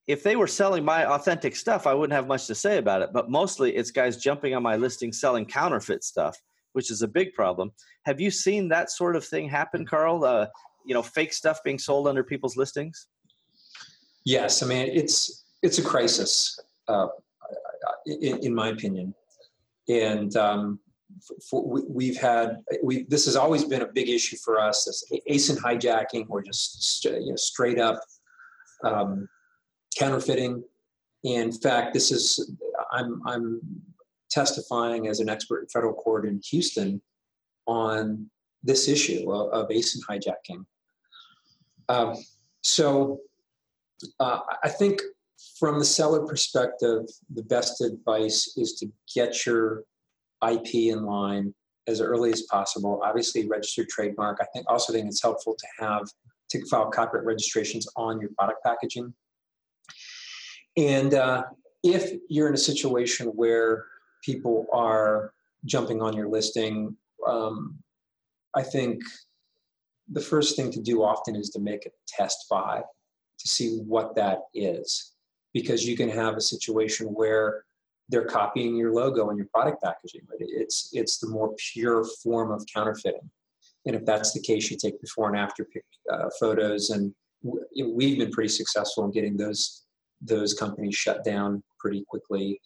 if 0.07 0.23
they 0.23 0.36
were 0.36 0.47
selling 0.47 0.84
my 0.84 1.05
authentic 1.05 1.55
stuff, 1.55 1.88
I 1.88 1.93
wouldn't 1.93 2.15
have 2.15 2.27
much 2.27 2.47
to 2.47 2.55
say 2.55 2.77
about 2.77 3.01
it. 3.01 3.11
But 3.13 3.30
mostly 3.30 3.75
it's 3.75 3.91
guys 3.91 4.17
jumping 4.17 4.55
on 4.55 4.63
my 4.63 4.75
listing 4.75 5.13
selling 5.13 5.45
counterfeit 5.45 6.03
stuff, 6.03 6.36
which 6.73 6.91
is 6.91 7.03
a 7.03 7.07
big 7.07 7.34
problem. 7.34 7.71
Have 8.05 8.19
you 8.19 8.32
seen 8.32 8.67
that 8.69 8.91
sort 8.91 9.15
of 9.15 9.23
thing 9.23 9.47
happen, 9.47 9.86
Karl? 9.86 10.25
Uh, 10.25 10.47
you 10.90 10.96
know 10.96 11.04
fake 11.04 11.32
stuff 11.32 11.64
being 11.64 11.78
sold 11.78 12.08
under 12.08 12.24
people's 12.24 12.58
listings? 12.58 13.08
Yes, 14.26 14.64
I 14.64 14.66
mean 14.66 14.90
it's 14.92 15.46
it's 15.62 15.78
a 15.78 15.84
crisis, 15.84 16.60
uh, 16.88 17.08
in, 18.08 18.40
in, 18.40 18.56
my 18.56 18.70
opinion, 18.70 19.14
and 19.88 20.36
um, 20.36 20.80
for, 21.48 21.64
we've 21.88 22.18
had 22.18 22.58
we 22.84 23.04
this 23.04 23.26
has 23.26 23.36
always 23.36 23.64
been 23.64 23.84
a 23.84 23.88
big 23.88 24.10
issue 24.10 24.38
for 24.38 24.60
us. 24.60 24.86
This 24.86 25.06
ASIN 25.30 25.58
hijacking 25.58 26.26
or 26.28 26.42
just 26.42 27.06
you 27.06 27.30
know, 27.30 27.36
straight 27.36 27.80
up 27.80 28.02
um, 28.84 29.30
counterfeiting. 29.96 30.64
In 31.24 31.52
fact, 31.52 31.94
this 31.94 32.12
is 32.12 32.52
I'm 32.92 33.22
I'm 33.28 33.62
testifying 34.32 35.08
as 35.08 35.20
an 35.20 35.30
expert 35.30 35.62
in 35.62 35.68
federal 35.68 35.94
court 35.94 36.26
in 36.26 36.42
Houston 36.50 37.00
on 37.68 38.30
this 38.64 38.88
issue 38.88 39.32
of, 39.32 39.52
of 39.52 39.70
ASIN 39.70 40.00
hijacking. 40.10 40.66
Um, 41.90 42.16
so 42.62 43.20
uh, 44.20 44.40
I 44.64 44.70
think 44.70 45.02
from 45.58 45.80
the 45.80 45.86
seller 45.86 46.26
perspective, 46.26 47.06
the 47.34 47.44
best 47.44 47.82
advice 47.82 48.54
is 48.58 48.74
to 48.76 48.88
get 49.14 49.46
your 49.46 49.84
IP 50.48 50.76
in 50.76 51.04
line 51.04 51.54
as 51.88 52.00
early 52.00 52.32
as 52.32 52.44
possible. 52.44 53.02
Obviously, 53.04 53.48
registered 53.48 53.90
trademark. 53.90 54.38
I 54.42 54.46
think 54.54 54.66
also 54.70 54.94
think 54.94 55.08
it's 55.08 55.22
helpful 55.22 55.56
to 55.58 55.86
have 55.86 56.08
to 56.52 56.66
file 56.68 56.90
copyright 56.90 57.26
registrations 57.26 57.88
on 57.96 58.20
your 58.22 58.30
product 58.38 58.64
packaging. 58.64 59.14
And 60.78 61.14
uh, 61.14 61.44
if 61.84 62.14
you're 62.30 62.48
in 62.48 62.54
a 62.54 62.58
situation 62.58 63.28
where 63.28 63.86
people 64.24 64.68
are 64.72 65.34
jumping 65.66 66.02
on 66.02 66.16
your 66.16 66.30
listing, 66.30 66.96
um, 67.28 67.78
I 68.56 68.64
think 68.64 69.02
the 70.12 70.22
first 70.22 70.55
thing 70.55 70.72
to 70.72 70.82
do 70.82 71.03
often 71.03 71.36
is 71.36 71.49
to 71.51 71.60
make 71.60 71.86
a 71.86 71.91
test 72.07 72.45
buy 72.49 72.82
to 73.39 73.47
see 73.47 73.78
what 73.78 74.16
that 74.16 74.39
is. 74.53 75.14
Because 75.53 75.88
you 75.88 75.97
can 75.97 76.10
have 76.10 76.36
a 76.36 76.41
situation 76.41 77.07
where 77.07 77.64
they're 78.10 78.26
copying 78.26 78.76
your 78.76 78.93
logo 78.93 79.30
and 79.30 79.38
your 79.38 79.47
product 79.53 79.84
packaging 79.84 80.22
but 80.28 80.38
it's 80.39 80.89
it's 80.93 81.20
the 81.20 81.30
more 81.30 81.53
pure 81.74 82.03
form 82.24 82.51
of 82.51 82.66
counterfeiting. 82.74 83.30
And 83.86 83.95
if 83.95 84.05
that's 84.05 84.34
the 84.34 84.41
case 84.41 84.70
you 84.70 84.78
take 84.78 84.99
before 84.99 85.30
and 85.30 85.38
after 85.38 85.68
uh, 86.12 86.30
photos 86.39 86.89
and 86.89 87.14
we've 87.43 88.18
been 88.18 88.32
pretty 88.32 88.49
successful 88.49 89.05
in 89.05 89.12
getting 89.12 89.38
those 89.38 89.84
those 90.22 90.53
companies 90.53 90.95
shut 90.95 91.24
down 91.24 91.64
pretty 91.80 92.03
quickly. 92.07 92.60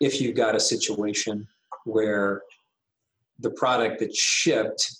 If 0.00 0.20
you've 0.20 0.36
got 0.36 0.56
a 0.56 0.60
situation 0.60 1.46
where 1.84 2.42
the 3.38 3.50
product 3.50 4.00
that's 4.00 4.18
shipped 4.18 4.96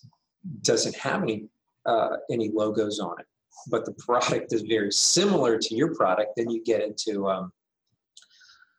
doesn't 0.63 0.97
have 0.97 1.23
any 1.23 1.49
uh, 1.87 2.17
any 2.31 2.51
logos 2.51 3.01
on 3.01 3.19
it, 3.21 3.27
but 3.69 3.85
the 3.85 3.95
product 3.95 4.53
is 4.53 4.63
very 4.63 4.93
similar 4.93 5.59
to 5.59 5.75
your 5.75 5.95
product, 5.95 6.33
then 6.37 6.51
you 6.51 6.63
get 6.65 6.83
into 6.83 7.29
um, 7.29 7.53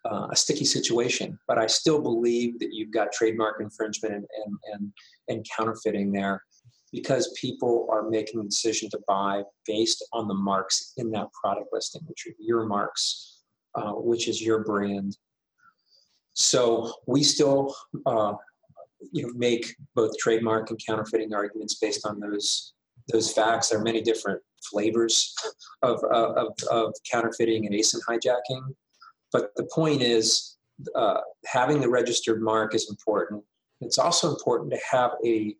uh, 0.09 0.27
a 0.31 0.35
sticky 0.35 0.65
situation. 0.65 1.37
But 1.47 1.57
I 1.57 1.67
still 1.67 2.01
believe 2.01 2.59
that 2.59 2.73
you've 2.73 2.91
got 2.91 3.11
trademark 3.11 3.59
infringement 3.59 4.13
and, 4.13 4.25
and, 4.45 4.57
and, 4.73 4.93
and 5.29 5.45
counterfeiting 5.57 6.11
there 6.11 6.43
because 6.91 7.37
people 7.39 7.87
are 7.91 8.09
making 8.09 8.39
the 8.39 8.45
decision 8.45 8.89
to 8.89 8.99
buy 9.07 9.43
based 9.65 10.05
on 10.13 10.27
the 10.27 10.33
marks 10.33 10.93
in 10.97 11.11
that 11.11 11.27
product 11.33 11.67
listing, 11.73 12.01
which 12.05 12.25
are 12.27 12.35
your 12.39 12.65
marks, 12.65 13.41
uh, 13.75 13.91
which 13.91 14.27
is 14.27 14.41
your 14.41 14.63
brand. 14.63 15.17
So 16.33 16.93
we 17.07 17.23
still 17.23 17.75
uh, 18.05 18.33
you 19.11 19.23
know, 19.23 19.33
make 19.35 19.75
both 19.95 20.17
trademark 20.17 20.69
and 20.69 20.79
counterfeiting 20.85 21.33
arguments 21.33 21.75
based 21.75 22.05
on 22.05 22.19
those 22.19 22.74
those 23.09 23.31
facts. 23.31 23.69
There 23.69 23.79
are 23.79 23.83
many 23.83 24.01
different 24.01 24.41
flavors 24.63 25.33
of, 25.81 26.03
of, 26.05 26.53
of 26.71 26.93
counterfeiting 27.09 27.65
and 27.65 27.75
ASIN 27.75 27.99
hijacking. 28.07 28.73
But 29.31 29.51
the 29.55 29.67
point 29.73 30.01
is, 30.01 30.57
uh, 30.95 31.21
having 31.45 31.79
the 31.79 31.89
registered 31.89 32.41
mark 32.41 32.75
is 32.75 32.89
important. 32.89 33.43
It's 33.81 33.97
also 33.97 34.29
important 34.29 34.71
to 34.71 34.79
have 34.91 35.11
a 35.25 35.55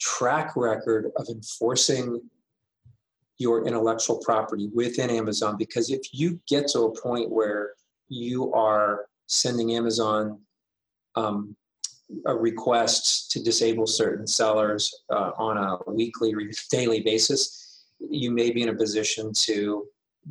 track 0.00 0.56
record 0.56 1.10
of 1.16 1.28
enforcing 1.28 2.20
your 3.38 3.66
intellectual 3.66 4.18
property 4.18 4.68
within 4.74 5.10
Amazon 5.10 5.56
because 5.56 5.90
if 5.90 6.00
you 6.12 6.40
get 6.48 6.68
to 6.68 6.80
a 6.80 7.00
point 7.00 7.30
where 7.30 7.70
you 8.08 8.52
are 8.52 9.06
sending 9.26 9.74
Amazon 9.74 10.38
um, 11.16 11.56
requests 12.24 13.28
to 13.28 13.42
disable 13.42 13.86
certain 13.86 14.26
sellers 14.26 14.94
uh, 15.10 15.32
on 15.36 15.56
a 15.56 15.90
weekly 15.90 16.34
or 16.34 16.40
daily 16.70 17.00
basis, 17.00 17.84
you 18.10 18.30
may 18.30 18.50
be 18.50 18.62
in 18.62 18.68
a 18.68 18.74
position 18.74 19.32
to 19.34 19.86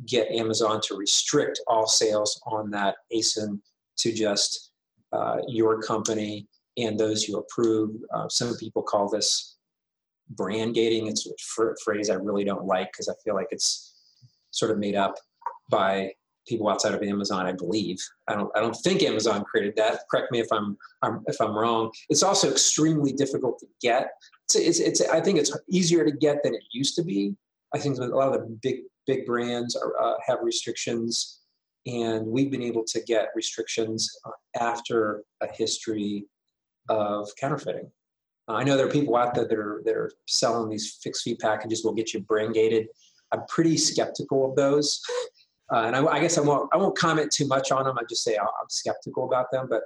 get 0.06 0.30
Amazon 0.30 0.80
to 0.82 0.96
restrict 0.96 1.60
all 1.66 1.86
sales 1.86 2.40
on 2.46 2.70
that 2.70 2.96
ASIN 3.14 3.60
to 3.98 4.12
just 4.12 4.72
uh, 5.12 5.38
your 5.48 5.80
company 5.82 6.48
and 6.78 6.98
those 6.98 7.28
you 7.28 7.36
approve. 7.36 7.96
Uh, 8.14 8.28
some 8.28 8.56
people 8.56 8.82
call 8.82 9.08
this 9.08 9.56
brand 10.30 10.74
gating. 10.74 11.06
It's 11.06 11.26
a 11.26 11.74
phrase 11.84 12.08
I 12.08 12.14
really 12.14 12.44
don't 12.44 12.64
like 12.64 12.90
because 12.92 13.08
I 13.08 13.14
feel 13.22 13.34
like 13.34 13.48
it's 13.50 13.94
sort 14.50 14.70
of 14.70 14.78
made 14.78 14.94
up 14.94 15.14
by 15.70 16.12
people 16.46 16.68
outside 16.68 16.94
of 16.94 17.02
Amazon, 17.02 17.46
I 17.46 17.52
believe. 17.52 17.98
I 18.28 18.34
don't 18.34 18.50
I 18.56 18.60
don't 18.60 18.74
think 18.74 19.02
Amazon 19.02 19.44
created 19.44 19.74
that. 19.76 20.00
Correct 20.10 20.30
me 20.32 20.40
if 20.40 20.48
I'm, 20.52 20.76
I'm 21.02 21.22
if 21.26 21.40
I'm 21.40 21.56
wrong. 21.56 21.90
It's 22.08 22.22
also 22.22 22.50
extremely 22.50 23.12
difficult 23.12 23.58
to 23.60 23.66
get. 23.80 24.10
It's, 24.46 24.56
it's, 24.56 24.80
it's 24.80 25.00
I 25.10 25.20
think 25.20 25.38
it's 25.38 25.56
easier 25.68 26.04
to 26.04 26.12
get 26.12 26.42
than 26.42 26.54
it 26.54 26.62
used 26.72 26.96
to 26.96 27.02
be. 27.02 27.34
I 27.74 27.78
think 27.78 27.98
a 27.98 28.04
lot 28.04 28.34
of 28.34 28.34
the 28.34 28.58
big 28.62 28.80
big 29.06 29.26
brands 29.26 29.76
are, 29.76 30.00
uh, 30.00 30.14
have 30.26 30.38
restrictions, 30.42 31.40
and 31.86 32.26
we've 32.26 32.50
been 32.50 32.62
able 32.62 32.84
to 32.84 33.00
get 33.02 33.28
restrictions 33.34 34.10
uh, 34.24 34.30
after 34.60 35.22
a 35.40 35.48
history 35.52 36.26
of 36.88 37.28
counterfeiting. 37.40 37.90
Uh, 38.48 38.54
I 38.54 38.64
know 38.64 38.76
there 38.76 38.86
are 38.86 38.90
people 38.90 39.16
out 39.16 39.34
there 39.34 39.46
that 39.46 39.58
are 39.58 39.82
that 39.84 39.94
are 39.94 40.10
selling 40.26 40.68
these 40.68 40.98
fixed 41.02 41.22
fee 41.22 41.36
packages 41.36 41.84
will 41.84 41.94
get 41.94 42.12
you 42.12 42.20
brand 42.20 42.54
gated. 42.54 42.88
I'm 43.32 43.46
pretty 43.48 43.76
skeptical 43.76 44.50
of 44.50 44.56
those. 44.56 45.00
Uh, 45.72 45.84
and 45.86 45.96
I, 45.96 46.04
I, 46.04 46.20
guess 46.20 46.36
I 46.36 46.42
won't, 46.42 46.68
I 46.72 46.76
won't 46.76 46.96
comment 46.96 47.30
too 47.32 47.46
much 47.46 47.72
on 47.72 47.84
them. 47.84 47.96
I 47.98 48.02
just 48.08 48.22
say 48.22 48.36
I'm 48.36 48.68
skeptical 48.68 49.24
about 49.24 49.50
them. 49.50 49.66
But 49.70 49.82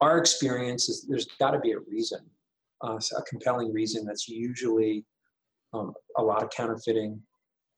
our 0.00 0.18
experience 0.18 0.88
is 0.88 1.06
there's 1.08 1.26
got 1.38 1.52
to 1.52 1.58
be 1.58 1.72
a 1.72 1.78
reason, 1.78 2.20
uh, 2.84 2.98
a 3.16 3.22
compelling 3.22 3.72
reason 3.72 4.04
that's 4.04 4.28
usually 4.28 5.04
um, 5.72 5.94
a 6.18 6.22
lot 6.22 6.42
of 6.42 6.50
counterfeiting 6.50 7.20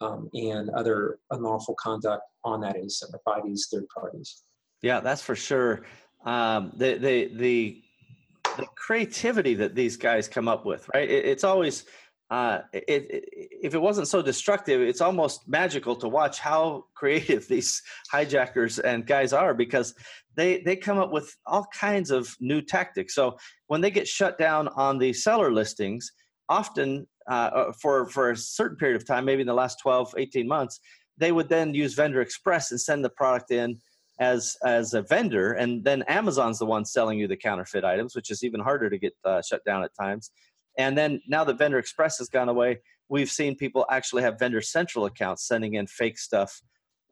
um, 0.00 0.28
and 0.34 0.70
other 0.70 1.18
unlawful 1.30 1.76
conduct 1.80 2.24
on 2.44 2.60
that 2.62 2.76
ASIN 2.76 3.12
by 3.24 3.40
these 3.44 3.68
third 3.72 3.86
parties. 3.94 4.42
Yeah, 4.82 4.98
that's 4.98 5.22
for 5.22 5.36
sure. 5.36 5.84
Um, 6.24 6.72
the, 6.76 6.94
the, 6.94 7.30
the, 7.36 7.82
the 8.56 8.66
creativity 8.74 9.54
that 9.54 9.76
these 9.76 9.96
guys 9.96 10.26
come 10.26 10.48
up 10.48 10.66
with, 10.66 10.88
right? 10.92 11.08
It, 11.08 11.24
it's 11.24 11.44
always, 11.44 11.84
uh, 12.32 12.62
it, 12.72 12.84
it, 12.88 13.24
if 13.62 13.74
it 13.74 13.78
wasn't 13.78 14.08
so 14.08 14.22
destructive, 14.22 14.80
it's 14.80 15.02
almost 15.02 15.46
magical 15.46 15.94
to 15.94 16.08
watch 16.08 16.38
how 16.38 16.86
creative 16.94 17.46
these 17.46 17.82
hijackers 18.10 18.78
and 18.78 19.06
guys 19.06 19.34
are 19.34 19.52
because 19.52 19.94
they 20.34 20.62
they 20.62 20.74
come 20.74 20.96
up 20.96 21.12
with 21.12 21.36
all 21.44 21.66
kinds 21.78 22.10
of 22.10 22.34
new 22.40 22.62
tactics. 22.62 23.14
So 23.14 23.36
when 23.66 23.82
they 23.82 23.90
get 23.90 24.08
shut 24.08 24.38
down 24.38 24.68
on 24.68 24.96
the 24.96 25.12
seller 25.12 25.52
listings, 25.52 26.10
often 26.48 27.06
uh, 27.30 27.50
uh 27.54 27.72
for 27.72 28.08
for 28.08 28.30
a 28.30 28.36
certain 28.36 28.78
period 28.78 28.96
of 28.96 29.06
time, 29.06 29.26
maybe 29.26 29.42
in 29.42 29.46
the 29.46 29.52
last 29.52 29.76
12, 29.82 30.14
18 30.16 30.48
months, 30.48 30.80
they 31.18 31.32
would 31.32 31.50
then 31.50 31.74
use 31.74 31.92
Vendor 31.92 32.22
Express 32.22 32.70
and 32.70 32.80
send 32.80 33.04
the 33.04 33.10
product 33.10 33.50
in 33.50 33.78
as 34.20 34.56
as 34.64 34.94
a 34.94 35.02
vendor, 35.02 35.52
and 35.52 35.84
then 35.84 36.02
Amazon's 36.08 36.58
the 36.58 36.66
one 36.66 36.86
selling 36.86 37.18
you 37.18 37.28
the 37.28 37.36
counterfeit 37.36 37.84
items, 37.84 38.14
which 38.14 38.30
is 38.30 38.42
even 38.42 38.60
harder 38.60 38.88
to 38.88 38.98
get 38.98 39.12
uh, 39.24 39.42
shut 39.42 39.62
down 39.66 39.82
at 39.82 39.90
times. 40.00 40.30
And 40.78 40.96
then 40.96 41.20
now 41.26 41.44
that 41.44 41.58
Vendor 41.58 41.78
Express 41.78 42.18
has 42.18 42.28
gone 42.28 42.48
away, 42.48 42.80
we've 43.08 43.30
seen 43.30 43.56
people 43.56 43.84
actually 43.90 44.22
have 44.22 44.38
Vendor 44.38 44.62
Central 44.62 45.04
accounts 45.04 45.46
sending 45.46 45.74
in 45.74 45.86
fake 45.86 46.18
stuff 46.18 46.62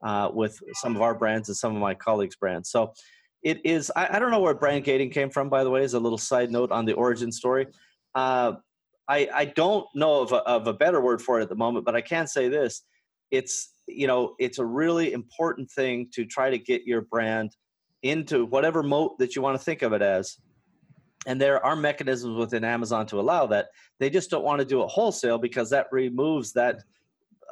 uh, 0.02 0.30
with 0.32 0.58
some 0.74 0.96
of 0.96 1.02
our 1.02 1.14
brands 1.14 1.48
and 1.48 1.56
some 1.56 1.74
of 1.74 1.80
my 1.80 1.94
colleagues' 1.94 2.36
brands. 2.36 2.70
So 2.70 2.94
it 3.42 3.60
is, 3.64 3.92
I, 3.94 4.16
I, 4.16 4.18
don't 4.18 4.30
know 4.30 4.40
where 4.40 4.54
brand 4.54 4.84
gating 4.84 5.10
came 5.10 5.30
from, 5.30 5.48
by 5.48 5.64
the 5.64 5.70
way, 5.70 5.82
as 5.82 5.94
a 5.94 6.00
little 6.00 6.18
side 6.18 6.50
note 6.50 6.70
on 6.72 6.84
the 6.84 6.94
origin 6.94 7.32
story. 7.32 7.66
Uh, 8.14 8.52
I, 9.08 9.28
I 9.32 9.44
don't 9.46 9.86
know 9.94 10.20
of 10.20 10.32
a, 10.32 10.36
of 10.36 10.66
a 10.66 10.72
better 10.72 11.00
word 11.00 11.20
for 11.20 11.38
it 11.38 11.42
at 11.42 11.48
the 11.48 11.54
moment, 11.54 11.84
but 11.84 11.94
I 11.94 12.00
can 12.00 12.26
say 12.26 12.48
this. 12.48 12.82
It's, 13.30 13.70
you 13.86 14.06
know, 14.06 14.34
it's 14.38 14.58
a 14.58 14.64
really 14.64 15.12
important 15.12 15.70
thing 15.70 16.08
to 16.12 16.24
try 16.24 16.50
to 16.50 16.58
get 16.58 16.84
your 16.84 17.02
brand 17.02 17.56
into 18.02 18.46
whatever 18.46 18.82
moat 18.82 19.18
that 19.18 19.36
you 19.36 19.42
want 19.42 19.58
to 19.58 19.64
think 19.64 19.82
of 19.82 19.92
it 19.92 20.02
as 20.02 20.38
and 21.26 21.40
there 21.40 21.64
are 21.64 21.76
mechanisms 21.76 22.36
within 22.36 22.64
amazon 22.64 23.06
to 23.06 23.20
allow 23.20 23.46
that. 23.46 23.68
They 23.98 24.10
just 24.10 24.30
don't 24.30 24.44
want 24.44 24.60
to 24.60 24.64
do 24.64 24.82
it 24.82 24.88
wholesale 24.88 25.38
because 25.38 25.70
that 25.70 25.86
removes 25.92 26.52
that 26.54 26.82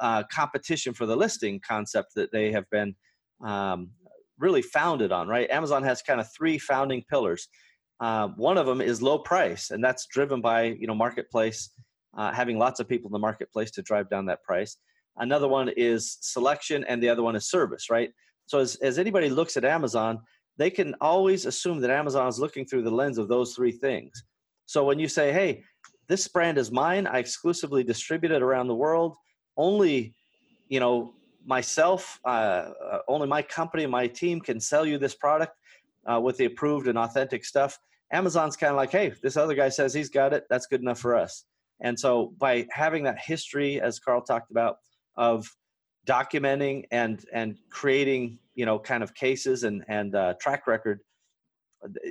uh, 0.01 0.23
competition 0.31 0.93
for 0.93 1.05
the 1.05 1.15
listing 1.15 1.59
concept 1.67 2.15
that 2.15 2.31
they 2.31 2.51
have 2.51 2.69
been 2.69 2.95
um, 3.45 3.91
really 4.37 4.61
founded 4.61 5.11
on 5.11 5.27
right? 5.27 5.49
Amazon 5.49 5.83
has 5.83 6.01
kind 6.01 6.19
of 6.19 6.27
three 6.35 6.57
founding 6.57 7.03
pillars. 7.09 7.47
Uh, 7.99 8.29
one 8.29 8.57
of 8.57 8.65
them 8.65 8.81
is 8.81 9.01
low 9.01 9.19
price 9.19 9.71
and 9.71 9.83
that's 9.83 10.07
driven 10.07 10.41
by 10.41 10.63
you 10.63 10.87
know 10.87 10.95
marketplace 10.95 11.69
uh, 12.17 12.31
having 12.31 12.57
lots 12.57 12.79
of 12.79 12.87
people 12.87 13.09
in 13.09 13.13
the 13.13 13.19
marketplace 13.19 13.71
to 13.71 13.81
drive 13.81 14.09
down 14.09 14.25
that 14.25 14.41
price. 14.43 14.77
Another 15.17 15.47
one 15.47 15.69
is 15.75 16.17
selection 16.21 16.85
and 16.85 17.03
the 17.03 17.09
other 17.09 17.21
one 17.21 17.35
is 17.35 17.49
service 17.49 17.89
right? 17.89 18.11
So 18.45 18.57
as, 18.57 18.77
as 18.77 18.97
anybody 18.97 19.29
looks 19.29 19.57
at 19.57 19.65
amazon 19.65 20.19
they 20.59 20.69
can 20.69 20.93
always 20.99 21.45
assume 21.45 21.79
that 21.79 21.89
Amazon 21.89 22.27
is 22.27 22.37
looking 22.37 22.65
through 22.65 22.83
the 22.83 22.91
lens 22.91 23.17
of 23.17 23.29
those 23.29 23.55
three 23.55 23.71
things. 23.71 24.25
So 24.65 24.83
when 24.83 24.99
you 24.99 25.07
say, 25.07 25.31
hey, 25.31 25.63
this 26.09 26.27
brand 26.27 26.57
is 26.57 26.69
mine, 26.69 27.07
I 27.07 27.19
exclusively 27.19 27.81
distribute 27.83 28.33
it 28.33 28.41
around 28.41 28.67
the 28.67 28.75
world, 28.75 29.15
only, 29.55 30.13
you 30.67 30.81
know, 30.81 31.13
myself, 31.45 32.19
uh, 32.25 32.27
uh, 32.27 32.99
only 33.07 33.27
my 33.27 33.41
company, 33.41 33.85
my 33.85 34.05
team 34.05 34.41
can 34.41 34.59
sell 34.59 34.85
you 34.85 34.97
this 34.97 35.15
product 35.15 35.53
uh, 36.11 36.19
with 36.19 36.35
the 36.35 36.45
approved 36.45 36.89
and 36.89 36.97
authentic 36.97 37.45
stuff. 37.45 37.79
Amazon's 38.11 38.57
kind 38.57 38.71
of 38.71 38.75
like, 38.75 38.91
hey, 38.91 39.13
this 39.23 39.37
other 39.37 39.55
guy 39.55 39.69
says 39.69 39.93
he's 39.93 40.09
got 40.09 40.33
it, 40.33 40.43
that's 40.49 40.67
good 40.67 40.81
enough 40.81 40.99
for 40.99 41.15
us. 41.15 41.45
And 41.79 41.97
so 41.97 42.33
by 42.37 42.67
having 42.69 43.05
that 43.05 43.17
history, 43.17 43.79
as 43.79 43.97
Karl 43.97 44.21
talked 44.21 44.51
about, 44.51 44.77
of 45.15 45.49
documenting 46.07 46.85
and 46.91 47.25
and 47.33 47.57
creating 47.69 48.39
you 48.55 48.65
know 48.65 48.79
kind 48.79 49.03
of 49.03 49.13
cases 49.13 49.63
and 49.63 49.83
and 49.87 50.15
uh, 50.15 50.33
track 50.39 50.67
record 50.67 51.01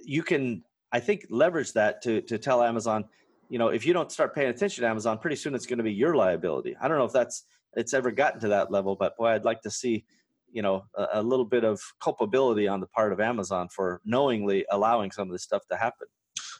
you 0.02 0.22
can 0.22 0.62
i 0.92 1.00
think 1.00 1.26
leverage 1.30 1.72
that 1.72 2.00
to 2.02 2.20
to 2.22 2.38
tell 2.38 2.62
amazon 2.62 3.04
you 3.48 3.58
know 3.58 3.68
if 3.68 3.84
you 3.86 3.92
don't 3.92 4.12
start 4.12 4.34
paying 4.34 4.48
attention 4.48 4.82
to 4.82 4.88
amazon 4.88 5.18
pretty 5.18 5.36
soon 5.36 5.54
it's 5.54 5.66
going 5.66 5.78
to 5.78 5.84
be 5.84 5.92
your 5.92 6.14
liability. 6.14 6.76
I 6.80 6.88
don't 6.88 6.98
know 6.98 7.04
if 7.04 7.12
that's 7.12 7.44
it's 7.74 7.92
ever 7.94 8.10
gotten 8.10 8.40
to 8.40 8.48
that 8.48 8.70
level 8.70 8.96
but 8.96 9.16
boy 9.16 9.28
i'd 9.28 9.44
like 9.44 9.62
to 9.62 9.70
see 9.70 10.04
you 10.52 10.62
know 10.62 10.84
a, 10.96 11.06
a 11.14 11.22
little 11.22 11.44
bit 11.44 11.64
of 11.64 11.80
culpability 12.00 12.68
on 12.68 12.80
the 12.80 12.86
part 12.88 13.12
of 13.12 13.20
amazon 13.20 13.68
for 13.68 14.00
knowingly 14.04 14.64
allowing 14.70 15.10
some 15.10 15.28
of 15.28 15.32
this 15.32 15.42
stuff 15.42 15.62
to 15.70 15.76
happen. 15.76 16.06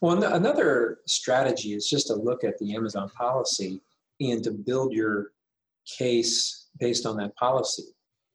Well 0.01 0.23
another 0.23 0.99
strategy 1.07 1.73
is 1.75 1.89
just 1.89 2.09
to 2.09 2.15
look 2.15 2.45
at 2.45 2.59
the 2.59 2.75
amazon 2.75 3.11
policy 3.11 3.81
and 4.21 4.43
to 4.45 4.51
build 4.51 4.93
your 4.93 5.33
case 5.87 6.68
based 6.79 7.07
on 7.07 7.17
that 7.17 7.35
policy 7.37 7.85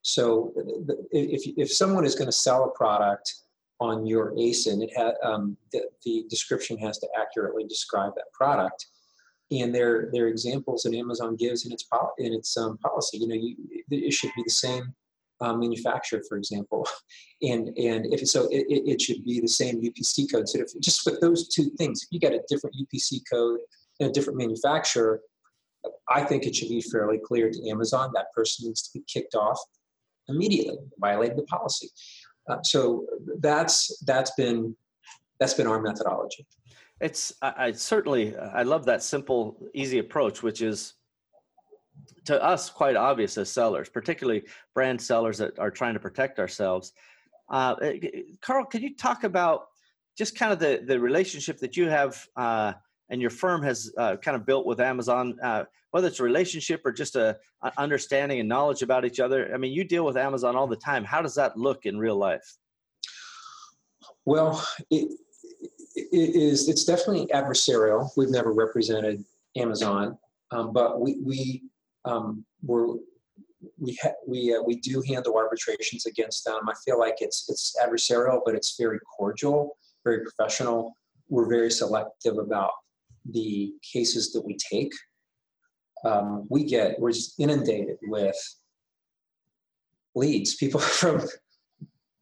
so 0.04 0.54
if, 1.12 1.52
if 1.58 1.72
someone 1.72 2.06
is 2.06 2.14
going 2.14 2.28
to 2.28 2.32
sell 2.32 2.66
a 2.66 2.72
product 2.72 3.34
on 3.80 4.06
your 4.06 4.34
ASIN, 4.34 4.84
it 4.84 4.91
ha, 4.96 5.14
um, 5.24 5.58
the, 5.72 5.84
the 6.04 6.26
description 6.30 6.78
has 6.78 7.00
to 7.00 7.08
accurately 7.18 7.64
describe 7.64 8.14
that 8.16 8.32
product. 8.34 8.86
And 9.52 9.74
there, 9.74 10.10
there 10.12 10.26
are 10.26 10.28
examples 10.28 10.84
that 10.84 10.94
Amazon 10.94 11.36
gives 11.36 11.66
in 11.66 11.72
its 11.72 11.88
in 12.18 12.34
its 12.34 12.56
um, 12.58 12.78
policy. 12.80 13.18
You 13.18 13.28
know, 13.28 13.36
you, 13.36 13.56
it 13.89 14.14
should 14.14 14.32
be 14.36 14.44
the 14.44 14.52
same 14.52 14.94
um, 15.41 15.60
manufacturer, 15.60 16.22
for 16.28 16.38
example, 16.38 16.88
and 17.41 17.68
and 17.78 18.12
if 18.12 18.28
so, 18.28 18.48
it, 18.50 18.66
it 18.70 19.02
should 19.02 19.24
be 19.24 19.39
the 19.39 19.48
same 19.48 19.82
UPC 19.82 20.32
code. 20.32 20.50
So 20.50 20.60
if, 20.60 20.70
just 20.82 21.06
with 21.06 21.20
those 21.20 21.48
two 21.50 21.70
things, 21.78 22.04
if 22.04 22.08
you 22.12 22.20
get 22.20 22.34
a 22.34 22.41
different 22.48 22.76
UPC 22.78 23.22
code 23.32 23.60
and 24.00 24.10
a 24.10 24.14
different 24.14 24.39
manufacturer, 24.39 25.22
I 26.09 26.23
think 26.23 26.45
it 26.45 26.55
should 26.55 26.69
be 26.69 26.81
fairly 26.81 27.19
clear 27.23 27.49
to 27.49 27.69
Amazon 27.69 28.11
that 28.13 28.31
person 28.34 28.67
needs 28.67 28.81
to 28.84 28.99
be 28.99 29.03
kicked 29.07 29.36
off 29.36 29.59
immediately, 30.29 30.77
violated 30.99 31.38
the 31.38 31.43
policy. 31.43 31.89
Uh, 32.49 32.61
so 32.63 33.05
that's 33.39 33.97
that's 34.05 34.31
been 34.31 34.75
that's 35.39 35.53
been 35.53 35.67
our 35.67 35.81
methodology. 35.81 36.45
It's 36.99 37.34
I, 37.41 37.53
I 37.57 37.71
certainly 37.71 38.36
I 38.38 38.63
love 38.63 38.86
that 38.86 39.03
simple, 39.03 39.57
easy 39.73 39.99
approach, 39.99 40.43
which 40.43 40.61
is 40.61 40.93
to 42.25 42.41
us 42.43 42.69
quite 42.69 42.95
obvious 42.95 43.38
as 43.38 43.49
sellers, 43.49 43.89
particularly 43.89 44.43
brand 44.73 45.01
sellers 45.01 45.38
that 45.38 45.57
are 45.59 45.71
trying 45.71 45.93
to 45.93 45.99
protect 45.99 46.39
ourselves. 46.39 46.93
Uh, 47.49 47.75
eh, 47.81 48.21
Karl, 48.41 48.65
can 48.65 48.81
you 48.81 48.95
talk 48.95 49.23
about 49.23 49.67
just 50.17 50.38
kind 50.38 50.51
of 50.51 50.59
the 50.59 50.84
the 50.86 50.99
relationship 50.99 51.59
that 51.59 51.77
you 51.77 51.89
have 51.89 52.27
uh, 52.36 52.73
and 53.10 53.22
your 53.22 53.30
firm 53.30 53.62
has 53.64 53.91
uh, 53.97 54.16
kind 54.18 54.36
of 54.36 54.45
built 54.45 54.66
with 54.66 54.80
Amazon? 54.80 55.38
Uh, 55.41 55.64
whether 55.93 56.08
it's 56.08 56.20
a 56.20 56.24
relationship 56.24 56.82
or 56.86 56.91
just 56.91 57.16
a, 57.16 57.38
a, 57.62 57.72
understanding 57.78 58.39
and 58.39 58.49
knowledge 58.49 58.82
about 58.82 59.06
each 59.06 59.20
other 59.20 59.54
i 59.54 59.58
mean 59.58 59.72
you 59.72 59.84
deal 59.84 60.04
with 60.04 60.18
amazon 60.18 60.56
all 60.56 60.66
the 60.66 60.76
time 60.76 61.04
how 61.04 61.22
does 61.22 61.36
that 61.36 61.56
look 61.56 61.86
in 61.86 61.99
real 61.99 62.16
life 62.18 62.58
well 64.26 64.66
it, 64.89 65.08
it 65.95 66.36
is 66.36 66.68
it's 66.68 66.84
definitely 66.84 67.28
adversarial 67.28 68.10
we've 68.18 68.32
never 68.32 68.51
represented 68.51 69.24
amazon 69.56 70.18
um, 70.51 70.72
but 70.74 70.99
we, 71.01 71.20
we 71.24 71.64
um, 72.06 72.45
we're 72.62 72.88
we 73.80 73.97
ha- 74.01 74.12
we 74.28 74.56
uh, 74.56 74.62
we 74.62 74.76
do 74.76 75.01
handle 75.08 75.38
arbitrations 75.38 76.06
against 76.06 76.45
them. 76.45 76.68
I 76.68 76.74
feel 76.86 76.99
like 76.99 77.16
it's 77.20 77.49
it's 77.49 77.76
adversarial, 77.82 78.41
but 78.45 78.56
it's 78.56 78.76
very 78.78 78.99
cordial, 79.18 79.78
very 80.04 80.22
professional. 80.22 80.95
We're 81.30 81.49
very 81.49 81.72
selective 81.72 82.38
about 82.38 82.72
the 83.30 83.74
cases 83.82 84.32
that 84.34 84.45
we 84.45 84.57
take. 84.57 84.91
Um, 86.05 86.45
we 86.49 86.65
get 86.65 86.99
we're 86.99 87.11
just 87.11 87.39
inundated 87.39 87.97
with 88.03 88.36
leads, 90.15 90.55
people 90.55 90.80
from 90.99 91.21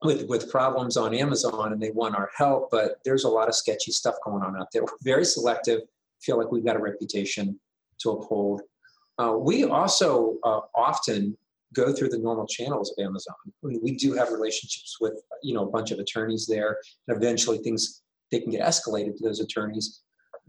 with 0.03 0.27
with 0.27 0.49
problems 0.49 0.97
on 0.97 1.13
Amazon, 1.13 1.73
and 1.73 1.81
they 1.81 1.91
want 1.91 2.15
our 2.15 2.29
help. 2.35 2.69
But 2.71 2.99
there's 3.05 3.23
a 3.23 3.29
lot 3.29 3.47
of 3.47 3.55
sketchy 3.55 3.91
stuff 3.91 4.15
going 4.23 4.43
on 4.43 4.59
out 4.59 4.67
there. 4.71 4.83
We're 4.83 4.97
very 5.03 5.25
selective. 5.25 5.81
Feel 6.21 6.37
like 6.37 6.51
we've 6.51 6.65
got 6.65 6.75
a 6.75 6.79
reputation 6.79 7.59
to 8.01 8.11
uphold. 8.11 8.61
Uh, 9.17 9.35
we 9.37 9.65
also 9.65 10.37
uh, 10.43 10.61
often 10.75 11.37
go 11.73 11.93
through 11.93 12.09
the 12.09 12.17
normal 12.17 12.45
channels 12.47 12.93
of 12.97 13.03
Amazon. 13.03 13.35
I 13.63 13.67
mean, 13.67 13.79
we 13.81 13.95
do 13.95 14.13
have 14.13 14.31
relationships 14.31 14.97
with 14.99 15.21
you 15.43 15.53
know 15.53 15.63
a 15.63 15.71
bunch 15.71 15.91
of 15.91 15.99
attorneys 15.99 16.47
there, 16.47 16.77
and 17.07 17.17
eventually 17.17 17.59
things 17.59 18.01
they 18.31 18.39
can 18.39 18.51
get 18.51 18.61
escalated 18.61 19.17
to 19.17 19.23
those 19.23 19.39
attorneys. 19.39 20.01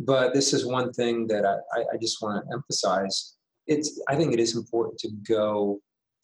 But 0.05 0.35
this 0.35 0.53
is 0.53 0.67
one 0.67 0.93
thing 0.93 1.27
that 1.29 1.45
I, 1.45 1.81
I 1.81 1.97
just 2.01 2.23
want 2.23 2.45
to 2.45 2.53
emphasize. 2.53 3.37
It's 3.67 4.01
I 4.09 4.17
think 4.17 4.33
it 4.33 4.41
is 4.41 4.57
important 4.57 4.99
to 5.01 5.11
go 5.29 5.81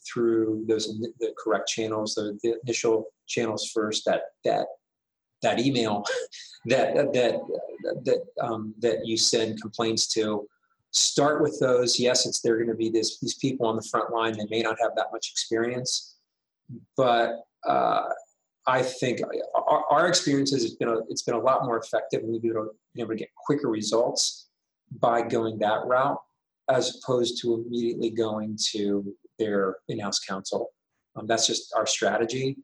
through 0.06 0.64
those 0.68 0.86
the 1.20 1.32
correct 1.38 1.68
channels, 1.68 2.14
the, 2.14 2.38
the 2.42 2.56
initial 2.64 3.06
channels 3.26 3.70
first. 3.72 4.04
That 4.06 4.22
that 4.44 4.66
that 5.42 5.58
email 5.60 6.04
that 6.66 6.94
that 6.94 7.40
that 8.04 8.22
um, 8.40 8.74
that 8.80 9.06
you 9.06 9.16
send 9.16 9.60
complaints 9.60 10.06
to 10.08 10.46
start 10.90 11.42
with 11.42 11.58
those 11.60 12.00
yes 12.00 12.26
it's 12.26 12.40
they're 12.40 12.56
going 12.56 12.68
to 12.68 12.74
be 12.74 12.88
this 12.88 13.20
these 13.20 13.34
people 13.34 13.66
on 13.66 13.76
the 13.76 13.86
front 13.90 14.10
line 14.10 14.32
they 14.36 14.46
may 14.48 14.62
not 14.62 14.76
have 14.80 14.92
that 14.96 15.08
much 15.12 15.30
experience 15.30 16.16
but 16.96 17.44
uh, 17.66 18.04
i 18.68 18.82
think 18.82 19.20
our, 19.54 19.84
our 19.90 20.08
experiences 20.08 20.64
it's 20.64 20.76
been 20.76 20.88
a, 20.88 20.98
it's 21.08 21.22
been 21.22 21.34
a 21.34 21.40
lot 21.40 21.64
more 21.64 21.78
effective 21.78 22.22
and 22.22 22.30
we've 22.30 22.42
been 22.42 22.52
able, 22.52 22.70
able 22.96 23.10
to 23.10 23.16
get 23.16 23.28
quicker 23.46 23.68
results 23.68 24.48
by 25.00 25.20
going 25.20 25.58
that 25.58 25.84
route 25.86 26.20
as 26.68 26.96
opposed 26.96 27.40
to 27.40 27.54
immediately 27.54 28.10
going 28.10 28.56
to 28.72 29.04
their 29.38 29.76
in-house 29.88 30.20
counsel 30.20 30.68
um, 31.16 31.26
that's 31.26 31.46
just 31.46 31.72
our 31.76 31.86
strategy 31.86 32.56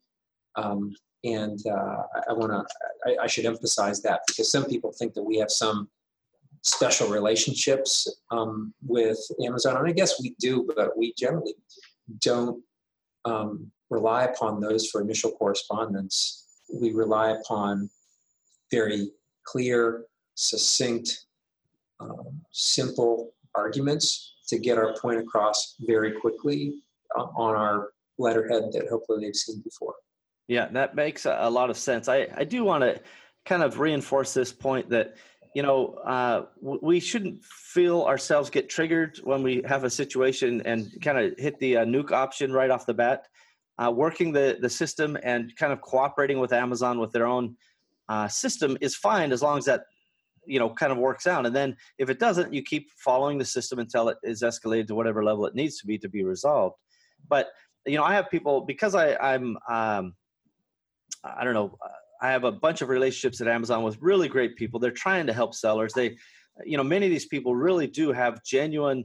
um, 0.56 0.94
and 1.24 1.58
uh, 1.66 2.02
I, 2.14 2.30
I 2.30 2.32
want 2.34 2.52
to 2.52 2.64
I, 3.06 3.24
I 3.24 3.26
should 3.26 3.46
emphasize 3.46 4.02
that 4.02 4.20
because 4.26 4.50
some 4.50 4.66
people 4.66 4.92
think 4.92 5.14
that 5.14 5.22
we 5.22 5.38
have 5.38 5.50
some 5.50 5.88
special 6.64 7.08
relationships 7.08 8.08
um, 8.30 8.72
with 8.84 9.18
Amazon. 9.44 9.76
And 9.76 9.86
I 9.86 9.92
guess 9.92 10.20
we 10.20 10.34
do, 10.40 10.68
but 10.74 10.96
we 10.96 11.12
generally 11.16 11.54
don't 12.20 12.62
um, 13.26 13.70
rely 13.94 14.24
upon 14.24 14.60
those 14.60 14.90
for 14.90 15.00
initial 15.00 15.30
correspondence. 15.30 16.46
We 16.72 16.92
rely 16.92 17.30
upon 17.30 17.88
very 18.70 19.10
clear, 19.44 20.04
succinct, 20.34 21.26
um, 22.00 22.40
simple 22.50 23.32
arguments 23.54 24.34
to 24.48 24.58
get 24.58 24.76
our 24.78 24.94
point 25.00 25.20
across 25.20 25.76
very 25.80 26.12
quickly 26.12 26.74
uh, 27.16 27.26
on 27.36 27.54
our 27.54 27.90
letterhead 28.18 28.64
that 28.72 28.88
hopefully 28.88 29.24
they've 29.24 29.36
seen 29.36 29.60
before. 29.62 29.94
Yeah, 30.48 30.68
that 30.72 30.94
makes 30.94 31.24
a 31.24 31.48
lot 31.48 31.70
of 31.70 31.78
sense. 31.78 32.08
I, 32.08 32.28
I 32.36 32.44
do 32.44 32.64
want 32.64 32.82
to 32.82 33.00
kind 33.46 33.62
of 33.62 33.78
reinforce 33.78 34.34
this 34.34 34.52
point 34.52 34.90
that 34.90 35.16
you 35.54 35.62
know, 35.62 35.94
uh, 36.04 36.46
we 36.60 36.98
shouldn't 36.98 37.42
feel 37.44 38.02
ourselves 38.02 38.50
get 38.50 38.68
triggered 38.68 39.20
when 39.22 39.42
we 39.42 39.62
have 39.64 39.84
a 39.84 39.90
situation 39.90 40.60
and 40.62 40.92
kind 41.00 41.16
of 41.16 41.38
hit 41.38 41.58
the 41.60 41.76
uh, 41.76 41.84
nuke 41.84 42.10
option 42.10 42.52
right 42.52 42.70
off 42.70 42.86
the 42.86 42.94
bat. 42.94 43.28
Uh, 43.76 43.90
working 43.90 44.32
the, 44.32 44.56
the 44.60 44.70
system 44.70 45.18
and 45.24 45.52
kind 45.56 45.72
of 45.72 45.80
cooperating 45.80 46.38
with 46.38 46.52
Amazon 46.52 47.00
with 47.00 47.10
their 47.10 47.26
own 47.26 47.56
uh, 48.08 48.28
system 48.28 48.78
is 48.80 48.94
fine 48.94 49.32
as 49.32 49.42
long 49.42 49.58
as 49.58 49.64
that, 49.64 49.82
you 50.46 50.60
know, 50.60 50.70
kind 50.70 50.92
of 50.92 50.98
works 50.98 51.26
out. 51.26 51.44
And 51.44 51.56
then 51.56 51.76
if 51.98 52.08
it 52.08 52.20
doesn't, 52.20 52.54
you 52.54 52.62
keep 52.62 52.88
following 52.98 53.36
the 53.36 53.44
system 53.44 53.80
until 53.80 54.08
it 54.10 54.18
is 54.22 54.42
escalated 54.42 54.86
to 54.86 54.94
whatever 54.94 55.24
level 55.24 55.44
it 55.46 55.56
needs 55.56 55.78
to 55.78 55.86
be 55.86 55.98
to 55.98 56.08
be 56.08 56.22
resolved. 56.22 56.76
But, 57.28 57.48
you 57.84 57.96
know, 57.96 58.04
I 58.04 58.14
have 58.14 58.30
people, 58.30 58.60
because 58.60 58.94
I, 58.94 59.16
I'm, 59.16 59.56
um, 59.68 60.14
I 61.24 61.42
don't 61.42 61.54
know, 61.54 61.76
I 62.22 62.30
have 62.30 62.44
a 62.44 62.52
bunch 62.52 62.80
of 62.80 62.88
relationships 62.88 63.40
at 63.40 63.48
Amazon 63.48 63.82
with 63.82 63.98
really 64.00 64.28
great 64.28 64.54
people. 64.54 64.78
They're 64.78 64.90
trying 64.92 65.26
to 65.26 65.32
help 65.32 65.52
sellers. 65.52 65.92
They, 65.94 66.16
you 66.64 66.76
know, 66.76 66.84
many 66.84 67.06
of 67.06 67.10
these 67.10 67.26
people 67.26 67.56
really 67.56 67.88
do 67.88 68.12
have 68.12 68.44
genuine 68.44 69.04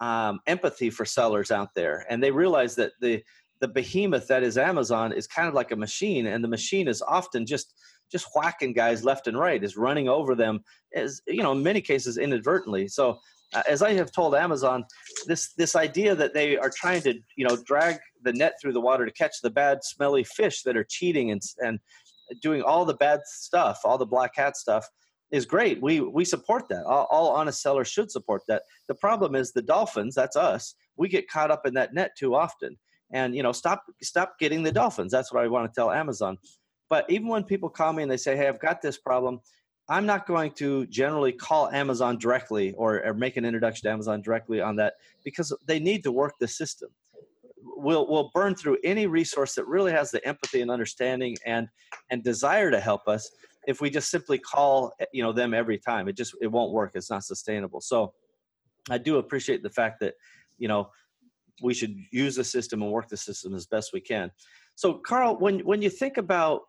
um, 0.00 0.40
empathy 0.46 0.90
for 0.90 1.04
sellers 1.04 1.50
out 1.50 1.70
there, 1.74 2.06
and 2.08 2.22
they 2.22 2.30
realize 2.30 2.74
that 2.76 2.92
the 3.00 3.22
the 3.64 3.68
behemoth 3.68 4.26
that 4.26 4.42
is 4.42 4.58
Amazon 4.58 5.10
is 5.10 5.26
kind 5.26 5.48
of 5.48 5.54
like 5.54 5.70
a 5.70 5.76
machine, 5.76 6.26
and 6.26 6.44
the 6.44 6.48
machine 6.48 6.86
is 6.86 7.00
often 7.00 7.46
just 7.46 7.72
just 8.12 8.26
whacking 8.34 8.74
guys 8.74 9.02
left 9.02 9.26
and 9.26 9.38
right, 9.38 9.64
is 9.64 9.78
running 9.78 10.06
over 10.06 10.34
them, 10.34 10.62
as 10.94 11.22
you 11.26 11.42
know, 11.42 11.52
in 11.52 11.62
many 11.62 11.80
cases 11.80 12.18
inadvertently. 12.18 12.86
So, 12.88 13.18
uh, 13.54 13.62
as 13.66 13.80
I 13.80 13.94
have 13.94 14.12
told 14.12 14.34
Amazon, 14.34 14.84
this 15.26 15.54
this 15.54 15.74
idea 15.76 16.14
that 16.14 16.34
they 16.34 16.58
are 16.58 16.68
trying 16.68 17.00
to 17.02 17.14
you 17.38 17.48
know 17.48 17.56
drag 17.64 17.96
the 18.22 18.34
net 18.34 18.52
through 18.60 18.74
the 18.74 18.82
water 18.82 19.06
to 19.06 19.12
catch 19.12 19.36
the 19.42 19.48
bad 19.48 19.78
smelly 19.82 20.24
fish 20.24 20.60
that 20.64 20.76
are 20.76 20.86
cheating 20.86 21.30
and 21.30 21.40
and 21.60 21.78
doing 22.42 22.60
all 22.60 22.84
the 22.84 23.00
bad 23.06 23.20
stuff, 23.24 23.80
all 23.86 23.96
the 23.96 24.04
black 24.04 24.32
hat 24.36 24.58
stuff 24.58 24.86
is 25.30 25.46
great. 25.46 25.80
We 25.80 26.00
we 26.00 26.26
support 26.26 26.68
that. 26.68 26.84
All, 26.84 27.08
all, 27.10 27.30
honest 27.30 27.62
sellers 27.62 27.88
should 27.88 28.10
support 28.10 28.42
that. 28.48 28.64
The 28.88 28.94
problem 28.94 29.34
is 29.34 29.52
the 29.52 29.62
dolphins. 29.62 30.14
That's 30.14 30.36
us. 30.36 30.74
We 30.98 31.08
get 31.08 31.30
caught 31.30 31.50
up 31.50 31.64
in 31.64 31.72
that 31.74 31.94
net 31.94 32.10
too 32.18 32.34
often. 32.34 32.76
And 33.14 33.34
you 33.34 33.42
know, 33.42 33.52
stop 33.52 33.84
stop 34.02 34.38
getting 34.38 34.62
the 34.62 34.72
dolphins. 34.72 35.10
That's 35.10 35.32
what 35.32 35.42
I 35.42 35.48
want 35.48 35.72
to 35.72 35.74
tell 35.74 35.90
Amazon. 35.90 36.36
But 36.90 37.06
even 37.08 37.28
when 37.28 37.44
people 37.44 37.70
call 37.70 37.94
me 37.94 38.02
and 38.02 38.12
they 38.12 38.18
say, 38.18 38.36
"Hey, 38.36 38.46
I've 38.48 38.60
got 38.60 38.82
this 38.82 38.98
problem," 38.98 39.40
I'm 39.88 40.04
not 40.04 40.26
going 40.26 40.52
to 40.52 40.86
generally 40.86 41.32
call 41.32 41.70
Amazon 41.70 42.18
directly 42.18 42.74
or, 42.74 43.02
or 43.04 43.14
make 43.14 43.38
an 43.38 43.46
introduction 43.46 43.84
to 43.84 43.92
Amazon 43.92 44.20
directly 44.20 44.60
on 44.60 44.76
that 44.76 44.94
because 45.24 45.56
they 45.66 45.78
need 45.78 46.02
to 46.04 46.12
work 46.12 46.34
the 46.38 46.48
system 46.48 46.90
we'll 47.64 48.06
we'll 48.08 48.30
burn 48.34 48.54
through 48.54 48.78
any 48.84 49.06
resource 49.06 49.54
that 49.54 49.66
really 49.66 49.92
has 49.92 50.10
the 50.10 50.26
empathy 50.26 50.60
and 50.60 50.70
understanding 50.70 51.36
and 51.46 51.68
and 52.10 52.22
desire 52.22 52.70
to 52.70 52.80
help 52.80 53.06
us 53.08 53.30
if 53.66 53.80
we 53.80 53.90
just 53.90 54.10
simply 54.10 54.38
call 54.38 54.92
you 55.12 55.22
know 55.22 55.32
them 55.32 55.54
every 55.54 55.78
time 55.78 56.08
it 56.08 56.16
just 56.16 56.34
it 56.40 56.46
won't 56.46 56.72
work 56.72 56.92
it's 56.94 57.10
not 57.10 57.24
sustainable 57.24 57.80
so 57.80 58.12
i 58.90 58.98
do 58.98 59.18
appreciate 59.18 59.62
the 59.62 59.70
fact 59.70 60.00
that 60.00 60.14
you 60.58 60.68
know 60.68 60.88
we 61.62 61.74
should 61.74 61.96
use 62.10 62.36
the 62.36 62.44
system 62.44 62.82
and 62.82 62.90
work 62.90 63.08
the 63.08 63.16
system 63.16 63.54
as 63.54 63.66
best 63.66 63.92
we 63.92 64.00
can 64.00 64.30
so 64.74 64.94
karl 64.94 65.36
when 65.38 65.60
when 65.60 65.80
you 65.82 65.90
think 65.90 66.16
about 66.16 66.62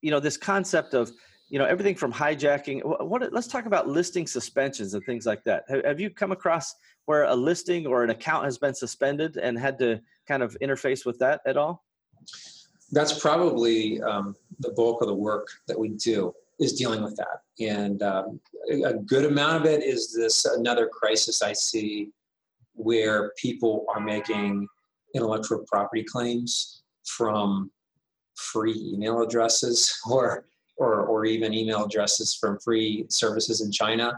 you 0.00 0.10
know 0.10 0.20
this 0.20 0.36
concept 0.36 0.94
of 0.94 1.10
you 1.48 1.58
know 1.58 1.64
everything 1.64 1.94
from 1.94 2.12
hijacking 2.12 2.80
what 3.06 3.32
let's 3.32 3.46
talk 3.46 3.66
about 3.66 3.88
listing 3.88 4.26
suspensions 4.26 4.94
and 4.94 5.04
things 5.04 5.26
like 5.26 5.44
that 5.44 5.64
have, 5.68 5.84
have 5.84 6.00
you 6.00 6.10
come 6.10 6.32
across 6.32 6.74
where 7.06 7.24
a 7.24 7.34
listing 7.34 7.86
or 7.86 8.04
an 8.04 8.10
account 8.10 8.44
has 8.44 8.58
been 8.58 8.74
suspended 8.74 9.36
and 9.36 9.58
had 9.58 9.78
to 9.78 10.00
kind 10.26 10.42
of 10.42 10.56
interface 10.62 11.04
with 11.04 11.18
that 11.18 11.40
at 11.46 11.56
all? 11.56 11.84
That's 12.92 13.18
probably 13.18 14.00
um, 14.02 14.36
the 14.60 14.70
bulk 14.72 15.00
of 15.02 15.08
the 15.08 15.14
work 15.14 15.48
that 15.66 15.78
we 15.78 15.90
do 15.90 16.32
is 16.60 16.74
dealing 16.74 17.02
with 17.02 17.16
that. 17.16 17.40
And 17.60 18.02
um, 18.02 18.40
a 18.84 18.94
good 18.94 19.24
amount 19.24 19.64
of 19.64 19.66
it 19.66 19.82
is 19.82 20.14
this 20.14 20.44
another 20.44 20.86
crisis 20.86 21.42
I 21.42 21.54
see 21.54 22.10
where 22.74 23.32
people 23.36 23.84
are 23.94 24.00
making 24.00 24.66
intellectual 25.14 25.64
property 25.70 26.02
claims 26.02 26.82
from 27.04 27.70
free 28.36 28.92
email 28.94 29.22
addresses 29.22 30.00
or, 30.10 30.46
or, 30.76 31.06
or 31.06 31.24
even 31.24 31.54
email 31.54 31.84
addresses 31.84 32.34
from 32.34 32.58
free 32.60 33.06
services 33.08 33.60
in 33.60 33.70
China. 33.70 34.14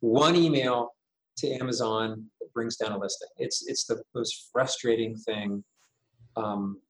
One 0.00 0.36
email 0.36 0.90
to 1.38 1.50
Amazon 1.52 2.26
brings 2.54 2.76
down 2.76 2.92
a 2.92 2.98
listing. 2.98 3.28
It's 3.38 3.66
it's 3.68 3.84
the 3.84 4.02
most 4.14 4.48
frustrating 4.52 5.16
thing 5.16 5.62
um, 6.36 6.80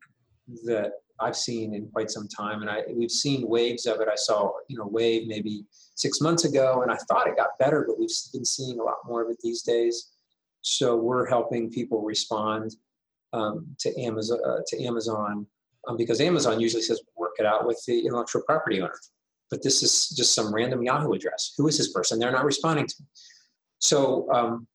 that 0.64 0.92
I've 1.20 1.36
seen 1.36 1.74
in 1.74 1.88
quite 1.88 2.10
some 2.10 2.28
time, 2.28 2.62
and 2.62 2.70
I 2.70 2.82
we've 2.92 3.10
seen 3.10 3.48
waves 3.48 3.86
of 3.86 4.00
it. 4.00 4.08
I 4.10 4.16
saw 4.16 4.52
you 4.68 4.78
know 4.78 4.86
wave 4.86 5.26
maybe 5.26 5.64
six 5.94 6.20
months 6.20 6.44
ago, 6.44 6.82
and 6.82 6.90
I 6.90 6.96
thought 7.08 7.26
it 7.26 7.36
got 7.36 7.58
better, 7.58 7.84
but 7.86 7.98
we've 7.98 8.10
been 8.32 8.44
seeing 8.44 8.80
a 8.80 8.82
lot 8.82 8.98
more 9.06 9.22
of 9.22 9.30
it 9.30 9.38
these 9.42 9.62
days. 9.62 10.10
So 10.62 10.96
we're 10.96 11.26
helping 11.26 11.70
people 11.70 12.02
respond 12.02 12.76
um, 13.32 13.74
to 13.80 14.00
Amazon 14.00 14.38
uh, 14.46 14.58
to 14.66 14.84
Amazon 14.84 15.46
um, 15.88 15.96
because 15.96 16.20
Amazon 16.20 16.60
usually 16.60 16.82
says 16.82 17.00
work 17.16 17.32
it 17.38 17.46
out 17.46 17.66
with 17.66 17.82
the 17.86 18.00
intellectual 18.06 18.42
property 18.42 18.80
owner, 18.80 18.98
but 19.50 19.62
this 19.62 19.82
is 19.82 20.08
just 20.10 20.34
some 20.34 20.52
random 20.52 20.82
Yahoo 20.82 21.12
address. 21.12 21.54
Who 21.56 21.68
is 21.68 21.78
this 21.78 21.92
person? 21.92 22.18
They're 22.18 22.32
not 22.32 22.44
responding 22.44 22.86
to 22.86 22.94
me. 23.00 23.06
So 23.78 24.30
um, 24.30 24.66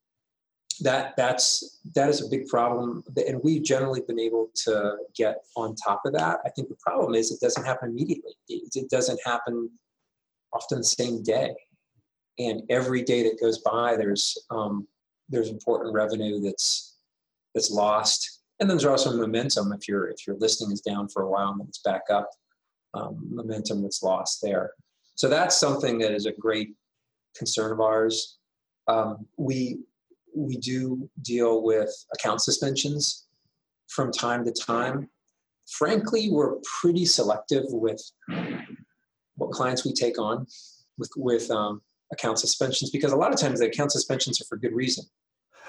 that 0.81 1.15
that's 1.15 1.79
that 1.93 2.09
is 2.09 2.25
a 2.25 2.29
big 2.29 2.47
problem, 2.47 3.03
and 3.15 3.41
we've 3.43 3.63
generally 3.63 4.01
been 4.01 4.19
able 4.19 4.49
to 4.65 4.97
get 5.15 5.37
on 5.55 5.75
top 5.75 6.01
of 6.05 6.13
that. 6.13 6.39
I 6.45 6.49
think 6.49 6.69
the 6.69 6.77
problem 6.79 7.13
is 7.13 7.31
it 7.31 7.39
doesn't 7.39 7.65
happen 7.65 7.89
immediately. 7.89 8.33
It, 8.49 8.75
it 8.75 8.89
doesn't 8.89 9.19
happen 9.23 9.69
often 10.53 10.79
the 10.79 10.83
same 10.83 11.23
day, 11.23 11.55
and 12.39 12.63
every 12.69 13.03
day 13.03 13.23
that 13.23 13.39
goes 13.39 13.59
by, 13.59 13.95
there's 13.95 14.37
um, 14.49 14.87
there's 15.29 15.49
important 15.49 15.93
revenue 15.93 16.39
that's 16.39 16.97
that's 17.53 17.71
lost. 17.71 18.41
And 18.59 18.69
then 18.69 18.77
there's 18.77 18.85
also 18.85 19.15
momentum 19.15 19.73
if 19.73 19.87
your 19.87 20.09
if 20.09 20.25
your 20.27 20.37
listing 20.37 20.71
is 20.71 20.81
down 20.81 21.07
for 21.07 21.23
a 21.23 21.29
while 21.29 21.51
and 21.51 21.59
then 21.59 21.67
it's 21.67 21.81
back 21.81 22.03
up, 22.11 22.29
um, 22.93 23.27
momentum 23.29 23.81
that's 23.81 24.03
lost 24.03 24.41
there. 24.41 24.71
So 25.15 25.29
that's 25.29 25.57
something 25.57 25.97
that 25.99 26.11
is 26.11 26.25
a 26.25 26.31
great 26.31 26.75
concern 27.35 27.71
of 27.71 27.79
ours. 27.79 28.37
Um, 28.87 29.25
we 29.37 29.79
we 30.35 30.57
do 30.57 31.09
deal 31.21 31.63
with 31.63 31.89
account 32.13 32.41
suspensions 32.41 33.25
from 33.87 34.11
time 34.11 34.43
to 34.45 34.51
time. 34.51 35.09
Frankly, 35.67 36.29
we're 36.29 36.57
pretty 36.79 37.05
selective 37.05 37.63
with 37.69 38.01
what 39.35 39.51
clients 39.51 39.85
we 39.85 39.93
take 39.93 40.19
on 40.19 40.45
with 40.97 41.11
with 41.17 41.49
um, 41.51 41.81
account 42.15 42.39
suspensions 42.39 42.89
because 42.89 43.11
a 43.11 43.15
lot 43.15 43.33
of 43.33 43.39
times 43.39 43.59
the 43.59 43.67
account 43.67 43.91
suspensions 43.91 44.41
are 44.41 44.45
for 44.45 44.57
good 44.57 44.73
reason. 44.73 45.05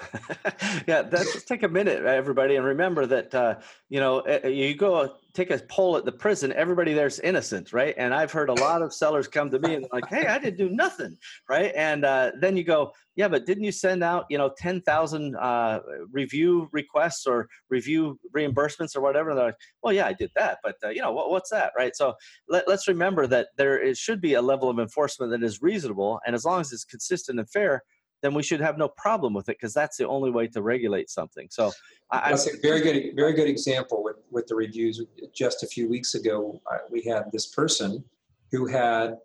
yeah, 0.87 1.03
let's 1.11 1.43
take 1.43 1.63
a 1.63 1.67
minute, 1.67 2.03
everybody, 2.05 2.55
and 2.55 2.65
remember 2.65 3.05
that 3.05 3.33
uh, 3.33 3.55
you 3.89 3.99
know 3.99 4.19
eh, 4.21 4.39
eh, 4.43 4.47
you 4.49 4.75
go 4.75 5.15
take 5.33 5.51
a 5.51 5.57
poll 5.69 5.97
at 5.97 6.05
the 6.05 6.11
prison. 6.11 6.53
Everybody 6.53 6.93
there's 6.93 7.19
innocent, 7.19 7.73
right? 7.73 7.93
And 7.97 8.13
I've 8.13 8.31
heard 8.31 8.49
a 8.49 8.53
lot 8.53 8.81
of 8.81 8.93
sellers 8.93 9.27
come 9.27 9.49
to 9.51 9.59
me 9.59 9.75
and 9.75 9.87
like, 9.91 10.07
"Hey, 10.07 10.27
I 10.27 10.37
didn't 10.37 10.57
do 10.57 10.69
nothing," 10.69 11.17
right? 11.49 11.71
And 11.75 12.05
uh, 12.05 12.31
then 12.39 12.57
you 12.57 12.63
go, 12.63 12.91
"Yeah, 13.15 13.27
but 13.27 13.45
didn't 13.45 13.63
you 13.63 13.71
send 13.71 14.03
out 14.03 14.25
you 14.29 14.37
know 14.37 14.51
ten 14.57 14.81
thousand 14.81 15.35
uh, 15.35 15.79
review 16.11 16.69
requests 16.71 17.25
or 17.25 17.47
review 17.69 18.19
reimbursements 18.35 18.95
or 18.95 19.01
whatever?" 19.01 19.31
And 19.31 19.39
they're 19.39 19.45
like, 19.47 19.59
"Well, 19.81 19.93
yeah, 19.93 20.07
I 20.07 20.13
did 20.13 20.31
that, 20.35 20.59
but 20.63 20.75
uh, 20.83 20.89
you 20.89 21.01
know 21.01 21.11
what, 21.11 21.31
what's 21.31 21.49
that, 21.49 21.73
right?" 21.77 21.95
So 21.95 22.13
let, 22.47 22.67
let's 22.67 22.87
remember 22.87 23.27
that 23.27 23.49
there 23.57 23.79
is, 23.79 23.97
should 23.97 24.21
be 24.21 24.35
a 24.35 24.41
level 24.41 24.69
of 24.69 24.79
enforcement 24.79 25.31
that 25.31 25.43
is 25.43 25.61
reasonable, 25.61 26.19
and 26.25 26.35
as 26.35 26.45
long 26.45 26.61
as 26.61 26.71
it's 26.71 26.85
consistent 26.85 27.39
and 27.39 27.49
fair 27.49 27.83
then 28.21 28.33
we 28.33 28.43
should 28.43 28.61
have 28.61 28.77
no 28.77 28.87
problem 28.87 29.33
with 29.33 29.49
it 29.49 29.57
because 29.59 29.73
that's 29.73 29.97
the 29.97 30.07
only 30.07 30.31
way 30.31 30.47
to 30.47 30.61
regulate 30.61 31.09
something. 31.09 31.47
So 31.51 31.71
I, 32.11 32.31
that's 32.31 32.47
a 32.47 32.57
very 32.61 32.81
good, 32.81 33.15
very 33.15 33.33
good 33.33 33.47
example 33.47 34.03
with, 34.03 34.17
with 34.31 34.47
the 34.47 34.55
reviews. 34.55 35.01
Just 35.33 35.63
a 35.63 35.67
few 35.67 35.87
weeks 35.89 36.15
ago, 36.15 36.61
we 36.89 37.03
had 37.03 37.31
this 37.31 37.47
person 37.47 38.03
who 38.51 38.65
had 38.65 39.17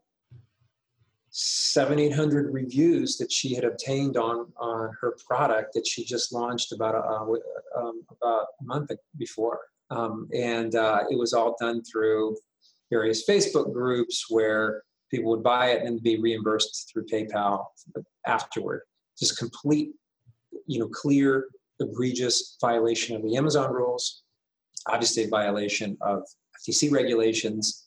seven, 1.31 1.99
eight 1.99 2.15
hundred 2.15 2.53
reviews 2.53 3.17
that 3.17 3.33
she 3.33 3.55
had 3.55 3.65
obtained 3.65 4.17
on 4.19 4.53
on 4.59 4.91
her 5.01 5.17
product 5.27 5.73
that 5.75 5.87
she 5.87 6.05
just 6.05 6.33
launched 6.33 6.73
about 6.73 6.95
a, 6.95 6.99
uh, 6.99 7.81
um, 7.81 8.03
about 8.11 8.47
a 8.61 8.65
month 8.65 8.91
before, 9.17 9.61
um, 9.91 10.29
and 10.35 10.75
uh, 10.75 11.05
it 11.11 11.19
was 11.19 11.33
all 11.33 11.57
done 11.59 11.83
through 11.83 12.37
various 12.91 13.27
Facebook 13.27 13.73
groups 13.73 14.27
where 14.29 14.83
people 15.13 15.31
would 15.31 15.43
buy 15.43 15.71
it 15.71 15.79
and 15.79 15.87
then 15.87 15.99
be 15.99 16.19
reimbursed 16.19 16.91
through 16.91 17.07
PayPal 17.07 17.67
afterward. 18.27 18.83
Just 19.19 19.39
complete, 19.39 19.91
you 20.67 20.81
know, 20.81 20.89
clear, 20.89 21.49
egregious 21.79 22.57
violation 22.61 23.15
of 23.15 23.23
the 23.23 23.37
Amazon 23.37 23.73
rules, 23.73 24.23
obviously 24.89 25.25
a 25.25 25.29
violation 25.29 25.97
of 26.01 26.23
FTC 26.59 26.91
regulations. 26.91 27.87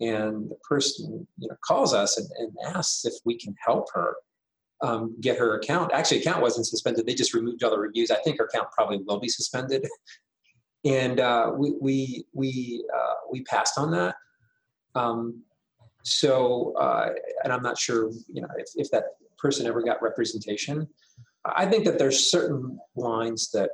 And 0.00 0.50
the 0.50 0.56
person, 0.68 1.26
you 1.38 1.48
know, 1.48 1.56
calls 1.64 1.94
us 1.94 2.18
and, 2.18 2.28
and 2.38 2.76
asks 2.76 3.04
if 3.04 3.14
we 3.24 3.38
can 3.38 3.54
help 3.64 3.86
her 3.94 4.16
um, 4.82 5.16
get 5.20 5.38
her 5.38 5.58
account. 5.58 5.92
Actually, 5.92 6.20
account 6.20 6.42
wasn't 6.42 6.66
suspended; 6.66 7.06
they 7.06 7.14
just 7.14 7.32
removed 7.32 7.64
all 7.64 7.70
the 7.70 7.78
reviews. 7.78 8.10
I 8.10 8.16
think 8.16 8.38
her 8.38 8.44
account 8.44 8.68
probably 8.72 9.02
will 9.06 9.18
be 9.18 9.28
suspended. 9.28 9.86
and 10.84 11.18
uh, 11.18 11.52
we 11.56 11.74
we 11.80 12.26
we 12.34 12.84
uh, 12.94 13.14
we 13.32 13.42
passed 13.44 13.78
on 13.78 13.90
that. 13.92 14.16
Um, 14.94 15.42
so, 16.06 16.72
uh, 16.78 17.10
and 17.42 17.52
I'm 17.52 17.62
not 17.62 17.76
sure, 17.76 18.12
you 18.32 18.40
know, 18.40 18.48
if, 18.56 18.68
if 18.76 18.90
that 18.92 19.04
person 19.38 19.66
ever 19.66 19.82
got 19.82 20.00
representation. 20.00 20.86
I 21.44 21.66
think 21.66 21.84
that 21.84 21.98
there's 21.98 22.30
certain 22.30 22.78
lines 22.94 23.50
that 23.52 23.70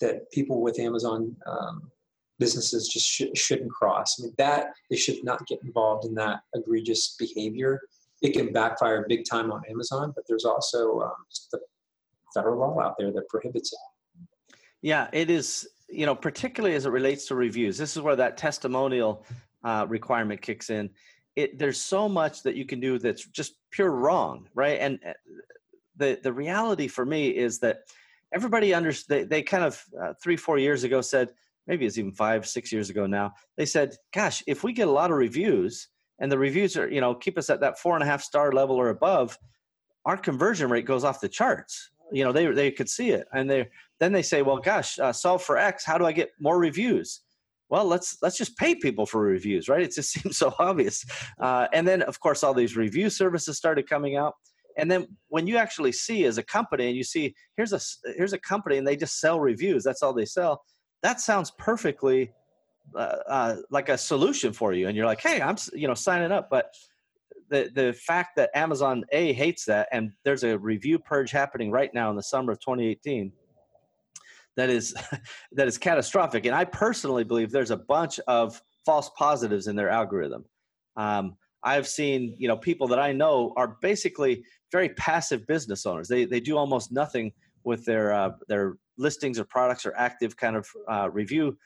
that 0.00 0.30
people 0.32 0.62
with 0.62 0.80
Amazon 0.80 1.36
um, 1.46 1.90
businesses 2.38 2.88
just 2.88 3.06
sh- 3.06 3.24
shouldn't 3.34 3.70
cross. 3.70 4.18
I 4.18 4.24
mean, 4.24 4.34
that 4.38 4.72
they 4.90 4.96
should 4.96 5.22
not 5.22 5.46
get 5.46 5.62
involved 5.62 6.06
in 6.06 6.14
that 6.14 6.40
egregious 6.54 7.16
behavior. 7.18 7.82
It 8.22 8.32
can 8.32 8.52
backfire 8.52 9.04
big 9.06 9.24
time 9.30 9.52
on 9.52 9.62
Amazon, 9.70 10.12
but 10.14 10.24
there's 10.26 10.44
also 10.44 11.00
um, 11.02 11.12
the 11.52 11.60
federal 12.34 12.60
law 12.60 12.80
out 12.80 12.94
there 12.98 13.12
that 13.12 13.28
prohibits 13.28 13.72
it. 13.72 13.78
Yeah, 14.80 15.08
it 15.12 15.28
is. 15.28 15.68
You 15.88 16.06
know, 16.06 16.14
particularly 16.14 16.74
as 16.74 16.86
it 16.86 16.90
relates 16.90 17.26
to 17.26 17.34
reviews, 17.34 17.76
this 17.76 17.94
is 17.94 18.02
where 18.02 18.16
that 18.16 18.38
testimonial 18.38 19.26
uh, 19.62 19.84
requirement 19.86 20.40
kicks 20.40 20.70
in 20.70 20.88
it 21.36 21.58
there's 21.58 21.80
so 21.80 22.08
much 22.08 22.42
that 22.42 22.56
you 22.56 22.64
can 22.64 22.80
do 22.80 22.98
that's 22.98 23.24
just 23.26 23.54
pure 23.70 23.90
wrong 23.90 24.48
right? 24.54 24.78
And 24.80 24.98
uh, 25.06 25.12
the 25.96 26.18
the 26.22 26.32
reality 26.32 26.88
for 26.88 27.04
me 27.04 27.28
is 27.28 27.58
that 27.60 27.80
everybody 28.32 28.74
under 28.74 28.92
they, 29.08 29.24
they 29.24 29.42
kind 29.42 29.64
of 29.64 29.82
uh, 30.00 30.14
three 30.22 30.36
four 30.36 30.58
years 30.58 30.84
ago 30.84 31.00
said 31.00 31.30
maybe 31.66 31.86
it's 31.86 31.98
even 31.98 32.12
five 32.12 32.46
six 32.46 32.72
years 32.72 32.90
ago 32.90 33.06
now 33.06 33.32
they 33.56 33.66
said 33.66 33.94
gosh 34.12 34.42
if 34.46 34.64
we 34.64 34.72
get 34.72 34.88
a 34.88 34.90
lot 34.90 35.10
of 35.10 35.16
reviews 35.16 35.88
and 36.18 36.32
the 36.32 36.38
reviews 36.38 36.76
are 36.76 36.88
you 36.88 37.00
know 37.00 37.14
keep 37.14 37.36
us 37.36 37.50
at 37.50 37.60
that 37.60 37.78
four 37.78 37.94
and 37.94 38.02
a 38.02 38.06
half 38.06 38.22
star 38.22 38.52
level 38.52 38.76
or 38.76 38.88
above 38.88 39.38
our 40.04 40.16
conversion 40.16 40.70
rate 40.70 40.86
goes 40.86 41.04
off 41.04 41.20
the 41.20 41.28
charts. 41.28 41.90
You 42.10 42.24
know 42.24 42.32
they 42.32 42.46
they 42.46 42.70
could 42.70 42.88
see 42.88 43.10
it. 43.10 43.26
And 43.32 43.48
they 43.48 43.68
then 44.00 44.12
they 44.12 44.22
say 44.22 44.42
well 44.42 44.58
gosh 44.58 44.98
uh, 44.98 45.12
solve 45.12 45.42
for 45.42 45.56
x 45.56 45.84
how 45.84 45.96
do 45.96 46.04
i 46.04 46.12
get 46.12 46.32
more 46.38 46.58
reviews 46.58 47.21
well 47.72 47.86
let's 47.86 48.18
let's 48.20 48.36
just 48.36 48.56
pay 48.58 48.74
people 48.74 49.06
for 49.06 49.22
reviews 49.22 49.68
right? 49.68 49.82
It 49.82 49.92
just 49.92 50.12
seems 50.16 50.36
so 50.36 50.54
obvious. 50.60 51.04
Uh, 51.40 51.66
and 51.72 51.88
then 51.88 52.02
of 52.02 52.20
course 52.20 52.44
all 52.44 52.54
these 52.54 52.76
review 52.76 53.10
services 53.10 53.56
started 53.56 53.88
coming 53.88 54.16
out. 54.16 54.34
And 54.78 54.90
then 54.90 55.08
when 55.28 55.46
you 55.46 55.56
actually 55.56 55.92
see 55.92 56.24
as 56.24 56.38
a 56.38 56.42
company 56.42 56.86
and 56.86 56.96
you 56.96 57.02
see 57.02 57.34
here's 57.56 57.72
a 57.72 57.80
here's 58.16 58.34
a 58.34 58.38
company 58.38 58.76
and 58.76 58.86
they 58.86 58.96
just 58.96 59.18
sell 59.18 59.40
reviews 59.40 59.82
that's 59.82 60.02
all 60.02 60.12
they 60.12 60.26
sell 60.26 60.62
that 61.02 61.20
sounds 61.20 61.50
perfectly 61.58 62.30
uh, 62.94 63.16
uh, 63.28 63.56
like 63.70 63.88
a 63.88 63.98
solution 63.98 64.52
for 64.52 64.72
you. 64.72 64.86
And 64.86 64.96
you're 64.96 65.06
like 65.06 65.22
hey 65.22 65.40
i'm 65.40 65.56
you 65.72 65.88
know 65.88 65.94
signing 65.94 66.30
up. 66.30 66.48
But 66.50 66.66
the 67.48 67.70
the 67.74 67.92
fact 67.94 68.36
that 68.36 68.50
amazon 68.54 69.04
a 69.12 69.32
hates 69.32 69.64
that 69.64 69.88
and 69.92 70.12
there's 70.24 70.44
a 70.44 70.58
review 70.58 70.98
purge 70.98 71.30
happening 71.30 71.70
right 71.70 71.92
now 71.94 72.10
in 72.10 72.16
the 72.16 72.22
summer 72.22 72.52
of 72.52 72.60
2018 72.60 73.32
that 74.56 74.70
is 74.70 74.94
that 75.52 75.68
is 75.68 75.78
catastrophic. 75.78 76.46
And 76.46 76.54
I 76.54 76.64
personally 76.64 77.24
believe 77.24 77.50
there's 77.50 77.70
a 77.70 77.76
bunch 77.76 78.20
of 78.26 78.60
false 78.84 79.10
positives 79.16 79.66
in 79.66 79.76
their 79.76 79.90
algorithm. 79.90 80.44
Um, 80.96 81.36
I've 81.62 81.86
seen 81.86 82.34
you 82.38 82.48
know 82.48 82.56
people 82.56 82.88
that 82.88 82.98
I 82.98 83.12
know 83.12 83.52
are 83.56 83.76
basically 83.80 84.44
very 84.70 84.90
passive 84.90 85.46
business 85.46 85.86
owners. 85.86 86.08
They 86.08 86.24
they 86.24 86.40
do 86.40 86.56
almost 86.56 86.92
nothing 86.92 87.32
with 87.64 87.84
their 87.84 88.12
uh, 88.12 88.32
their 88.48 88.76
listings 88.98 89.38
or 89.38 89.44
products 89.44 89.86
or 89.86 89.94
active 89.96 90.36
kind 90.36 90.56
of 90.56 90.68
uh, 90.90 91.10
review 91.10 91.56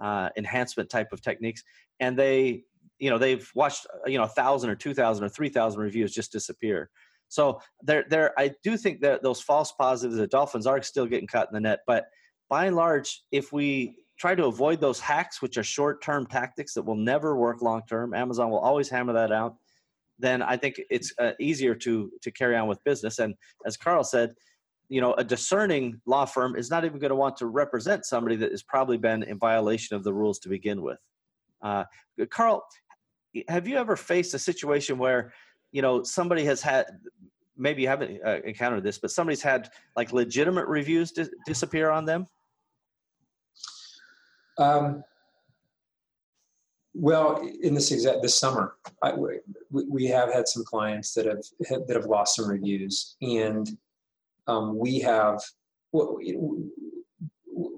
uh, 0.00 0.28
enhancement 0.36 0.90
type 0.90 1.12
of 1.12 1.22
techniques, 1.22 1.62
and 2.00 2.18
they 2.18 2.64
you 2.98 3.10
know 3.10 3.18
they've 3.18 3.50
watched 3.54 3.86
you 4.06 4.18
know 4.18 4.24
a 4.24 4.28
thousand 4.28 4.70
or 4.70 4.76
two 4.76 4.94
thousand 4.94 5.24
or 5.24 5.28
three 5.28 5.48
thousand 5.48 5.80
reviews 5.80 6.12
just 6.12 6.32
disappear. 6.32 6.90
So 7.28 7.60
there 7.82 8.04
there 8.08 8.38
I 8.38 8.52
do 8.62 8.76
think 8.76 9.00
that 9.00 9.22
those 9.22 9.40
false 9.40 9.72
positives, 9.72 10.16
the 10.16 10.26
dolphins 10.26 10.66
are 10.66 10.82
still 10.82 11.06
getting 11.06 11.26
caught 11.26 11.48
in 11.48 11.54
the 11.54 11.60
net, 11.60 11.80
but 11.86 12.06
by 12.48 12.66
and 12.66 12.76
large, 12.76 13.22
if 13.32 13.52
we 13.52 13.96
try 14.18 14.34
to 14.34 14.46
avoid 14.46 14.80
those 14.80 15.00
hacks, 15.00 15.42
which 15.42 15.58
are 15.58 15.62
short 15.62 16.02
term 16.02 16.26
tactics 16.26 16.74
that 16.74 16.82
will 16.82 16.96
never 16.96 17.36
work 17.36 17.62
long 17.62 17.82
term, 17.88 18.14
Amazon 18.14 18.50
will 18.50 18.58
always 18.58 18.88
hammer 18.88 19.12
that 19.12 19.32
out. 19.32 19.56
Then 20.18 20.42
I 20.42 20.56
think 20.56 20.80
it's 20.90 21.12
uh, 21.18 21.32
easier 21.38 21.74
to 21.74 22.10
to 22.22 22.30
carry 22.30 22.56
on 22.56 22.68
with 22.68 22.82
business. 22.84 23.18
And 23.18 23.34
as 23.66 23.76
Karl 23.76 24.04
said, 24.04 24.34
you 24.88 25.00
know, 25.00 25.14
a 25.14 25.24
discerning 25.24 26.00
law 26.06 26.24
firm 26.24 26.56
is 26.56 26.70
not 26.70 26.84
even 26.84 26.98
going 26.98 27.10
to 27.10 27.16
want 27.16 27.36
to 27.38 27.46
represent 27.46 28.06
somebody 28.06 28.36
that 28.36 28.50
has 28.50 28.62
probably 28.62 28.96
been 28.96 29.22
in 29.24 29.38
violation 29.38 29.96
of 29.96 30.04
the 30.04 30.14
rules 30.14 30.38
to 30.40 30.48
begin 30.48 30.80
with. 30.82 30.98
Uh, 31.60 31.84
Karl, 32.30 32.64
have 33.48 33.66
you 33.66 33.76
ever 33.76 33.96
faced 33.96 34.32
a 34.34 34.38
situation 34.38 34.96
where, 34.96 35.32
you 35.72 35.82
know, 35.82 36.02
somebody 36.02 36.44
has 36.44 36.62
had 36.62 36.86
maybe 37.56 37.82
you 37.82 37.88
haven't 37.88 38.20
uh, 38.24 38.40
encountered 38.44 38.82
this, 38.82 38.98
but 38.98 39.10
somebody's 39.10 39.42
had 39.42 39.70
like 39.96 40.12
legitimate 40.12 40.66
reviews 40.66 41.12
dis- 41.12 41.30
disappear 41.46 41.90
on 41.90 42.04
them? 42.04 42.26
Um, 44.58 45.04
well, 46.94 47.46
in 47.62 47.74
this 47.74 47.92
exact 47.92 48.22
this 48.22 48.34
summer, 48.34 48.76
I, 49.02 49.12
we, 49.12 49.40
we 49.70 50.06
have 50.06 50.32
had 50.32 50.48
some 50.48 50.64
clients 50.64 51.12
that 51.14 51.26
have 51.26 51.42
that 51.86 51.94
have 51.94 52.06
lost 52.06 52.36
some 52.36 52.48
reviews, 52.48 53.16
and 53.20 53.68
um, 54.46 54.78
we 54.78 55.00
have 55.00 55.40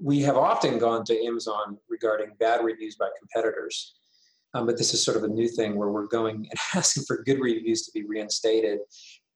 we 0.01 0.19
have 0.21 0.37
often 0.37 0.77
gone 0.79 1.03
to 1.05 1.25
Amazon 1.25 1.77
regarding 1.89 2.31
bad 2.39 2.63
reviews 2.63 2.95
by 2.95 3.09
competitors. 3.19 3.95
Um, 4.53 4.65
but 4.65 4.77
this 4.77 4.93
is 4.93 5.03
sort 5.03 5.17
of 5.17 5.23
a 5.23 5.27
new 5.27 5.47
thing 5.47 5.75
where 5.75 5.89
we're 5.89 6.07
going 6.07 6.35
and 6.37 6.59
asking 6.75 7.03
for 7.03 7.23
good 7.23 7.39
reviews 7.39 7.83
to 7.83 7.91
be 7.91 8.05
reinstated. 8.05 8.79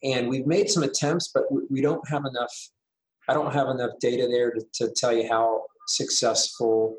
And 0.04 0.28
we've 0.28 0.46
made 0.46 0.70
some 0.70 0.84
attempts, 0.84 1.30
but 1.34 1.44
we 1.70 1.82
don't 1.82 2.08
have 2.10 2.26
enough. 2.26 2.54
I 3.30 3.34
don't 3.34 3.54
have 3.54 3.70
enough 3.70 3.92
data 4.02 4.28
there 4.28 4.52
to, 4.52 4.62
to 4.74 4.92
tell 4.92 5.14
you 5.14 5.30
how 5.30 5.64
successful 5.88 6.98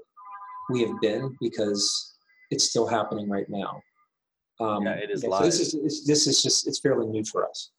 we 0.71 0.81
have 0.83 1.01
been 1.01 1.37
because 1.41 2.15
it's 2.51 2.65
still 2.65 2.87
happening 2.87 3.29
right 3.29 3.49
now. 3.49 3.83
Um, 4.61 4.85
yeah, 4.85 4.93
it 4.93 5.11
is 5.11 5.23
this 5.23 5.61
is 5.75 6.07
this 6.07 6.27
is 6.27 6.43
just 6.43 6.67
it's 6.67 6.79
fairly 6.79 7.07
new 7.07 7.25
for 7.25 7.49
us. 7.49 7.71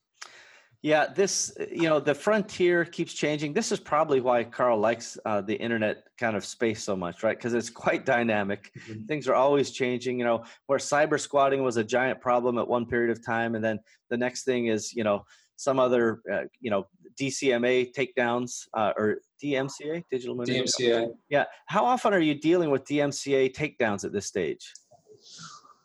Yeah, 0.85 1.07
this, 1.07 1.51
you 1.71 1.89
know, 1.89 1.99
the 1.99 2.13
frontier 2.13 2.85
keeps 2.85 3.11
changing. 3.11 3.53
This 3.53 3.71
is 3.71 3.79
probably 3.79 4.21
why 4.21 4.43
Karl 4.43 4.77
likes 4.77 5.17
uh, 5.25 5.41
the 5.41 5.55
internet 5.55 6.03
kind 6.19 6.37
of 6.37 6.45
space 6.45 6.83
so 6.83 6.95
much, 6.95 7.23
right? 7.23 7.35
Because 7.35 7.55
it's 7.55 7.69
quite 7.85 8.05
dynamic. 8.05 8.69
Mm-hmm. 8.87 9.05
Things 9.05 9.27
are 9.27 9.33
always 9.33 9.71
changing. 9.71 10.19
You 10.19 10.25
know, 10.25 10.43
where 10.67 10.77
cyber 10.77 11.19
squatting 11.19 11.63
was 11.63 11.77
a 11.77 11.83
giant 11.83 12.21
problem 12.21 12.59
at 12.59 12.67
one 12.67 12.85
period 12.85 13.09
of 13.09 13.25
time, 13.25 13.55
and 13.55 13.65
then 13.65 13.79
the 14.11 14.17
next 14.17 14.43
thing 14.43 14.67
is, 14.67 14.93
you 14.93 15.03
know, 15.03 15.25
some 15.55 15.79
other, 15.79 16.21
uh, 16.31 16.43
you 16.61 16.69
know, 16.69 16.85
DCMA 17.19 17.91
takedowns 17.91 18.67
uh, 18.75 18.93
or 18.95 19.21
DMCA, 19.43 20.03
digital 20.11 20.35
DMCA. 20.35 21.13
Yeah. 21.29 21.45
How 21.65 21.83
often 21.83 22.13
are 22.13 22.19
you 22.19 22.35
dealing 22.35 22.69
with 22.69 22.85
DMCA 22.85 23.55
takedowns 23.55 24.05
at 24.05 24.11
this 24.11 24.27
stage? 24.27 24.71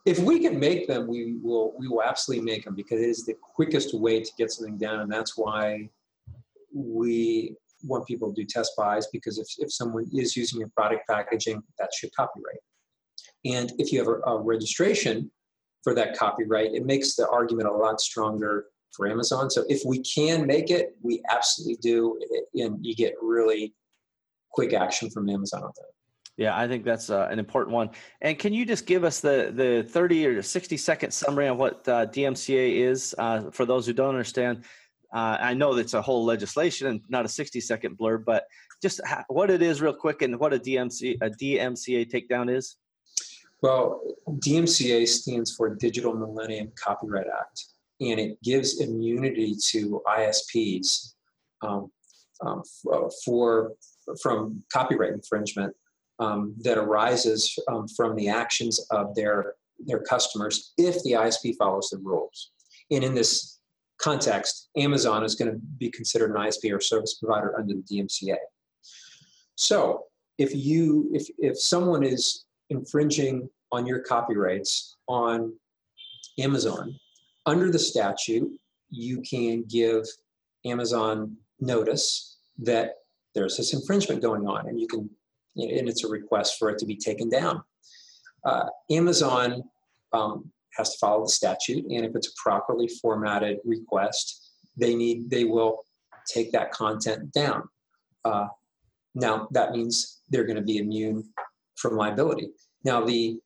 If 0.07 0.19
we 0.19 0.41
can 0.41 0.59
make 0.59 0.89
them, 0.89 1.07
we 1.07 1.37
will 1.43 1.75
we 1.79 1.89
will 1.89 2.03
absolutely 2.03 2.45
make 2.45 2.65
them 2.65 2.75
because 2.75 3.01
it 3.01 3.09
is 3.09 3.25
the 3.25 3.35
quickest 3.41 3.95
way 3.99 4.21
to 4.21 4.31
get 4.39 4.51
something 4.51 4.79
down, 4.79 5.01
and 5.01 5.13
that's 5.13 5.37
why 5.37 5.89
we 6.73 7.57
want 7.83 8.07
people 8.07 8.33
to 8.33 8.43
do 8.43 8.47
test 8.47 8.73
buys 8.77 9.07
because 9.09 9.39
if, 9.39 9.47
if 9.59 9.73
someone 9.73 10.07
is 10.13 10.37
using 10.37 10.61
your 10.61 10.69
product 10.77 11.09
packaging, 11.09 11.63
that's 11.79 12.03
your 12.03 12.11
copyright. 12.17 12.61
And 13.45 13.73
if 13.79 13.91
you 13.93 13.99
have 13.99 14.09
a, 14.09 14.21
a 14.31 14.41
registration 14.41 15.31
for 15.83 15.95
that 15.95 16.17
copyright, 16.17 16.75
it 16.75 16.85
makes 16.85 17.17
the 17.17 17.29
argument 17.29 17.69
a 17.69 17.73
lot 17.73 18.01
stronger 18.01 18.67
for 18.93 19.09
Amazon. 19.09 19.51
So 19.51 19.65
if 19.69 19.83
we 19.87 20.01
can 20.03 20.47
make 20.47 20.71
it, 20.71 20.97
we 21.03 21.23
absolutely 21.31 21.77
do, 21.77 22.21
and 22.55 22.85
you 22.85 22.95
get 22.95 23.15
really 23.23 23.75
quick 24.51 24.75
action 24.75 25.11
from 25.11 25.29
Amazon 25.29 25.63
on 25.63 25.73
that. 25.77 26.00
Yeah, 26.41 26.57
I 26.57 26.67
think 26.67 26.85
that's 26.85 27.11
uh, 27.11 27.29
an 27.31 27.39
important 27.39 27.75
one. 27.75 27.91
And 28.23 28.39
can 28.39 28.55
you 28.55 28.65
just 28.65 28.87
give 28.87 29.05
us 29.05 29.21
the 29.21 29.53
the 29.55 29.87
30 29.87 30.27
or 30.27 30.43
60 30.43 30.75
second 30.79 31.11
summary 31.11 31.47
on 31.49 31.59
what 31.59 31.87
uh, 31.87 32.07
DMCA 32.07 32.77
is 32.77 33.15
uh, 33.19 33.51
for 33.51 33.67
those 33.67 33.85
who 33.85 33.93
don't 33.93 34.09
understand? 34.09 34.65
Uh, 35.13 35.37
I 35.39 35.53
know 35.53 35.75
that's 35.75 35.93
a 35.93 36.01
whole 36.01 36.25
legislation 36.25 36.87
and 36.87 37.03
not 37.11 37.27
a 37.27 37.29
60 37.29 37.61
second 37.61 37.99
blurb, 37.99 38.25
but 38.25 38.47
just 38.81 39.03
what 39.29 39.51
it 39.51 39.61
is 39.61 39.83
real 39.83 39.93
quick 39.93 40.23
and 40.23 40.41
what 40.41 40.55
a 40.55 40.59
DMC 40.59 41.19
a 41.21 41.29
DMCA 41.29 42.11
takedown 42.11 42.51
is. 42.51 42.77
Well, 43.61 44.01
DMCA 44.27 45.07
stands 45.09 45.55
for 45.55 45.75
Digital 45.75 46.15
Millennium 46.15 46.73
Copyright 46.75 47.27
Act, 47.39 47.67
and 48.01 48.19
it 48.19 48.43
gives 48.43 48.81
immunity 48.81 49.57
to 49.67 50.01
ISPs 50.09 51.13
um, 51.61 51.93
um, 52.41 52.63
for 53.27 53.75
from 54.23 54.63
copyright 54.73 55.13
infringement 55.13 55.77
um, 56.21 56.55
that 56.61 56.79
arises 56.79 57.59
um, 57.69 57.89
from 57.89 58.15
the 58.15 58.29
actions 58.29 58.79
of 58.91 59.15
their 59.15 59.55
their 59.87 60.01
customers 60.01 60.75
if 60.77 61.03
the 61.03 61.13
ISP 61.13 61.57
follows 61.57 61.89
the 61.91 61.99
rules. 61.99 62.51
And 62.91 63.03
in 63.03 63.15
this 63.15 63.61
context, 63.99 64.69
Amazon 64.77 65.25
is 65.25 65.35
going 65.35 65.51
to 65.51 65.59
be 65.79 65.91
considered 65.91 66.31
an 66.31 66.37
ISP 66.37 66.75
or 66.75 66.81
service 66.81 67.15
provider 67.15 67.59
under 67.59 67.75
the 67.75 67.83
DMCA. 67.83 68.37
So 69.55 70.05
if 70.39 70.55
you 70.55 71.11
if 71.13 71.29
if 71.39 71.59
someone 71.61 72.03
is 72.03 72.45
infringing 72.69 73.49
on 73.73 73.87
your 73.87 74.01
copyrights 74.01 74.97
on 75.09 75.55
Amazon, 76.39 76.95
under 77.47 77.71
the 77.71 77.79
statute, 77.79 78.51
you 78.91 79.23
can 79.23 79.65
give 79.65 80.05
Amazon 80.65 81.37
notice 81.61 82.39
that 82.59 82.97
there's 83.35 83.57
this 83.57 83.73
infringement 83.73 84.23
going 84.23 84.47
on, 84.47 84.69
and 84.69 84.81
you 84.81 84.87
can 84.87 85.09
and 85.57 85.89
it's 85.89 86.05
a 86.05 86.09
request 86.09 86.57
for 86.59 86.71
it 86.71 86.79
to 86.79 86.87
be 86.87 86.97
taken 86.97 87.29
down. 87.29 87.63
Uh, 88.45 88.67
Amazon 88.91 89.63
um, 90.13 90.51
has 90.77 90.93
to 90.93 90.99
follow 90.99 91.25
the 91.25 91.33
statute, 91.33 91.85
and 91.85 92.05
if 92.05 92.15
it's 92.15 92.29
a 92.29 92.43
properly 92.43 92.89
formatted 93.01 93.59
request, 93.65 94.53
they 94.77 94.95
need 94.95 95.29
they 95.31 95.45
will 95.45 95.85
take 96.27 96.53
that 96.53 96.71
content 96.73 97.33
down. 97.33 97.63
Uh, 98.25 98.47
now 99.15 99.49
that 99.51 99.73
means 99.73 100.23
they're 100.31 100.45
going 100.45 100.57
to 100.57 100.63
be 100.63 100.79
immune 100.79 101.25
from 101.77 101.97
liability. 101.97 102.51
Now 102.85 103.05
the 103.05 103.39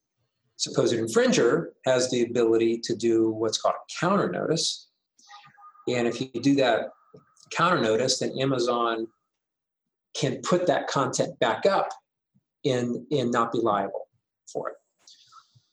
supposed 0.56 0.94
infringer 0.94 1.68
has 1.86 2.10
the 2.10 2.22
ability 2.22 2.78
to 2.84 2.94
do 2.94 3.30
what's 3.30 3.58
called 3.58 3.74
a 3.74 4.00
counter 4.00 4.30
notice, 4.30 4.88
and 5.88 6.06
if 6.06 6.20
you 6.20 6.28
do 6.40 6.54
that 6.56 6.90
counter 7.50 7.80
notice, 7.80 8.18
then 8.18 8.38
Amazon 8.38 9.06
can 10.14 10.40
put 10.42 10.66
that 10.66 10.86
content 10.86 11.38
back 11.38 11.66
up 11.66 11.88
and, 12.64 13.06
and 13.10 13.30
not 13.30 13.52
be 13.52 13.58
liable 13.58 14.08
for 14.50 14.70
it. 14.70 14.76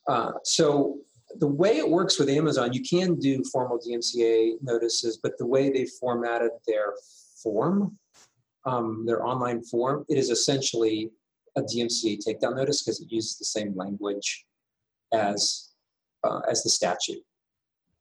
Uh, 0.07 0.31
so 0.43 0.97
the 1.39 1.47
way 1.47 1.77
it 1.77 1.89
works 1.89 2.19
with 2.19 2.29
Amazon, 2.29 2.73
you 2.73 2.81
can 2.81 3.15
do 3.15 3.43
formal 3.51 3.79
DMCA 3.79 4.55
notices, 4.61 5.17
but 5.21 5.37
the 5.37 5.45
way 5.45 5.69
they 5.69 5.85
formatted 5.85 6.51
their 6.67 6.93
form, 7.41 7.97
um, 8.65 9.05
their 9.05 9.25
online 9.25 9.63
form, 9.63 10.05
it 10.09 10.17
is 10.17 10.29
essentially 10.29 11.09
a 11.55 11.61
DMCA 11.61 12.19
takedown 12.25 12.55
notice 12.55 12.83
because 12.83 13.01
it 13.01 13.11
uses 13.11 13.37
the 13.37 13.45
same 13.45 13.75
language 13.75 14.45
as 15.13 15.69
uh, 16.23 16.39
as 16.49 16.63
the 16.63 16.69
statute. 16.69 17.23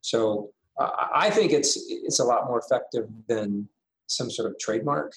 So 0.03 0.51
uh, 0.79 0.91
I 1.15 1.31
think 1.31 1.53
it's 1.53 1.77
it's 1.89 2.21
a 2.21 2.25
lot 2.25 2.47
more 2.47 2.61
effective 2.61 3.09
than 3.29 3.69
some 4.07 4.31
sort 4.31 4.51
of 4.51 4.59
trademark 4.59 5.15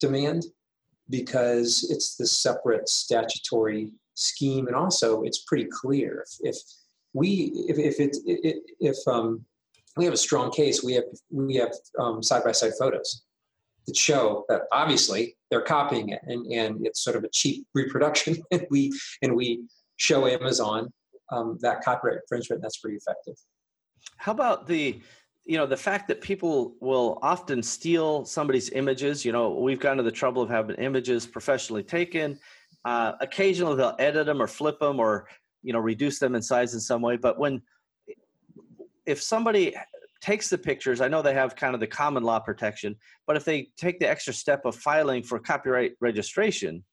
demand 0.00 0.44
because 1.10 1.86
it's 1.90 2.16
the 2.16 2.26
separate 2.26 2.88
statutory 2.88 3.90
scheme, 4.14 4.66
and 4.66 4.76
also 4.76 5.22
it's 5.22 5.44
pretty 5.44 5.66
clear 5.66 6.24
if, 6.26 6.56
if 6.56 6.62
we 7.12 7.52
if 7.68 7.78
if 7.78 8.00
it, 8.00 8.16
if, 8.80 8.96
um, 9.06 9.44
we 9.96 10.04
have 10.04 10.14
a 10.14 10.18
strong 10.18 10.50
case, 10.50 10.82
we 10.82 10.94
have 10.94 11.04
we 11.30 11.56
have 11.56 11.72
side 12.22 12.44
by 12.44 12.52
side 12.52 12.72
photos 12.78 13.22
that 13.86 13.96
show 13.96 14.44
that 14.48 14.62
obviously 14.72 15.36
they're 15.50 15.62
copying 15.62 16.10
it, 16.10 16.20
and 16.24 16.50
and 16.52 16.86
it's 16.86 17.02
sort 17.02 17.16
of 17.16 17.24
a 17.24 17.28
cheap 17.28 17.66
reproduction, 17.74 18.36
and 18.50 18.66
we 18.70 18.92
and 19.22 19.34
we 19.34 19.64
show 19.96 20.26
Amazon 20.26 20.92
um, 21.32 21.58
that 21.60 21.82
copyright 21.82 22.18
infringement. 22.18 22.62
That's 22.62 22.78
pretty 22.78 22.96
effective. 22.96 23.36
How 24.16 24.32
about 24.32 24.66
the 24.66 25.00
you 25.44 25.58
know 25.58 25.66
the 25.66 25.76
fact 25.76 26.08
that 26.08 26.20
people 26.20 26.74
will 26.80 27.18
often 27.22 27.62
steal 27.62 28.24
somebody's 28.24 28.70
images 28.70 29.24
you 29.24 29.32
know 29.32 29.50
we've 29.50 29.80
gone 29.80 29.96
to 29.96 30.02
the 30.02 30.12
trouble 30.12 30.42
of 30.42 30.48
having 30.48 30.76
images 30.76 31.26
professionally 31.26 31.82
taken. 31.82 32.38
Uh, 32.84 33.12
occasionally 33.20 33.76
they'll 33.76 33.96
edit 33.98 34.26
them 34.26 34.42
or 34.42 34.46
flip 34.46 34.78
them 34.78 35.00
or 35.00 35.26
you 35.62 35.72
know 35.72 35.78
reduce 35.78 36.18
them 36.18 36.34
in 36.34 36.42
size 36.42 36.74
in 36.74 36.80
some 36.80 37.00
way 37.00 37.16
but 37.16 37.38
when 37.38 37.62
if 39.06 39.22
somebody 39.22 39.74
takes 40.20 40.50
the 40.50 40.58
pictures 40.58 41.00
i 41.00 41.08
know 41.08 41.22
they 41.22 41.32
have 41.32 41.56
kind 41.56 41.72
of 41.72 41.80
the 41.80 41.86
common 41.86 42.22
law 42.22 42.38
protection 42.38 42.94
but 43.26 43.36
if 43.36 43.44
they 43.44 43.68
take 43.78 43.98
the 44.00 44.08
extra 44.08 44.34
step 44.34 44.66
of 44.66 44.76
filing 44.76 45.22
for 45.22 45.38
copyright 45.38 45.92
registration 46.00 46.84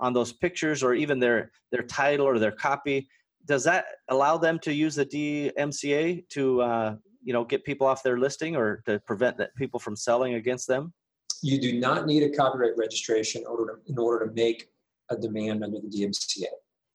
on 0.00 0.12
those 0.12 0.32
pictures 0.32 0.82
or 0.82 0.94
even 0.94 1.20
their 1.20 1.52
their 1.70 1.82
title 1.82 2.26
or 2.26 2.40
their 2.40 2.50
copy 2.50 3.08
does 3.44 3.62
that 3.62 3.84
allow 4.08 4.36
them 4.36 4.58
to 4.58 4.74
use 4.74 4.96
the 4.96 5.06
dmca 5.06 6.28
to 6.28 6.60
uh, 6.60 6.96
you 7.26 7.32
know 7.32 7.44
get 7.44 7.64
people 7.64 7.86
off 7.86 8.04
their 8.04 8.18
listing 8.18 8.54
or 8.56 8.82
to 8.86 9.00
prevent 9.00 9.36
that 9.38 9.54
people 9.56 9.80
from 9.80 9.96
selling 9.96 10.34
against 10.34 10.68
them? 10.68 10.94
You 11.42 11.60
do 11.60 11.78
not 11.78 12.06
need 12.06 12.22
a 12.22 12.30
copyright 12.30 12.76
registration 12.76 13.42
in 13.42 13.48
order 13.48 13.80
to, 13.84 13.92
in 13.92 13.98
order 13.98 14.26
to 14.26 14.32
make 14.32 14.68
a 15.10 15.16
demand 15.16 15.62
under 15.64 15.78
the 15.80 15.88
DMCA. 15.88 16.44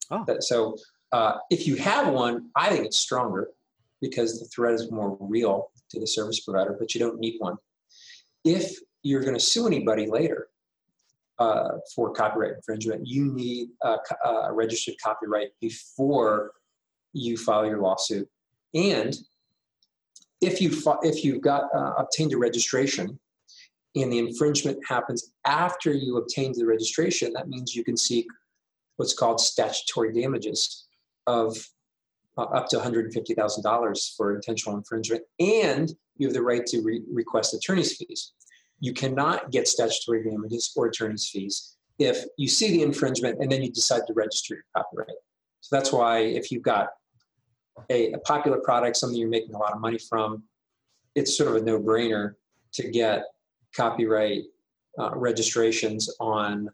Oh. 0.10 0.26
So 0.40 0.78
uh, 1.12 1.34
if 1.50 1.68
you 1.68 1.76
have 1.76 2.14
one, 2.14 2.50
I 2.56 2.70
think 2.70 2.86
it's 2.86 2.98
stronger 2.98 3.50
because 4.02 4.40
the 4.40 4.46
threat 4.48 4.74
is 4.74 4.90
more 4.90 5.18
real 5.20 5.70
to 5.90 6.00
the 6.00 6.08
service 6.08 6.40
provider, 6.40 6.76
but 6.80 6.96
you 6.96 7.00
don't 7.00 7.20
need 7.20 7.36
one. 7.40 7.58
If 8.46 8.78
you're 9.04 9.22
going 9.22 9.36
to 9.36 9.40
sue 9.40 9.68
anybody 9.68 10.08
later 10.08 10.48
uh, 11.40 11.78
for 11.94 12.14
copyright 12.14 12.54
infringement, 12.56 13.06
you 13.06 13.34
need 13.34 13.70
a, 13.84 13.98
a 14.26 14.54
registered 14.54 14.96
copyright 15.04 15.50
before 15.60 16.54
you 17.14 17.36
file 17.36 17.66
your 17.66 17.82
lawsuit. 17.82 18.28
And 18.74 19.16
if 20.42 20.60
you 20.60 20.72
if 21.04 21.24
you've 21.24 21.42
got 21.42 21.64
uh, 21.74 21.94
obtained 21.98 22.34
a 22.34 22.38
registration 22.38 23.20
and 23.96 24.12
the 24.12 24.20
infringement 24.20 24.80
happens 24.88 25.32
after 25.46 25.94
you 25.94 26.18
obtained 26.18 26.56
the 26.56 26.66
registration, 26.66 27.34
that 27.34 27.48
means 27.48 27.76
you 27.76 27.84
can 27.84 27.98
seek 27.98 28.26
what's 28.98 29.14
called 29.14 29.40
statutory 29.40 30.14
damages 30.14 30.88
of 31.28 31.58
uh, 32.38 32.44
up 32.44 32.70
to 32.70 32.78
$150,000 32.78 34.16
for 34.16 34.36
intentional 34.36 34.78
infringement, 34.78 35.24
and 35.40 35.94
you 36.18 36.28
have 36.28 36.34
the 36.34 36.42
right 36.42 36.66
to 36.66 36.82
re- 36.82 37.04
request 37.12 37.54
attorney's 37.54 37.98
fees. 37.98 38.34
You 38.80 38.94
cannot 38.94 39.52
get 39.52 39.68
statutory 39.68 40.24
damages 40.24 40.72
or 40.76 40.88
attorney's 40.88 41.30
fees 41.30 41.76
if 42.00 42.26
you 42.38 42.48
see 42.48 42.72
the 42.72 42.82
infringement 42.82 43.40
and 43.40 43.52
then 43.52 43.62
you 43.62 43.72
decide 43.72 44.02
to 44.08 44.14
register 44.14 44.56
your 44.56 44.64
copyright. 44.76 45.16
So 45.60 45.76
that's 45.76 45.92
why 45.92 46.20
if 46.20 46.52
you've 46.52 46.64
got 46.64 46.88
a, 47.90 48.14
a 48.14 48.20
popular 48.20 48.60
product, 48.60 48.98
something 48.98 49.18
you're 49.18 49.30
making 49.30 49.56
a 49.56 49.58
lot 49.58 49.74
of 49.74 49.80
money 49.80 49.98
from, 49.98 50.44
it's 51.16 51.38
sort 51.38 51.50
of 51.50 51.62
a 51.62 51.66
no-brainer 51.66 52.34
to 52.74 52.90
get 52.90 53.24
copyright 53.76 54.44
uh, 55.00 55.12
registrations 55.16 56.10
on 56.20 56.70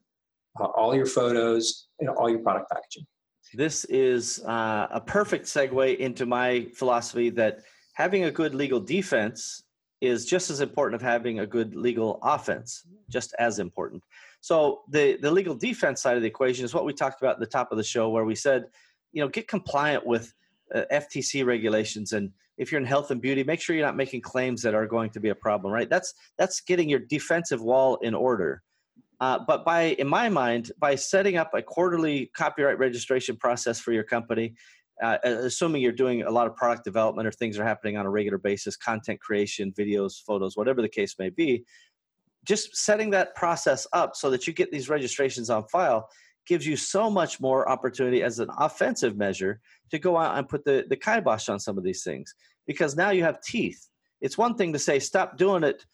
uh, 0.59 0.65
all 0.65 0.95
your 0.95 1.05
photos 1.05 1.87
and 1.99 2.09
all 2.09 2.29
your 2.29 2.39
product 2.39 2.69
packaging. 2.71 3.05
This 3.53 3.85
is 3.85 4.43
uh, 4.45 4.87
a 4.91 4.99
perfect 4.99 5.45
segue 5.45 5.97
into 5.97 6.25
my 6.25 6.67
philosophy 6.75 7.29
that 7.31 7.59
having 7.93 8.25
a 8.25 8.31
good 8.31 8.53
legal 8.53 8.79
defense 8.79 9.63
is 10.01 10.25
just 10.25 10.49
as 10.49 10.59
important 10.59 10.95
of 10.95 11.01
having 11.01 11.39
a 11.39 11.47
good 11.47 11.75
legal 11.75 12.19
offense, 12.21 12.85
just 13.09 13.33
as 13.39 13.57
important. 13.59 14.03
So 14.41 14.81
the 14.89 15.17
the 15.21 15.31
legal 15.31 15.55
defense 15.55 16.01
side 16.01 16.15
of 16.15 16.21
the 16.21 16.27
equation 16.27 16.65
is 16.65 16.73
what 16.73 16.85
we 16.85 16.93
talked 16.93 17.21
about 17.21 17.35
at 17.35 17.39
the 17.39 17.47
top 17.47 17.71
of 17.71 17.77
the 17.77 17.83
show, 17.83 18.09
where 18.09 18.25
we 18.25 18.35
said, 18.35 18.65
you 19.11 19.21
know, 19.21 19.29
get 19.29 19.47
compliant 19.47 20.05
with 20.05 20.33
uh, 20.73 20.83
FTC 20.91 21.45
regulations, 21.45 22.13
and 22.13 22.31
if 22.57 22.71
you're 22.71 22.81
in 22.81 22.87
health 22.87 23.11
and 23.11 23.21
beauty, 23.21 23.43
make 23.43 23.61
sure 23.61 23.75
you're 23.75 23.85
not 23.85 23.95
making 23.95 24.21
claims 24.21 24.61
that 24.63 24.73
are 24.73 24.87
going 24.87 25.09
to 25.11 25.19
be 25.19 25.29
a 25.29 25.35
problem. 25.35 25.73
Right? 25.73 25.89
That's 25.89 26.13
that's 26.37 26.61
getting 26.61 26.89
your 26.89 26.99
defensive 26.99 27.61
wall 27.61 27.97
in 27.97 28.13
order. 28.13 28.63
Uh, 29.19 29.39
but 29.47 29.65
by, 29.65 29.95
in 29.97 30.07
my 30.07 30.29
mind, 30.29 30.71
by 30.77 30.93
setting 30.93 31.37
up 31.37 31.51
a 31.53 31.61
quarterly 31.61 32.29
copyright 32.35 32.77
registration 32.77 33.35
process 33.35 33.79
for 33.79 33.91
your 33.91 34.03
company, 34.03 34.53
uh, 35.01 35.17
assuming 35.23 35.81
you're 35.81 35.91
doing 35.91 36.23
a 36.23 36.29
lot 36.29 36.47
of 36.47 36.55
product 36.55 36.83
development 36.83 37.27
or 37.27 37.31
things 37.31 37.57
are 37.57 37.63
happening 37.63 37.97
on 37.97 38.05
a 38.05 38.09
regular 38.09 38.37
basis, 38.37 38.75
content 38.75 39.19
creation, 39.19 39.71
videos, 39.71 40.21
photos, 40.23 40.55
whatever 40.55 40.81
the 40.81 40.89
case 40.89 41.15
may 41.19 41.29
be, 41.29 41.63
just 42.45 42.75
setting 42.75 43.09
that 43.09 43.35
process 43.35 43.85
up 43.93 44.15
so 44.15 44.29
that 44.29 44.47
you 44.47 44.53
get 44.53 44.71
these 44.71 44.89
registrations 44.89 45.49
on 45.49 45.67
file 45.67 46.09
gives 46.47 46.65
you 46.65 46.75
so 46.75 47.09
much 47.09 47.39
more 47.39 47.69
opportunity 47.69 48.23
as 48.23 48.39
an 48.39 48.49
offensive 48.57 49.17
measure 49.17 49.59
to 49.91 49.99
go 49.99 50.17
out 50.17 50.37
and 50.37 50.47
put 50.47 50.63
the, 50.65 50.85
the 50.89 50.95
kibosh 50.95 51.49
on 51.49 51.59
some 51.59 51.77
of 51.77 51.83
these 51.83 52.03
things 52.03 52.33
because 52.65 52.95
now 52.95 53.09
you 53.09 53.23
have 53.23 53.41
teeth. 53.41 53.89
It's 54.21 54.37
one 54.37 54.55
thing 54.55 54.73
to 54.73 54.79
say, 54.79 54.99
stop 54.99 55.37
doing 55.37 55.63
it 55.63 55.85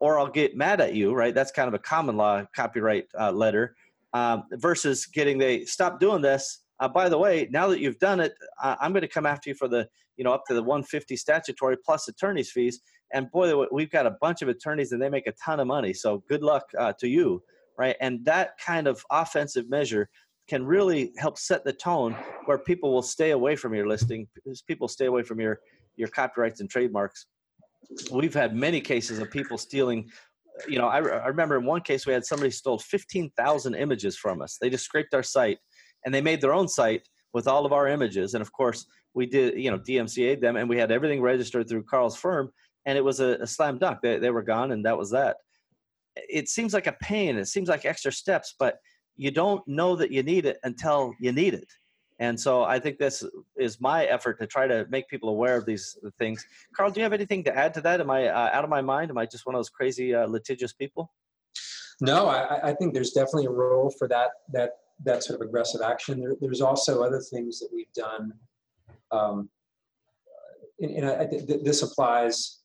or 0.00 0.18
I'll 0.18 0.28
get 0.28 0.56
mad 0.56 0.80
at 0.80 0.94
you, 0.94 1.14
right? 1.14 1.34
That's 1.34 1.50
kind 1.50 1.68
of 1.68 1.74
a 1.74 1.78
common 1.78 2.16
law 2.16 2.44
copyright 2.54 3.06
uh, 3.18 3.32
letter 3.32 3.74
um, 4.12 4.44
versus 4.52 5.06
getting 5.06 5.38
the 5.38 5.64
stop 5.66 6.00
doing 6.00 6.22
this. 6.22 6.64
Uh, 6.80 6.88
by 6.88 7.08
the 7.08 7.18
way, 7.18 7.48
now 7.50 7.66
that 7.68 7.80
you've 7.80 7.98
done 7.98 8.20
it, 8.20 8.34
uh, 8.62 8.76
I'm 8.80 8.92
going 8.92 9.02
to 9.02 9.08
come 9.08 9.26
after 9.26 9.50
you 9.50 9.54
for 9.54 9.68
the, 9.68 9.88
you 10.16 10.24
know, 10.24 10.32
up 10.32 10.44
to 10.46 10.54
the 10.54 10.62
150 10.62 11.16
statutory 11.16 11.76
plus 11.76 12.08
attorney's 12.08 12.50
fees. 12.50 12.80
And 13.12 13.30
boy, 13.30 13.64
we've 13.72 13.90
got 13.90 14.06
a 14.06 14.16
bunch 14.20 14.42
of 14.42 14.48
attorneys 14.48 14.92
and 14.92 15.00
they 15.00 15.08
make 15.08 15.26
a 15.26 15.32
ton 15.32 15.60
of 15.60 15.66
money. 15.66 15.92
So 15.92 16.22
good 16.28 16.42
luck 16.42 16.64
uh, 16.78 16.92
to 17.00 17.08
you, 17.08 17.42
right? 17.78 17.96
And 18.00 18.24
that 18.24 18.58
kind 18.58 18.86
of 18.86 19.02
offensive 19.10 19.70
measure 19.70 20.10
can 20.48 20.66
really 20.66 21.12
help 21.16 21.38
set 21.38 21.64
the 21.64 21.72
tone 21.72 22.16
where 22.46 22.58
people 22.58 22.92
will 22.92 23.02
stay 23.02 23.30
away 23.30 23.54
from 23.54 23.74
your 23.74 23.86
listing, 23.86 24.26
people 24.66 24.88
stay 24.88 25.06
away 25.06 25.22
from 25.22 25.40
your 25.40 25.60
your 25.96 26.08
copyrights 26.08 26.60
and 26.60 26.70
trademarks. 26.70 27.26
We've 28.12 28.34
had 28.34 28.54
many 28.54 28.80
cases 28.80 29.18
of 29.18 29.30
people 29.30 29.58
stealing 29.58 30.10
you 30.66 30.78
know 30.78 30.88
I, 30.88 30.98
I 30.98 31.26
remember 31.28 31.56
in 31.56 31.64
one 31.64 31.82
case 31.82 32.06
we 32.06 32.12
had 32.12 32.24
somebody 32.24 32.50
stole 32.50 32.78
15000 32.78 33.74
images 33.74 34.16
from 34.16 34.42
us. 34.42 34.58
They 34.60 34.70
just 34.70 34.84
scraped 34.84 35.14
our 35.14 35.22
site 35.22 35.58
and 36.04 36.12
they 36.14 36.20
made 36.20 36.40
their 36.40 36.54
own 36.54 36.66
site 36.68 37.02
with 37.32 37.46
all 37.46 37.66
of 37.66 37.72
our 37.72 37.86
images. 37.86 38.34
And 38.34 38.42
of 38.42 38.52
course 38.52 38.86
we 39.14 39.26
did 39.26 39.58
you 39.58 39.70
know 39.70 39.78
dmca 39.78 40.40
them 40.40 40.56
and 40.56 40.68
we 40.68 40.78
had 40.78 40.90
everything 40.90 41.20
registered 41.20 41.68
through 41.68 41.82
karl's 41.84 42.16
firm 42.16 42.50
and 42.86 42.96
it 42.96 43.04
was 43.04 43.20
a, 43.20 43.38
a 43.40 43.46
slam 43.46 43.78
dunk. 43.78 43.98
They, 44.02 44.18
they 44.18 44.30
were 44.30 44.42
gone 44.42 44.72
and 44.72 44.84
that 44.84 44.98
was 44.98 45.10
that 45.10 45.36
it 46.28 46.48
seems 46.48 46.72
like 46.74 46.86
a 46.86 46.96
pain 47.00 47.36
it 47.36 47.46
seems 47.46 47.68
like 47.68 47.84
extra 47.84 48.12
steps 48.12 48.54
but 48.58 48.78
you 49.16 49.30
don't 49.30 49.66
know 49.66 49.96
that 49.96 50.10
you 50.10 50.22
need 50.22 50.46
it 50.46 50.58
until 50.62 51.12
you 51.20 51.32
need 51.32 51.54
it 51.54 51.68
and 52.20 52.38
so 52.38 52.64
I 52.64 52.80
think 52.80 52.98
this 52.98 53.24
is 53.56 53.80
my 53.80 54.04
effort 54.06 54.40
to 54.40 54.46
try 54.46 54.66
to 54.66 54.86
make 54.90 55.08
people 55.08 55.28
aware 55.28 55.56
of 55.56 55.64
these 55.64 55.96
things. 56.18 56.44
Karl, 56.76 56.90
do 56.90 56.98
you 56.98 57.04
have 57.04 57.12
anything 57.12 57.44
to 57.44 57.56
add 57.56 57.72
to 57.74 57.80
that? 57.82 58.00
Am 58.00 58.10
I 58.10 58.26
uh, 58.26 58.50
out 58.52 58.64
of 58.64 58.70
my 58.70 58.80
mind? 58.80 59.10
Am 59.10 59.18
I 59.18 59.24
just 59.24 59.46
one 59.46 59.54
of 59.54 59.60
those 59.60 59.68
crazy 59.68 60.14
uh, 60.14 60.26
litigious 60.26 60.72
people? 60.72 61.12
No, 62.00 62.28
I, 62.28 62.70
I, 62.70 62.74
think 62.74 62.94
there's 62.94 63.10
definitely 63.10 63.46
a 63.46 63.50
role 63.50 63.92
for 63.98 64.06
that 64.08 64.30
that 64.52 64.70
that 65.04 65.24
sort 65.24 65.40
of 65.40 65.46
aggressive 65.46 65.80
action. 65.80 66.20
There, 66.20 66.34
there's 66.40 66.60
also 66.60 67.02
other 67.02 67.20
things 67.20 67.58
that 67.60 67.68
we've 67.72 67.92
done, 67.92 68.32
um, 69.10 69.48
and, 70.80 70.90
and 70.92 71.06
I, 71.06 71.26
th- 71.26 71.62
this 71.64 71.82
applies 71.82 72.60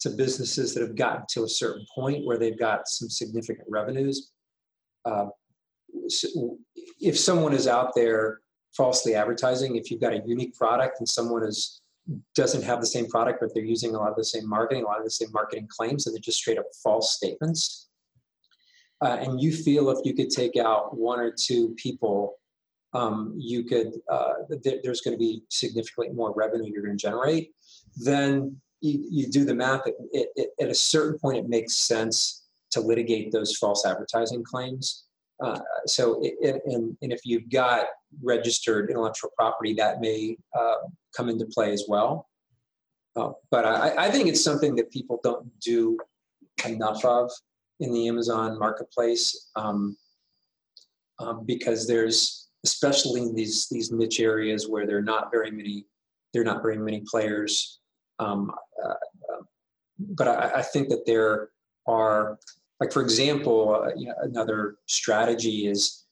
to 0.00 0.10
businesses 0.10 0.74
that 0.74 0.80
have 0.80 0.96
gotten 0.96 1.24
to 1.30 1.44
a 1.44 1.48
certain 1.48 1.84
point 1.94 2.24
where 2.24 2.38
they've 2.38 2.58
got 2.58 2.88
some 2.88 3.08
significant 3.08 3.66
revenues. 3.68 4.32
Uh, 5.04 5.26
if 7.00 7.18
someone 7.18 7.52
is 7.52 7.66
out 7.66 7.94
there 7.94 8.40
falsely 8.76 9.14
advertising. 9.14 9.76
If 9.76 9.90
you've 9.90 10.00
got 10.00 10.12
a 10.12 10.22
unique 10.24 10.54
product 10.54 11.00
and 11.00 11.08
someone 11.08 11.42
is 11.42 11.80
doesn't 12.34 12.62
have 12.62 12.80
the 12.80 12.86
same 12.86 13.06
product, 13.06 13.40
but 13.40 13.50
they're 13.52 13.64
using 13.64 13.94
a 13.94 13.98
lot 13.98 14.08
of 14.08 14.16
the 14.16 14.24
same 14.24 14.48
marketing, 14.48 14.82
a 14.82 14.86
lot 14.86 14.98
of 14.98 15.04
the 15.04 15.10
same 15.10 15.28
marketing 15.30 15.68
claims, 15.68 16.06
and 16.06 16.14
they're 16.14 16.20
just 16.20 16.38
straight 16.38 16.58
up 16.58 16.64
false 16.82 17.14
statements. 17.14 17.90
Uh, 19.02 19.18
and 19.20 19.42
you 19.42 19.52
feel 19.54 19.90
if 19.90 19.98
you 20.04 20.14
could 20.14 20.30
take 20.30 20.56
out 20.56 20.96
one 20.96 21.20
or 21.20 21.30
two 21.30 21.74
people, 21.76 22.38
um, 22.94 23.34
you 23.36 23.64
could 23.64 23.92
uh, 24.10 24.32
th- 24.62 24.80
there's 24.82 25.02
going 25.02 25.14
to 25.14 25.18
be 25.18 25.42
significantly 25.50 26.08
more 26.14 26.32
revenue 26.34 26.70
you're 26.72 26.82
going 26.82 26.96
to 26.96 27.02
generate. 27.02 27.52
Then 27.96 28.58
you, 28.80 29.06
you 29.10 29.26
do 29.28 29.44
the 29.44 29.54
math. 29.54 29.86
It, 29.86 29.94
it, 30.12 30.28
it, 30.36 30.50
at 30.60 30.68
a 30.68 30.74
certain 30.74 31.18
point, 31.18 31.38
it 31.38 31.48
makes 31.48 31.76
sense 31.76 32.44
to 32.70 32.80
litigate 32.80 33.32
those 33.32 33.56
false 33.56 33.86
advertising 33.86 34.44
claims 34.44 35.04
uh, 35.40 35.60
so, 35.86 36.20
it, 36.22 36.62
and, 36.66 36.96
and 37.00 37.12
if 37.12 37.20
you've 37.24 37.48
got 37.48 37.86
registered 38.22 38.90
intellectual 38.90 39.30
property, 39.36 39.72
that 39.74 40.00
may 40.00 40.36
uh, 40.58 40.76
come 41.16 41.28
into 41.28 41.46
play 41.46 41.72
as 41.72 41.84
well. 41.88 42.28
Uh, 43.14 43.30
but 43.50 43.64
I, 43.64 44.06
I, 44.06 44.10
think 44.10 44.28
it's 44.28 44.42
something 44.42 44.74
that 44.76 44.90
people 44.90 45.20
don't 45.22 45.48
do 45.60 45.98
enough 46.66 47.04
of 47.04 47.30
in 47.80 47.92
the 47.92 48.06
Amazon 48.06 48.58
marketplace 48.58 49.50
um, 49.56 49.96
um, 51.18 51.44
because 51.44 51.86
there's, 51.86 52.48
especially 52.64 53.22
in 53.22 53.34
these 53.34 53.68
these 53.70 53.90
niche 53.90 54.20
areas 54.20 54.68
where 54.68 54.86
there 54.86 54.98
are 54.98 55.02
not 55.02 55.30
very 55.32 55.50
many, 55.50 55.86
there 56.32 56.42
are 56.42 56.44
not 56.44 56.62
very 56.62 56.78
many 56.78 57.02
players. 57.08 57.77
Um, 58.18 58.52
uh, 58.84 58.88
uh, 58.88 59.42
but 59.98 60.28
I, 60.28 60.58
I 60.58 60.62
think 60.62 60.88
that 60.88 61.06
there 61.06 61.50
are 61.86 62.38
like 62.80 62.92
for 62.92 63.02
example, 63.02 63.82
uh, 63.82 63.90
you 63.96 64.06
know, 64.06 64.14
another 64.22 64.76
strategy 64.86 65.66
is 65.66 66.04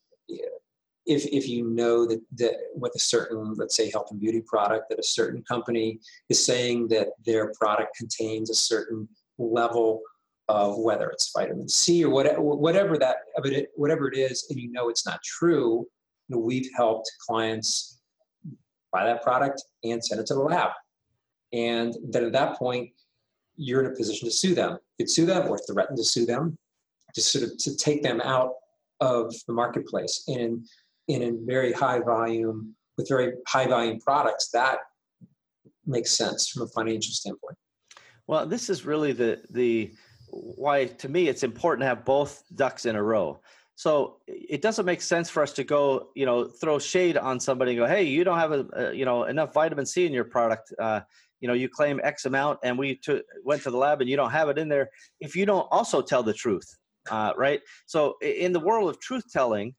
if 1.06 1.24
if 1.26 1.48
you 1.48 1.68
know 1.68 2.06
that 2.06 2.20
that 2.36 2.54
with 2.74 2.92
a 2.96 2.98
certain 2.98 3.54
let's 3.54 3.76
say 3.76 3.90
health 3.90 4.08
and 4.10 4.20
beauty 4.20 4.42
product 4.44 4.88
that 4.90 4.98
a 4.98 5.04
certain 5.04 5.42
company 5.42 6.00
is 6.28 6.44
saying 6.44 6.88
that 6.88 7.08
their 7.24 7.52
product 7.58 7.96
contains 7.96 8.50
a 8.50 8.54
certain 8.54 9.08
level 9.38 10.00
of 10.48 10.78
whether 10.78 11.08
it's 11.08 11.32
vitamin 11.36 11.68
C 11.68 12.04
or 12.04 12.10
whatever 12.10 12.40
whatever 12.40 12.98
that 12.98 13.16
whatever 13.74 14.08
it 14.08 14.16
is, 14.16 14.46
and 14.50 14.58
you 14.58 14.70
know 14.70 14.88
it's 14.88 15.06
not 15.06 15.22
true, 15.22 15.86
you 16.28 16.36
know, 16.36 16.38
we've 16.38 16.68
helped 16.76 17.10
clients 17.26 18.00
buy 18.92 19.04
that 19.04 19.22
product 19.22 19.62
and 19.84 20.04
send 20.04 20.20
it 20.20 20.26
to 20.26 20.34
the 20.34 20.40
lab, 20.40 20.70
and 21.52 21.94
then 22.02 22.24
at 22.24 22.32
that 22.32 22.58
point 22.58 22.90
you're 23.56 23.84
in 23.84 23.92
a 23.92 23.96
position 23.96 24.28
to 24.28 24.34
sue 24.34 24.54
them. 24.54 24.72
You 24.72 25.04
could 25.04 25.10
sue 25.10 25.26
them 25.26 25.48
or 25.48 25.58
threaten 25.58 25.96
to 25.96 26.04
sue 26.04 26.26
them, 26.26 26.56
to 27.14 27.20
sort 27.20 27.44
of 27.44 27.56
to 27.58 27.76
take 27.76 28.02
them 28.02 28.20
out 28.20 28.52
of 29.00 29.34
the 29.46 29.52
marketplace. 29.52 30.24
And 30.28 30.66
in 31.08 31.22
a 31.22 31.32
very 31.44 31.72
high 31.72 32.00
volume, 32.00 32.74
with 32.96 33.08
very 33.08 33.32
high 33.46 33.66
volume 33.66 34.00
products, 34.00 34.48
that 34.50 34.78
makes 35.86 36.10
sense 36.12 36.48
from 36.48 36.62
a 36.62 36.68
financial 36.68 37.12
standpoint. 37.12 37.56
Well, 38.26 38.46
this 38.46 38.68
is 38.68 38.84
really 38.84 39.12
the 39.12 39.42
the 39.50 39.92
why 40.28 40.86
to 40.86 41.08
me 41.08 41.28
it's 41.28 41.42
important 41.42 41.82
to 41.82 41.86
have 41.86 42.04
both 42.04 42.42
ducks 42.54 42.86
in 42.86 42.96
a 42.96 43.02
row. 43.02 43.40
So 43.78 44.20
it 44.26 44.62
doesn't 44.62 44.86
make 44.86 45.02
sense 45.02 45.28
for 45.28 45.42
us 45.42 45.52
to 45.52 45.64
go, 45.64 46.08
you 46.14 46.24
know, 46.24 46.44
throw 46.44 46.78
shade 46.78 47.18
on 47.18 47.38
somebody 47.38 47.72
and 47.72 47.78
go, 47.78 47.86
"Hey, 47.86 48.04
you 48.04 48.24
don't 48.24 48.38
have 48.38 48.52
a, 48.52 48.66
a 48.72 48.92
you 48.94 49.04
know 49.04 49.24
enough 49.24 49.52
vitamin 49.52 49.86
C 49.86 50.06
in 50.06 50.12
your 50.12 50.24
product. 50.24 50.72
Uh, 50.78 51.00
you 51.40 51.48
know 51.48 51.54
you 51.54 51.68
claim 51.68 52.00
x 52.02 52.24
amount 52.24 52.58
and 52.62 52.78
we 52.78 52.96
t- 52.96 53.22
went 53.44 53.62
to 53.62 53.70
the 53.70 53.76
lab 53.76 54.00
and 54.00 54.08
you 54.08 54.16
don't 54.16 54.30
have 54.30 54.48
it 54.48 54.58
in 54.58 54.68
there 54.68 54.88
if 55.20 55.36
you 55.36 55.46
don't 55.46 55.66
also 55.70 56.00
tell 56.00 56.22
the 56.22 56.32
truth 56.32 56.66
uh, 57.10 57.32
right? 57.36 57.60
So 57.86 58.16
in 58.20 58.52
the 58.52 58.60
world 58.60 58.88
of 58.90 59.00
truth 59.00 59.24
telling 59.32 59.74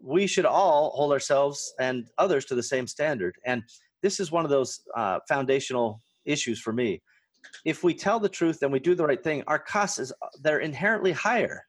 we 0.00 0.26
should 0.26 0.46
all 0.46 0.90
hold 0.90 1.12
ourselves 1.12 1.72
and 1.80 2.06
others 2.18 2.44
to 2.46 2.54
the 2.54 2.62
same 2.62 2.86
standard. 2.86 3.34
And 3.44 3.62
this 4.02 4.20
is 4.20 4.30
one 4.30 4.44
of 4.44 4.50
those 4.50 4.80
uh, 4.96 5.18
foundational 5.28 6.00
issues 6.24 6.60
for 6.60 6.72
me. 6.72 7.02
If 7.64 7.82
we 7.82 7.94
tell 7.94 8.20
the 8.20 8.28
truth 8.28 8.62
and 8.62 8.72
we 8.72 8.78
do 8.78 8.94
the 8.94 9.06
right 9.06 9.22
thing 9.22 9.42
our 9.46 9.58
costs 9.58 9.98
is 9.98 10.12
they're 10.42 10.58
inherently 10.58 11.12
higher 11.12 11.62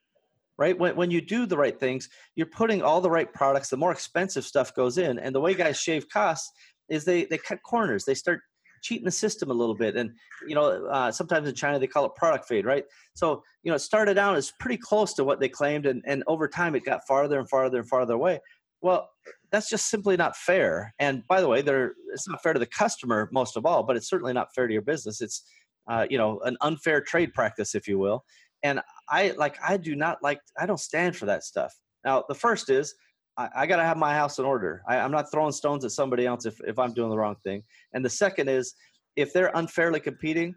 right? 0.57 0.77
When, 0.77 0.97
when 0.97 1.09
you 1.09 1.21
do 1.21 1.45
the 1.45 1.57
right 1.57 1.79
things 1.79 2.09
you're 2.35 2.47
putting 2.47 2.81
all 2.81 2.99
the 3.01 3.09
right 3.09 3.31
products 3.31 3.69
the 3.69 3.77
more 3.77 3.91
expensive 3.91 4.43
stuff 4.43 4.75
goes 4.75 4.97
in 4.97 5.17
and 5.19 5.33
the 5.33 5.39
way 5.39 5.53
guys 5.53 5.79
shave 5.79 6.09
costs 6.09 6.51
is 6.89 7.05
they 7.05 7.25
they 7.25 7.37
cut 7.37 7.59
corners 7.63 8.03
they 8.03 8.15
start 8.15 8.41
cheating 8.81 9.05
the 9.05 9.11
system 9.11 9.51
a 9.51 9.53
little 9.53 9.75
bit. 9.75 9.95
And 9.95 10.11
you 10.47 10.55
know, 10.55 10.85
uh, 10.87 11.11
sometimes 11.11 11.47
in 11.47 11.55
China 11.55 11.79
they 11.79 11.87
call 11.87 12.05
it 12.05 12.15
product 12.15 12.47
fade, 12.47 12.65
right? 12.65 12.85
So 13.13 13.43
you 13.63 13.71
know, 13.71 13.75
it 13.75 13.79
started 13.79 14.17
out 14.17 14.35
as 14.35 14.51
pretty 14.59 14.77
close 14.77 15.13
to 15.15 15.23
what 15.23 15.39
they 15.39 15.49
claimed, 15.49 15.85
and 15.85 16.03
and 16.05 16.23
over 16.27 16.47
time 16.47 16.75
it 16.75 16.85
got 16.85 17.07
farther 17.07 17.39
and 17.39 17.49
farther 17.49 17.79
and 17.79 17.87
farther 17.87 18.13
away. 18.13 18.39
Well, 18.81 19.09
that's 19.51 19.69
just 19.69 19.89
simply 19.89 20.15
not 20.15 20.37
fair. 20.37 20.93
And 20.99 21.27
by 21.27 21.41
the 21.41 21.47
way, 21.47 21.61
they 21.61 21.87
it's 22.13 22.27
not 22.27 22.41
fair 22.41 22.53
to 22.53 22.59
the 22.59 22.65
customer 22.65 23.29
most 23.31 23.57
of 23.57 23.65
all, 23.65 23.83
but 23.83 23.95
it's 23.95 24.09
certainly 24.09 24.33
not 24.33 24.53
fair 24.55 24.67
to 24.67 24.73
your 24.73 24.81
business. 24.81 25.21
It's 25.21 25.43
uh, 25.87 26.05
you 26.09 26.17
know 26.17 26.39
an 26.41 26.57
unfair 26.61 27.01
trade 27.01 27.33
practice, 27.33 27.75
if 27.75 27.87
you 27.87 27.99
will. 27.99 28.23
And 28.63 28.81
I 29.09 29.31
like 29.37 29.57
I 29.65 29.77
do 29.77 29.95
not 29.95 30.21
like 30.21 30.39
I 30.57 30.65
don't 30.65 30.79
stand 30.79 31.15
for 31.15 31.25
that 31.25 31.43
stuff. 31.43 31.73
Now 32.05 32.23
the 32.27 32.35
first 32.35 32.69
is 32.69 32.93
I, 33.39 33.49
I 33.55 33.65
got 33.65 33.77
to 33.77 33.83
have 33.83 33.97
my 33.97 34.13
house 34.13 34.37
in 34.37 34.45
order. 34.45 34.83
I, 34.87 34.97
am 34.97 35.11
not 35.11 35.31
throwing 35.31 35.53
stones 35.53 35.85
at 35.85 35.91
somebody 35.91 36.25
else 36.25 36.45
if, 36.45 36.59
if 36.67 36.77
I'm 36.77 36.93
doing 36.93 37.09
the 37.09 37.17
wrong 37.17 37.37
thing. 37.43 37.63
And 37.93 38.03
the 38.03 38.09
second 38.09 38.49
is 38.49 38.75
if 39.15 39.33
they're 39.33 39.51
unfairly 39.55 40.01
competing, 40.01 40.55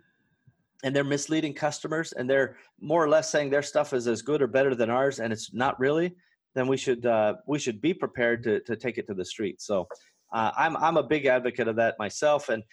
and 0.84 0.94
they're 0.94 1.04
misleading 1.04 1.54
customers 1.54 2.12
and 2.12 2.28
they're 2.28 2.56
more 2.80 3.04
or 3.04 3.08
less 3.08 3.30
saying 3.30 3.50
their 3.50 3.62
stuff 3.62 3.92
is 3.92 4.08
as 4.08 4.20
good 4.20 4.42
or 4.42 4.48
better 4.48 4.74
than 4.74 4.90
ours 4.90 5.20
and 5.20 5.32
it's 5.32 5.54
not 5.54 5.78
really 5.78 6.12
then 6.56 6.66
we 6.66 6.76
should 6.76 7.06
uh, 7.06 7.34
we 7.46 7.56
should 7.56 7.80
be 7.80 7.94
prepared 7.94 8.42
to, 8.42 8.58
to 8.60 8.74
take 8.74 8.98
it 8.98 9.06
to 9.06 9.14
the 9.14 9.24
street 9.24 9.62
so 9.62 9.86
uh, 10.32 10.50
I'm, 10.56 10.76
I'm 10.78 10.96
a 10.96 11.02
big 11.04 11.26
advocate 11.26 11.68
of 11.68 11.76
that 11.76 12.00
myself 12.00 12.48
and 12.48 12.64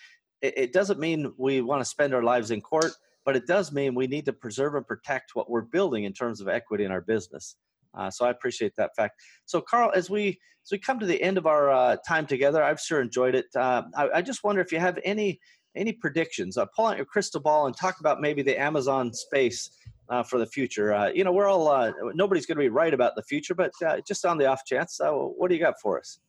it, 0.42 0.54
it 0.58 0.74
doesn't 0.74 1.00
mean 1.00 1.32
we 1.38 1.62
want 1.62 1.82
to 1.82 1.86
spend 1.86 2.16
our 2.16 2.24
lives 2.24 2.50
in 2.50 2.62
court 2.62 2.94
but 3.26 3.36
it 3.36 3.46
does 3.46 3.72
mean 3.72 3.94
we 3.94 4.08
need 4.08 4.26
to 4.26 4.34
preserve 4.34 4.74
and 4.74 4.88
protect 4.88 5.36
what 5.36 5.48
we're 5.48 5.62
building 5.62 6.06
in 6.06 6.14
terms 6.14 6.42
of 6.42 6.48
equity 6.48 6.86
in 6.86 6.92
our 6.92 7.02
business 7.02 7.58
uh, 7.98 8.10
so 8.10 8.26
I 8.26 8.30
appreciate 8.30 8.74
that 8.78 8.92
fact. 8.96 9.22
So, 9.46 9.62
Karl, 9.62 9.92
as 9.96 10.10
we 10.10 10.40
as 10.66 10.72
we 10.72 10.78
come 10.78 11.00
to 11.00 11.06
the 11.06 11.22
end 11.22 11.38
of 11.38 11.48
our 11.48 11.72
uh, 11.72 11.96
time 12.08 12.28
together, 12.28 12.64
I've 12.64 12.80
sure 12.80 13.02
enjoyed 13.02 13.36
it. 13.36 13.46
Uh, 13.56 13.84
I, 13.96 14.10
I, 14.16 14.22
just 14.22 14.44
wonder 14.44 14.62
if 14.62 14.72
you 14.72 14.80
have 14.80 15.00
any 15.04 15.40
any 15.76 15.94
predictions? 15.94 16.58
Uh, 16.58 16.66
pull 16.76 16.86
out 16.86 16.98
your 16.98 17.06
crystal 17.06 17.42
ball 17.42 17.68
and 17.68 17.76
talk 17.76 18.00
about 18.00 18.22
maybe 18.22 18.42
the 18.42 18.60
Amazon 18.60 19.14
space 19.14 19.72
uh, 20.10 20.24
for 20.24 20.40
the 20.40 20.46
future. 20.46 20.94
Uh, 20.94 21.10
you 21.10 21.24
know, 21.24 21.32
we're 21.32 21.48
all 21.48 21.68
uh, 21.68 21.92
nobody's 22.14 22.46
going 22.46 22.58
to 22.58 22.62
be 22.62 22.70
right 22.70 22.94
about 22.94 23.16
the 23.16 23.24
future, 23.24 23.56
but 23.56 23.72
uh, 23.86 23.98
just 24.08 24.26
on 24.26 24.38
the 24.38 24.46
off 24.46 24.66
chance, 24.66 25.00
uh, 25.00 25.12
what 25.12 25.50
do 25.50 25.56
you 25.56 25.62
got 25.62 25.80
for 25.80 26.00
us? 26.00 26.20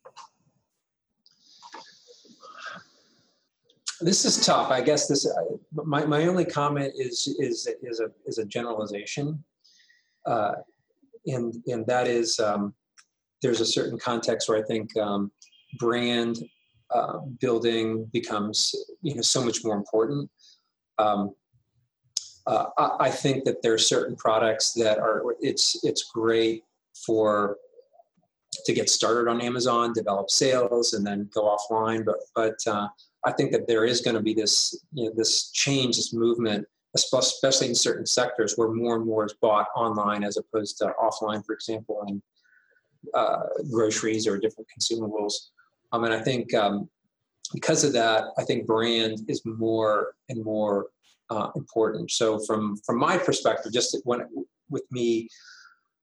This 4.02 4.24
is 4.24 4.44
tough. 4.44 4.70
I 4.70 4.80
guess 4.80 5.08
this. 5.08 5.30
My, 5.72 6.06
my 6.06 6.26
only 6.26 6.44
comment 6.44 6.94
is 6.96 7.36
is 7.38 7.68
is 7.82 8.00
a 8.00 8.10
is 8.26 8.38
a 8.38 8.46
generalization, 8.46 9.42
and 11.26 11.54
and 11.66 11.86
that 11.86 12.06
is 12.06 12.38
um, 12.38 12.74
there's 13.42 13.60
a 13.60 13.66
certain 13.66 13.98
context 13.98 14.48
where 14.48 14.58
I 14.58 14.62
think 14.62 14.96
um, 14.96 15.30
brand 15.78 16.38
uh, 16.90 17.18
building 17.40 18.04
becomes 18.12 18.74
you 19.02 19.14
know 19.14 19.22
so 19.22 19.44
much 19.44 19.64
more 19.64 19.76
important. 19.76 20.30
Um, 20.98 21.34
uh, 22.46 22.66
I, 22.76 22.90
I, 23.00 23.10
think 23.10 23.44
that 23.44 23.62
there 23.62 23.72
are 23.72 23.78
certain 23.78 24.16
products 24.16 24.72
that 24.72 24.98
are 24.98 25.22
it's 25.40 25.82
it's 25.84 26.04
great 26.04 26.64
for 27.06 27.56
to 28.64 28.72
get 28.72 28.90
started 28.90 29.30
on 29.30 29.40
Amazon, 29.40 29.92
develop 29.92 30.30
sales, 30.30 30.94
and 30.94 31.06
then 31.06 31.28
go 31.32 31.56
offline. 31.56 32.04
But 32.04 32.16
but 32.34 32.56
uh, 32.66 32.88
I 33.24 33.32
think 33.32 33.52
that 33.52 33.66
there 33.66 33.84
is 33.84 34.00
going 34.00 34.16
to 34.16 34.22
be 34.22 34.34
this 34.34 34.74
you 34.92 35.04
know, 35.04 35.12
this 35.16 35.50
change, 35.52 35.96
this 35.96 36.12
movement, 36.12 36.66
especially 36.94 37.68
in 37.68 37.74
certain 37.74 38.06
sectors 38.06 38.54
where 38.56 38.68
more 38.68 38.96
and 38.96 39.06
more 39.06 39.24
is 39.24 39.34
bought 39.40 39.68
online 39.76 40.24
as 40.24 40.36
opposed 40.36 40.78
to 40.78 40.92
offline. 41.00 41.44
For 41.44 41.52
example, 41.52 42.04
in 42.08 42.22
uh, 43.14 43.42
groceries 43.70 44.26
or 44.26 44.38
different 44.38 44.68
consumables. 44.76 45.34
Um, 45.92 46.04
and 46.04 46.12
I 46.12 46.20
think 46.20 46.52
um, 46.54 46.88
because 47.52 47.84
of 47.84 47.92
that, 47.94 48.24
I 48.38 48.44
think 48.44 48.66
brand 48.66 49.20
is 49.28 49.42
more 49.44 50.14
and 50.28 50.44
more 50.44 50.86
uh, 51.30 51.50
important. 51.56 52.10
So 52.10 52.38
from 52.40 52.76
from 52.84 52.98
my 52.98 53.16
perspective, 53.18 53.72
just 53.72 53.96
when 54.04 54.26
with 54.68 54.84
me 54.90 55.28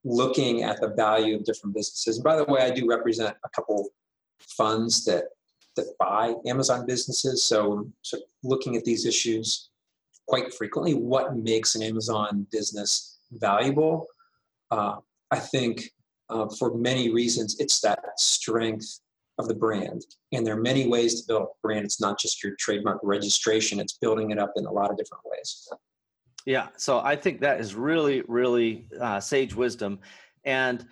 looking 0.03 0.63
at 0.63 0.79
the 0.79 0.89
value 0.89 1.35
of 1.35 1.43
different 1.43 1.75
businesses. 1.75 2.17
And 2.17 2.23
by 2.23 2.37
the 2.37 2.45
way, 2.45 2.61
I 2.61 2.71
do 2.71 2.87
represent 2.87 3.35
a 3.43 3.49
couple 3.49 3.89
funds 4.39 5.03
that 5.05 5.25
that 5.75 5.85
buy 5.99 6.33
Amazon 6.45 6.85
businesses. 6.85 7.43
So, 7.43 7.87
so 8.01 8.17
looking 8.43 8.75
at 8.75 8.83
these 8.83 9.05
issues 9.05 9.69
quite 10.27 10.53
frequently, 10.53 10.93
what 10.93 11.35
makes 11.35 11.75
an 11.75 11.81
Amazon 11.81 12.45
business 12.51 13.19
valuable? 13.31 14.05
Uh, 14.71 14.95
I 15.31 15.39
think 15.39 15.89
uh, 16.29 16.47
for 16.59 16.75
many 16.75 17.09
reasons, 17.09 17.57
it's 17.59 17.79
that 17.81 17.99
strength 18.17 18.99
of 19.39 19.47
the 19.47 19.53
brand. 19.53 20.05
And 20.31 20.45
there 20.45 20.55
are 20.57 20.61
many 20.61 20.87
ways 20.87 21.21
to 21.21 21.27
build 21.27 21.43
a 21.43 21.45
brand. 21.61 21.85
It's 21.85 22.01
not 22.01 22.19
just 22.19 22.43
your 22.43 22.55
trademark 22.59 22.99
registration, 23.03 23.79
it's 23.79 23.93
building 23.93 24.31
it 24.31 24.39
up 24.39 24.53
in 24.55 24.65
a 24.65 24.71
lot 24.71 24.91
of 24.91 24.97
different 24.97 25.23
ways. 25.25 25.69
Yeah, 26.45 26.69
so 26.77 26.99
I 26.99 27.15
think 27.15 27.41
that 27.41 27.59
is 27.59 27.75
really, 27.75 28.23
really 28.27 28.87
uh, 28.99 29.19
sage 29.19 29.53
wisdom. 29.53 29.99
And, 30.45 30.87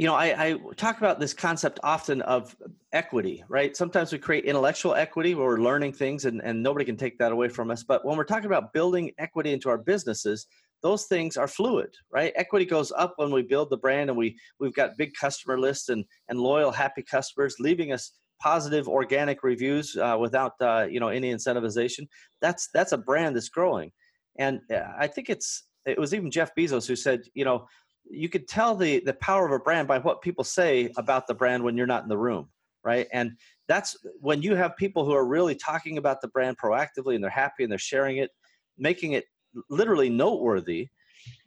you 0.00 0.06
know, 0.06 0.14
I, 0.14 0.46
I, 0.46 0.58
talk 0.76 0.96
about 0.96 1.20
this 1.20 1.34
concept 1.34 1.78
often 1.82 2.22
of 2.22 2.56
equity, 2.94 3.44
right? 3.50 3.76
Sometimes 3.76 4.10
we 4.12 4.18
create 4.18 4.46
intellectual 4.46 4.94
equity 4.94 5.34
where 5.34 5.46
we're 5.46 5.60
learning 5.60 5.92
things 5.92 6.24
and, 6.24 6.40
and 6.42 6.62
nobody 6.62 6.86
can 6.86 6.96
take 6.96 7.18
that 7.18 7.32
away 7.32 7.50
from 7.50 7.70
us. 7.70 7.82
But 7.82 8.02
when 8.06 8.16
we're 8.16 8.24
talking 8.24 8.46
about 8.46 8.72
building 8.72 9.10
equity 9.18 9.52
into 9.52 9.68
our 9.68 9.76
businesses, 9.76 10.46
those 10.82 11.04
things 11.04 11.36
are 11.36 11.46
fluid 11.46 11.90
right 12.10 12.32
equity 12.36 12.64
goes 12.64 12.90
up 12.92 13.12
when 13.16 13.30
we 13.30 13.42
build 13.42 13.68
the 13.68 13.76
brand 13.76 14.08
and 14.08 14.18
we 14.18 14.34
we've 14.60 14.72
got 14.72 14.96
big 14.96 15.12
customer 15.12 15.60
lists 15.60 15.90
and 15.90 16.06
and 16.30 16.40
loyal 16.40 16.70
happy 16.70 17.02
customers 17.02 17.56
leaving 17.60 17.92
us 17.92 18.12
positive 18.40 18.88
organic 18.88 19.42
reviews 19.42 19.94
uh, 19.98 20.16
without 20.18 20.52
uh, 20.62 20.86
you 20.90 20.98
know 20.98 21.08
any 21.08 21.34
incentivization 21.34 22.08
that's 22.40 22.70
that's 22.72 22.92
a 22.92 22.96
brand 22.96 23.36
that's 23.36 23.50
growing 23.50 23.92
and 24.38 24.60
uh, 24.72 24.80
i 24.98 25.06
think 25.06 25.28
it's 25.28 25.64
it 25.84 25.98
was 25.98 26.14
even 26.14 26.30
jeff 26.30 26.54
bezos 26.54 26.88
who 26.88 26.96
said 26.96 27.20
you 27.34 27.44
know 27.44 27.66
you 28.10 28.28
could 28.28 28.48
tell 28.48 28.74
the 28.74 29.00
the 29.00 29.14
power 29.14 29.46
of 29.46 29.52
a 29.52 29.58
brand 29.58 29.86
by 29.88 29.98
what 29.98 30.22
people 30.22 30.44
say 30.44 30.90
about 30.96 31.26
the 31.26 31.34
brand 31.34 31.62
when 31.62 31.76
you're 31.76 31.86
not 31.86 32.02
in 32.02 32.08
the 32.08 32.18
room 32.18 32.48
right? 32.84 33.08
And 33.12 33.32
that's 33.68 33.96
when 34.20 34.42
you 34.42 34.54
have 34.54 34.76
people 34.76 35.04
who 35.04 35.12
are 35.12 35.26
really 35.26 35.54
talking 35.54 35.98
about 35.98 36.20
the 36.20 36.28
brand 36.28 36.56
proactively 36.58 37.14
and 37.14 37.22
they're 37.22 37.30
happy 37.30 37.62
and 37.62 37.70
they're 37.70 37.78
sharing 37.78 38.18
it 38.18 38.30
making 38.78 39.12
it 39.12 39.24
literally 39.68 40.08
noteworthy 40.08 40.88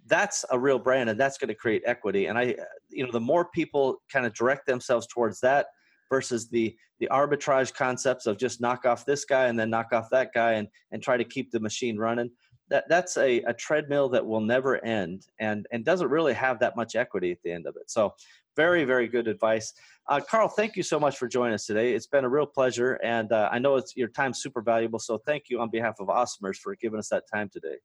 that's 0.05 0.43
a 0.51 0.59
real 0.59 0.77
brand 0.77 1.09
and 1.09 1.19
that's 1.19 1.37
going 1.37 1.47
to 1.47 1.55
create 1.55 1.81
equity. 1.85 2.27
And 2.27 2.37
i 2.37 2.55
you 2.89 3.05
know 3.05 3.11
the 3.11 3.19
more 3.19 3.45
people 3.45 4.01
kind 4.11 4.25
of 4.25 4.33
direct 4.33 4.65
themselves 4.65 5.07
towards 5.07 5.39
that 5.41 5.67
versus 6.09 6.49
the 6.49 6.75
the 6.99 7.07
arbitrage 7.11 7.73
concepts 7.73 8.25
of 8.27 8.37
just 8.37 8.61
knock 8.61 8.85
off 8.85 9.05
this 9.05 9.25
guy 9.25 9.47
and 9.47 9.57
then 9.57 9.69
knock 9.69 9.93
off 9.93 10.09
that 10.11 10.31
guy 10.33 10.53
and 10.53 10.67
and 10.91 11.01
try 11.01 11.17
to 11.17 11.23
keep 11.23 11.51
the 11.51 11.59
machine 11.59 11.97
running 11.97 12.29
that 12.69 12.85
that's 12.89 13.17
a, 13.17 13.41
a 13.41 13.53
treadmill 13.53 14.09
that 14.09 14.25
will 14.25 14.41
never 14.41 14.83
end 14.85 15.27
and 15.39 15.67
and 15.71 15.85
doesn't 15.85 16.09
really 16.09 16.33
have 16.33 16.59
that 16.59 16.75
much 16.75 16.95
equity 16.95 17.31
at 17.31 17.41
the 17.43 17.51
end 17.51 17.67
of 17.67 17.75
it 17.75 17.89
so 17.89 18.13
very 18.55 18.83
very 18.83 19.07
good 19.07 19.27
advice 19.27 19.73
uh, 20.09 20.19
karl 20.29 20.47
thank 20.47 20.75
you 20.75 20.83
so 20.83 20.99
much 20.99 21.17
for 21.17 21.27
joining 21.27 21.53
us 21.53 21.65
today 21.65 21.93
it's 21.93 22.07
been 22.07 22.23
a 22.23 22.29
real 22.29 22.45
pleasure 22.45 22.93
and 23.03 23.31
uh, 23.31 23.49
i 23.51 23.59
know 23.59 23.75
it's 23.75 23.95
your 23.95 24.09
time's 24.09 24.41
super 24.41 24.61
valuable 24.61 24.99
so 24.99 25.17
thank 25.17 25.45
you 25.49 25.59
on 25.59 25.69
behalf 25.69 25.95
of 25.99 26.07
Awesomers 26.07 26.57
for 26.57 26.75
giving 26.75 26.99
us 26.99 27.09
that 27.09 27.23
time 27.31 27.49
today 27.49 27.77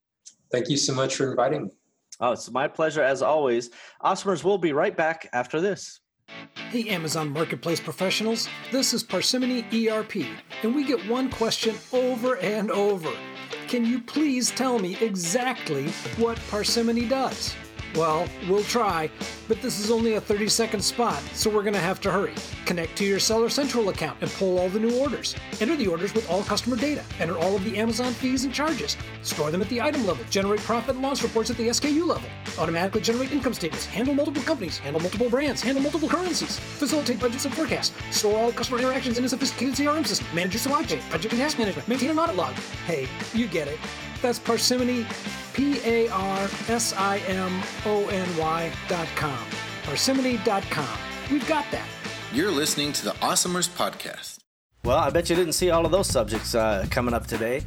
Thank 0.50 0.70
you 0.70 0.76
so 0.76 0.94
much 0.94 1.16
for 1.16 1.30
inviting 1.30 1.64
me. 1.64 1.70
Oh, 2.20 2.32
it's 2.32 2.50
my 2.50 2.66
pleasure 2.66 3.02
as 3.02 3.22
always. 3.22 3.70
Awesomers 4.02 4.42
will 4.42 4.58
be 4.58 4.72
right 4.72 4.96
back 4.96 5.28
after 5.32 5.60
this. 5.60 6.00
Hey, 6.70 6.90
Amazon 6.90 7.30
Marketplace 7.30 7.80
professionals, 7.80 8.46
this 8.70 8.92
is 8.92 9.02
Parsimony 9.02 9.64
ERP, 9.72 10.16
and 10.62 10.74
we 10.74 10.84
get 10.84 11.08
one 11.08 11.30
question 11.30 11.74
over 11.92 12.36
and 12.36 12.70
over. 12.70 13.10
Can 13.68 13.86
you 13.86 14.00
please 14.00 14.50
tell 14.50 14.78
me 14.78 14.96
exactly 15.00 15.88
what 16.18 16.38
Parsimony 16.50 17.06
does? 17.08 17.54
Well, 17.94 18.28
we'll 18.48 18.62
try, 18.64 19.10
but 19.48 19.60
this 19.62 19.80
is 19.80 19.90
only 19.90 20.14
a 20.14 20.20
30 20.20 20.48
second 20.48 20.80
spot, 20.80 21.20
so 21.32 21.50
we're 21.50 21.62
going 21.62 21.74
to 21.74 21.80
have 21.80 22.00
to 22.02 22.10
hurry. 22.10 22.34
Connect 22.66 22.96
to 22.98 23.04
your 23.04 23.18
Seller 23.18 23.48
Central 23.48 23.88
account 23.88 24.18
and 24.20 24.30
pull 24.32 24.58
all 24.58 24.68
the 24.68 24.78
new 24.78 24.98
orders. 24.98 25.34
Enter 25.60 25.74
the 25.74 25.86
orders 25.86 26.14
with 26.14 26.28
all 26.30 26.42
customer 26.42 26.76
data. 26.76 27.02
Enter 27.18 27.36
all 27.38 27.56
of 27.56 27.64
the 27.64 27.76
Amazon 27.78 28.12
fees 28.12 28.44
and 28.44 28.52
charges. 28.52 28.96
Store 29.22 29.50
them 29.50 29.62
at 29.62 29.68
the 29.68 29.80
item 29.80 30.06
level. 30.06 30.24
Generate 30.30 30.60
profit 30.60 30.94
and 30.94 31.02
loss 31.02 31.22
reports 31.22 31.50
at 31.50 31.56
the 31.56 31.68
SKU 31.68 32.06
level. 32.06 32.28
Automatically 32.58 33.00
generate 33.00 33.32
income 33.32 33.54
statements. 33.54 33.86
Handle 33.86 34.14
multiple 34.14 34.42
companies. 34.42 34.78
Handle 34.78 35.00
multiple 35.00 35.30
brands. 35.30 35.62
Handle 35.62 35.82
multiple 35.82 36.08
currencies. 36.08 36.58
Facilitate 36.58 37.18
budgets 37.18 37.46
and 37.46 37.54
forecasts. 37.54 37.92
Store 38.16 38.38
all 38.38 38.52
customer 38.52 38.78
interactions 38.78 39.18
in 39.18 39.24
a 39.24 39.28
sophisticated 39.28 39.74
CRM 39.74 40.06
system. 40.06 40.26
Manage 40.34 40.52
your 40.52 40.60
supply 40.60 40.82
chain. 40.84 41.00
Project 41.08 41.32
and 41.32 41.40
task 41.40 41.58
management. 41.58 41.88
Maintain 41.88 42.10
an 42.10 42.18
audit 42.18 42.36
log. 42.36 42.52
Hey, 42.86 43.08
you 43.32 43.46
get 43.46 43.66
it. 43.66 43.78
That's 44.20 44.38
Parsimony, 44.38 45.06
P 45.54 45.80
A 45.84 46.08
R 46.08 46.48
S 46.68 46.92
I 46.96 47.18
M 47.18 47.62
O 47.86 48.08
N 48.08 48.36
Y 48.36 48.72
dot 48.88 49.06
com. 49.14 49.38
Parsimony 49.84 50.38
dot 50.44 50.64
com. 50.70 50.98
We've 51.30 51.46
got 51.46 51.64
that. 51.70 51.86
You're 52.32 52.50
listening 52.50 52.92
to 52.94 53.04
the 53.04 53.12
Awesomers 53.12 53.68
Podcast. 53.68 54.38
Well, 54.84 54.98
I 54.98 55.10
bet 55.10 55.30
you 55.30 55.36
didn't 55.36 55.52
see 55.52 55.70
all 55.70 55.86
of 55.86 55.92
those 55.92 56.08
subjects 56.08 56.54
uh, 56.54 56.86
coming 56.90 57.14
up 57.14 57.26
today. 57.26 57.62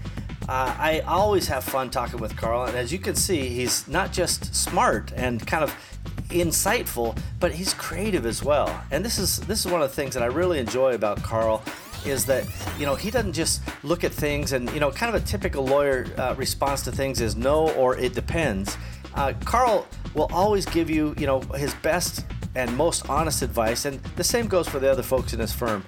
Uh, 0.50 0.76
I 0.78 1.00
always 1.02 1.48
have 1.48 1.64
fun 1.64 1.90
talking 1.90 2.20
with 2.20 2.36
Karl, 2.36 2.66
and 2.66 2.76
as 2.76 2.92
you 2.92 3.00
can 3.00 3.16
see, 3.16 3.48
he's 3.48 3.88
not 3.88 4.12
just 4.12 4.54
smart 4.54 5.14
and 5.16 5.46
kind 5.48 5.64
of 5.64 5.74
insightful, 6.30 7.18
but 7.40 7.54
he's 7.54 7.74
creative 7.74 8.26
as 8.26 8.44
well. 8.44 8.84
And 8.92 9.06
this 9.06 9.18
is 9.18 9.40
this 9.42 9.66
is 9.66 9.72
one 9.72 9.82
of 9.82 9.90
the 9.90 9.96
things 9.96 10.14
that 10.16 10.24
I 10.24 10.28
really 10.28 10.60
enjoy 10.60 10.96
about 10.96 11.24
Karl 11.24 11.64
is 12.06 12.26
that 12.26 12.46
you 12.80 12.86
know 12.86 12.96
he 12.96 13.12
doesn't 13.12 13.34
just 13.34 13.62
look 13.84 14.04
at 14.04 14.14
things 14.14 14.54
and 14.54 14.70
you 14.72 14.80
know 14.80 14.92
kind 14.92 15.14
of 15.16 15.22
a 15.22 15.26
typical 15.26 15.66
lawyer 15.66 16.08
uh, 16.18 16.36
response 16.38 16.82
to 16.84 16.92
things 16.92 17.22
is 17.22 17.36
no 17.36 17.70
or 17.72 17.98
it 17.98 18.14
depends. 18.14 18.78
Uh, 19.16 19.34
Karl 19.46 19.88
will 20.14 20.30
always 20.32 20.66
give 20.66 20.90
you 20.90 21.14
you 21.18 21.28
know 21.28 21.42
his 21.56 21.74
best 21.76 22.26
and 22.56 22.76
most 22.76 23.10
honest 23.10 23.42
advice, 23.42 23.86
and 23.86 24.02
the 24.16 24.24
same 24.24 24.48
goes 24.48 24.68
for 24.68 24.80
the 24.80 24.92
other 24.92 25.04
folks 25.04 25.34
in 25.34 25.40
his 25.40 25.54
firm. 25.54 25.86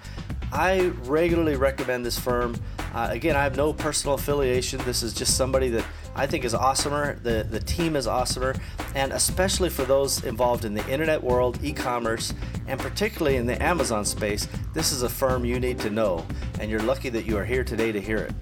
I 0.52 0.92
regularly 1.06 1.56
recommend 1.56 2.06
this 2.06 2.18
firm. 2.18 2.56
Uh, 2.94 3.08
again, 3.10 3.36
I 3.36 3.44
have 3.44 3.58
no 3.58 3.74
personal 3.74 4.16
affiliation. 4.16 4.80
This 4.86 5.02
is 5.02 5.14
just 5.14 5.36
somebody 5.36 5.70
that 5.70 5.84
I 6.16 6.28
think 6.28 6.46
is 6.46 6.54
awesomer. 6.54 7.22
The, 7.24 7.46
the 7.50 7.60
team 7.60 7.96
is 7.96 8.08
awesomer. 8.08 8.60
And 8.96 9.12
especially 9.12 9.70
for 9.70 9.84
those 9.84 10.24
involved 10.24 10.66
in 10.66 10.74
the 10.74 10.88
internet 10.90 11.24
world, 11.24 11.60
e 11.64 11.74
commerce, 11.74 12.34
and 12.68 12.80
particularly 12.80 13.38
in 13.38 13.46
the 13.46 13.62
Amazon 13.62 14.06
space, 14.06 14.48
this 14.74 14.92
is 14.92 15.04
a 15.04 15.10
firm 15.10 15.46
you 15.46 15.60
need 15.60 15.80
to 15.80 15.90
know. 15.90 16.26
And 16.60 16.70
you're 16.70 16.82
lucky 16.82 17.10
that 17.10 17.26
you 17.26 17.38
are 17.38 17.46
here 17.46 17.64
today 17.64 17.92
to 17.92 18.00
hear 18.00 18.18
it. 18.18 18.34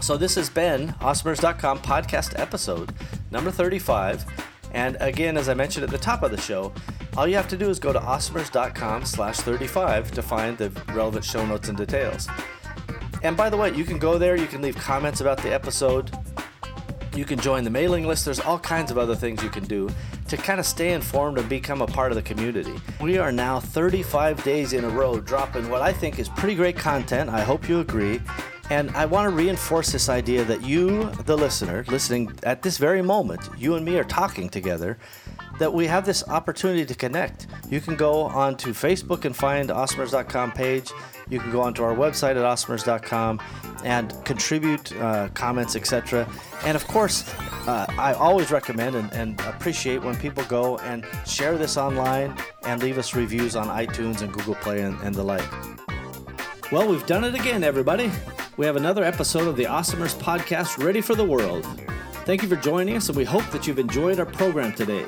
So 0.00 0.16
this 0.16 0.34
has 0.34 0.50
been 0.50 0.88
Awesomers.com 1.00 1.78
podcast 1.78 2.38
episode 2.38 2.92
number 3.30 3.50
35. 3.50 4.24
And 4.72 4.96
again, 5.00 5.36
as 5.36 5.48
I 5.48 5.54
mentioned 5.54 5.84
at 5.84 5.90
the 5.90 5.98
top 5.98 6.22
of 6.22 6.30
the 6.30 6.40
show, 6.40 6.72
all 7.16 7.28
you 7.28 7.36
have 7.36 7.48
to 7.48 7.56
do 7.56 7.68
is 7.68 7.78
go 7.78 7.92
to 7.92 7.98
awesomers.com 7.98 9.04
slash 9.04 9.36
35 9.36 10.10
to 10.12 10.22
find 10.22 10.56
the 10.56 10.70
relevant 10.94 11.24
show 11.24 11.44
notes 11.44 11.68
and 11.68 11.76
details. 11.76 12.26
And 13.22 13.36
by 13.36 13.50
the 13.50 13.56
way, 13.56 13.74
you 13.74 13.84
can 13.84 13.98
go 13.98 14.18
there, 14.18 14.34
you 14.34 14.46
can 14.46 14.62
leave 14.62 14.76
comments 14.76 15.20
about 15.20 15.42
the 15.42 15.52
episode, 15.52 16.10
you 17.14 17.24
can 17.24 17.38
join 17.38 17.64
the 17.64 17.70
mailing 17.70 18.06
list. 18.06 18.24
There's 18.24 18.40
all 18.40 18.58
kinds 18.58 18.90
of 18.90 18.98
other 18.98 19.14
things 19.14 19.42
you 19.42 19.50
can 19.50 19.64
do 19.64 19.88
to 20.28 20.36
kind 20.36 20.58
of 20.58 20.66
stay 20.66 20.92
informed 20.92 21.38
and 21.38 21.48
become 21.48 21.82
a 21.82 21.86
part 21.86 22.12
of 22.12 22.16
the 22.16 22.22
community. 22.22 22.74
We 23.00 23.18
are 23.18 23.32
now 23.32 23.60
35 23.60 24.42
days 24.44 24.72
in 24.72 24.84
a 24.84 24.88
row 24.88 25.20
dropping 25.20 25.68
what 25.68 25.82
I 25.82 25.92
think 25.92 26.18
is 26.18 26.28
pretty 26.28 26.54
great 26.54 26.76
content. 26.76 27.30
I 27.30 27.42
hope 27.42 27.68
you 27.68 27.80
agree. 27.80 28.20
And 28.70 28.90
I 28.92 29.04
want 29.04 29.28
to 29.28 29.36
reinforce 29.36 29.92
this 29.92 30.08
idea 30.08 30.44
that 30.44 30.62
you, 30.62 31.10
the 31.26 31.36
listener, 31.36 31.84
listening 31.88 32.32
at 32.42 32.62
this 32.62 32.78
very 32.78 33.02
moment, 33.02 33.42
you 33.58 33.74
and 33.74 33.84
me 33.84 33.98
are 33.98 34.04
talking 34.04 34.48
together, 34.48 34.98
that 35.58 35.72
we 35.72 35.86
have 35.86 36.06
this 36.06 36.26
opportunity 36.28 36.86
to 36.86 36.94
connect. 36.94 37.48
You 37.68 37.80
can 37.80 37.96
go 37.96 38.22
onto 38.22 38.70
Facebook 38.72 39.24
and 39.24 39.36
find 39.36 39.68
awesomers.com 39.68 40.52
page. 40.52 40.90
You 41.32 41.40
can 41.40 41.50
go 41.50 41.62
onto 41.62 41.82
our 41.82 41.94
website 41.94 42.32
at 42.32 42.44
awesomers.com 42.44 43.40
and 43.84 44.12
contribute 44.26 44.94
uh, 44.96 45.30
comments, 45.30 45.74
etc. 45.76 46.28
And 46.64 46.76
of 46.76 46.86
course, 46.86 47.26
uh, 47.66 47.86
I 47.98 48.12
always 48.12 48.50
recommend 48.50 48.96
and, 48.96 49.10
and, 49.14 49.40
appreciate 49.40 50.02
when 50.02 50.14
people 50.16 50.44
go 50.44 50.76
and 50.78 51.06
share 51.26 51.56
this 51.56 51.78
online 51.78 52.36
and 52.66 52.82
leave 52.82 52.98
us 52.98 53.14
reviews 53.14 53.56
on 53.56 53.68
iTunes 53.68 54.20
and 54.20 54.30
Google 54.30 54.56
Play 54.56 54.82
and, 54.82 55.00
and 55.00 55.14
the 55.14 55.22
like. 55.22 55.48
Well, 56.70 56.86
we've 56.86 57.06
done 57.06 57.24
it 57.24 57.34
again, 57.34 57.64
everybody. 57.64 58.10
We 58.58 58.66
have 58.66 58.76
another 58.76 59.02
episode 59.02 59.48
of 59.48 59.56
the 59.56 59.64
Awesomers 59.64 60.14
podcast 60.14 60.84
ready 60.84 61.00
for 61.00 61.14
the 61.14 61.24
world. 61.24 61.66
Thank 62.24 62.42
you 62.42 62.48
for 62.48 62.54
joining 62.54 62.96
us, 62.96 63.08
and 63.08 63.16
we 63.16 63.24
hope 63.24 63.44
that 63.50 63.66
you've 63.66 63.80
enjoyed 63.80 64.20
our 64.20 64.26
program 64.26 64.72
today. 64.72 65.04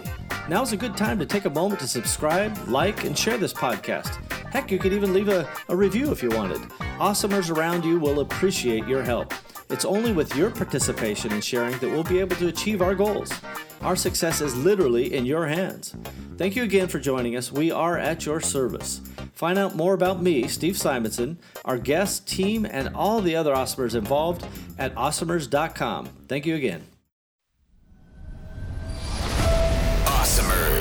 Now 0.48 0.62
is 0.62 0.72
a 0.72 0.76
good 0.76 0.96
time 0.96 1.16
to 1.20 1.26
take 1.26 1.44
a 1.44 1.50
moment 1.50 1.80
to 1.80 1.86
subscribe, 1.86 2.58
like, 2.66 3.04
and 3.04 3.16
share 3.16 3.38
this 3.38 3.54
podcast. 3.54 4.16
Heck, 4.50 4.72
you 4.72 4.80
could 4.80 4.92
even 4.92 5.14
leave 5.14 5.28
a, 5.28 5.48
a 5.68 5.76
review 5.76 6.10
if 6.10 6.24
you 6.24 6.30
wanted. 6.30 6.60
Awesomers 6.98 7.54
around 7.54 7.84
you 7.84 8.00
will 8.00 8.18
appreciate 8.18 8.88
your 8.88 9.04
help. 9.04 9.32
It's 9.70 9.84
only 9.84 10.12
with 10.12 10.34
your 10.34 10.50
participation 10.50 11.32
and 11.32 11.42
sharing 11.42 11.78
that 11.78 11.88
we'll 11.88 12.02
be 12.02 12.18
able 12.18 12.34
to 12.36 12.48
achieve 12.48 12.82
our 12.82 12.96
goals. 12.96 13.32
Our 13.80 13.94
success 13.94 14.40
is 14.40 14.56
literally 14.56 15.14
in 15.14 15.24
your 15.24 15.46
hands. 15.46 15.94
Thank 16.36 16.56
you 16.56 16.64
again 16.64 16.88
for 16.88 16.98
joining 16.98 17.36
us. 17.36 17.52
We 17.52 17.70
are 17.70 17.96
at 17.96 18.26
your 18.26 18.40
service. 18.40 19.00
Find 19.34 19.56
out 19.56 19.76
more 19.76 19.94
about 19.94 20.20
me, 20.20 20.48
Steve 20.48 20.76
Simonson, 20.76 21.38
our 21.64 21.78
guest, 21.78 22.26
team, 22.26 22.66
and 22.66 22.88
all 22.94 23.20
the 23.20 23.36
other 23.36 23.54
Awesomers 23.54 23.94
involved 23.94 24.44
at 24.78 24.94
awesomers.com. 24.96 26.06
Thank 26.28 26.44
you 26.44 26.56
again. 26.56 26.84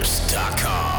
Clips.com. 0.04 0.93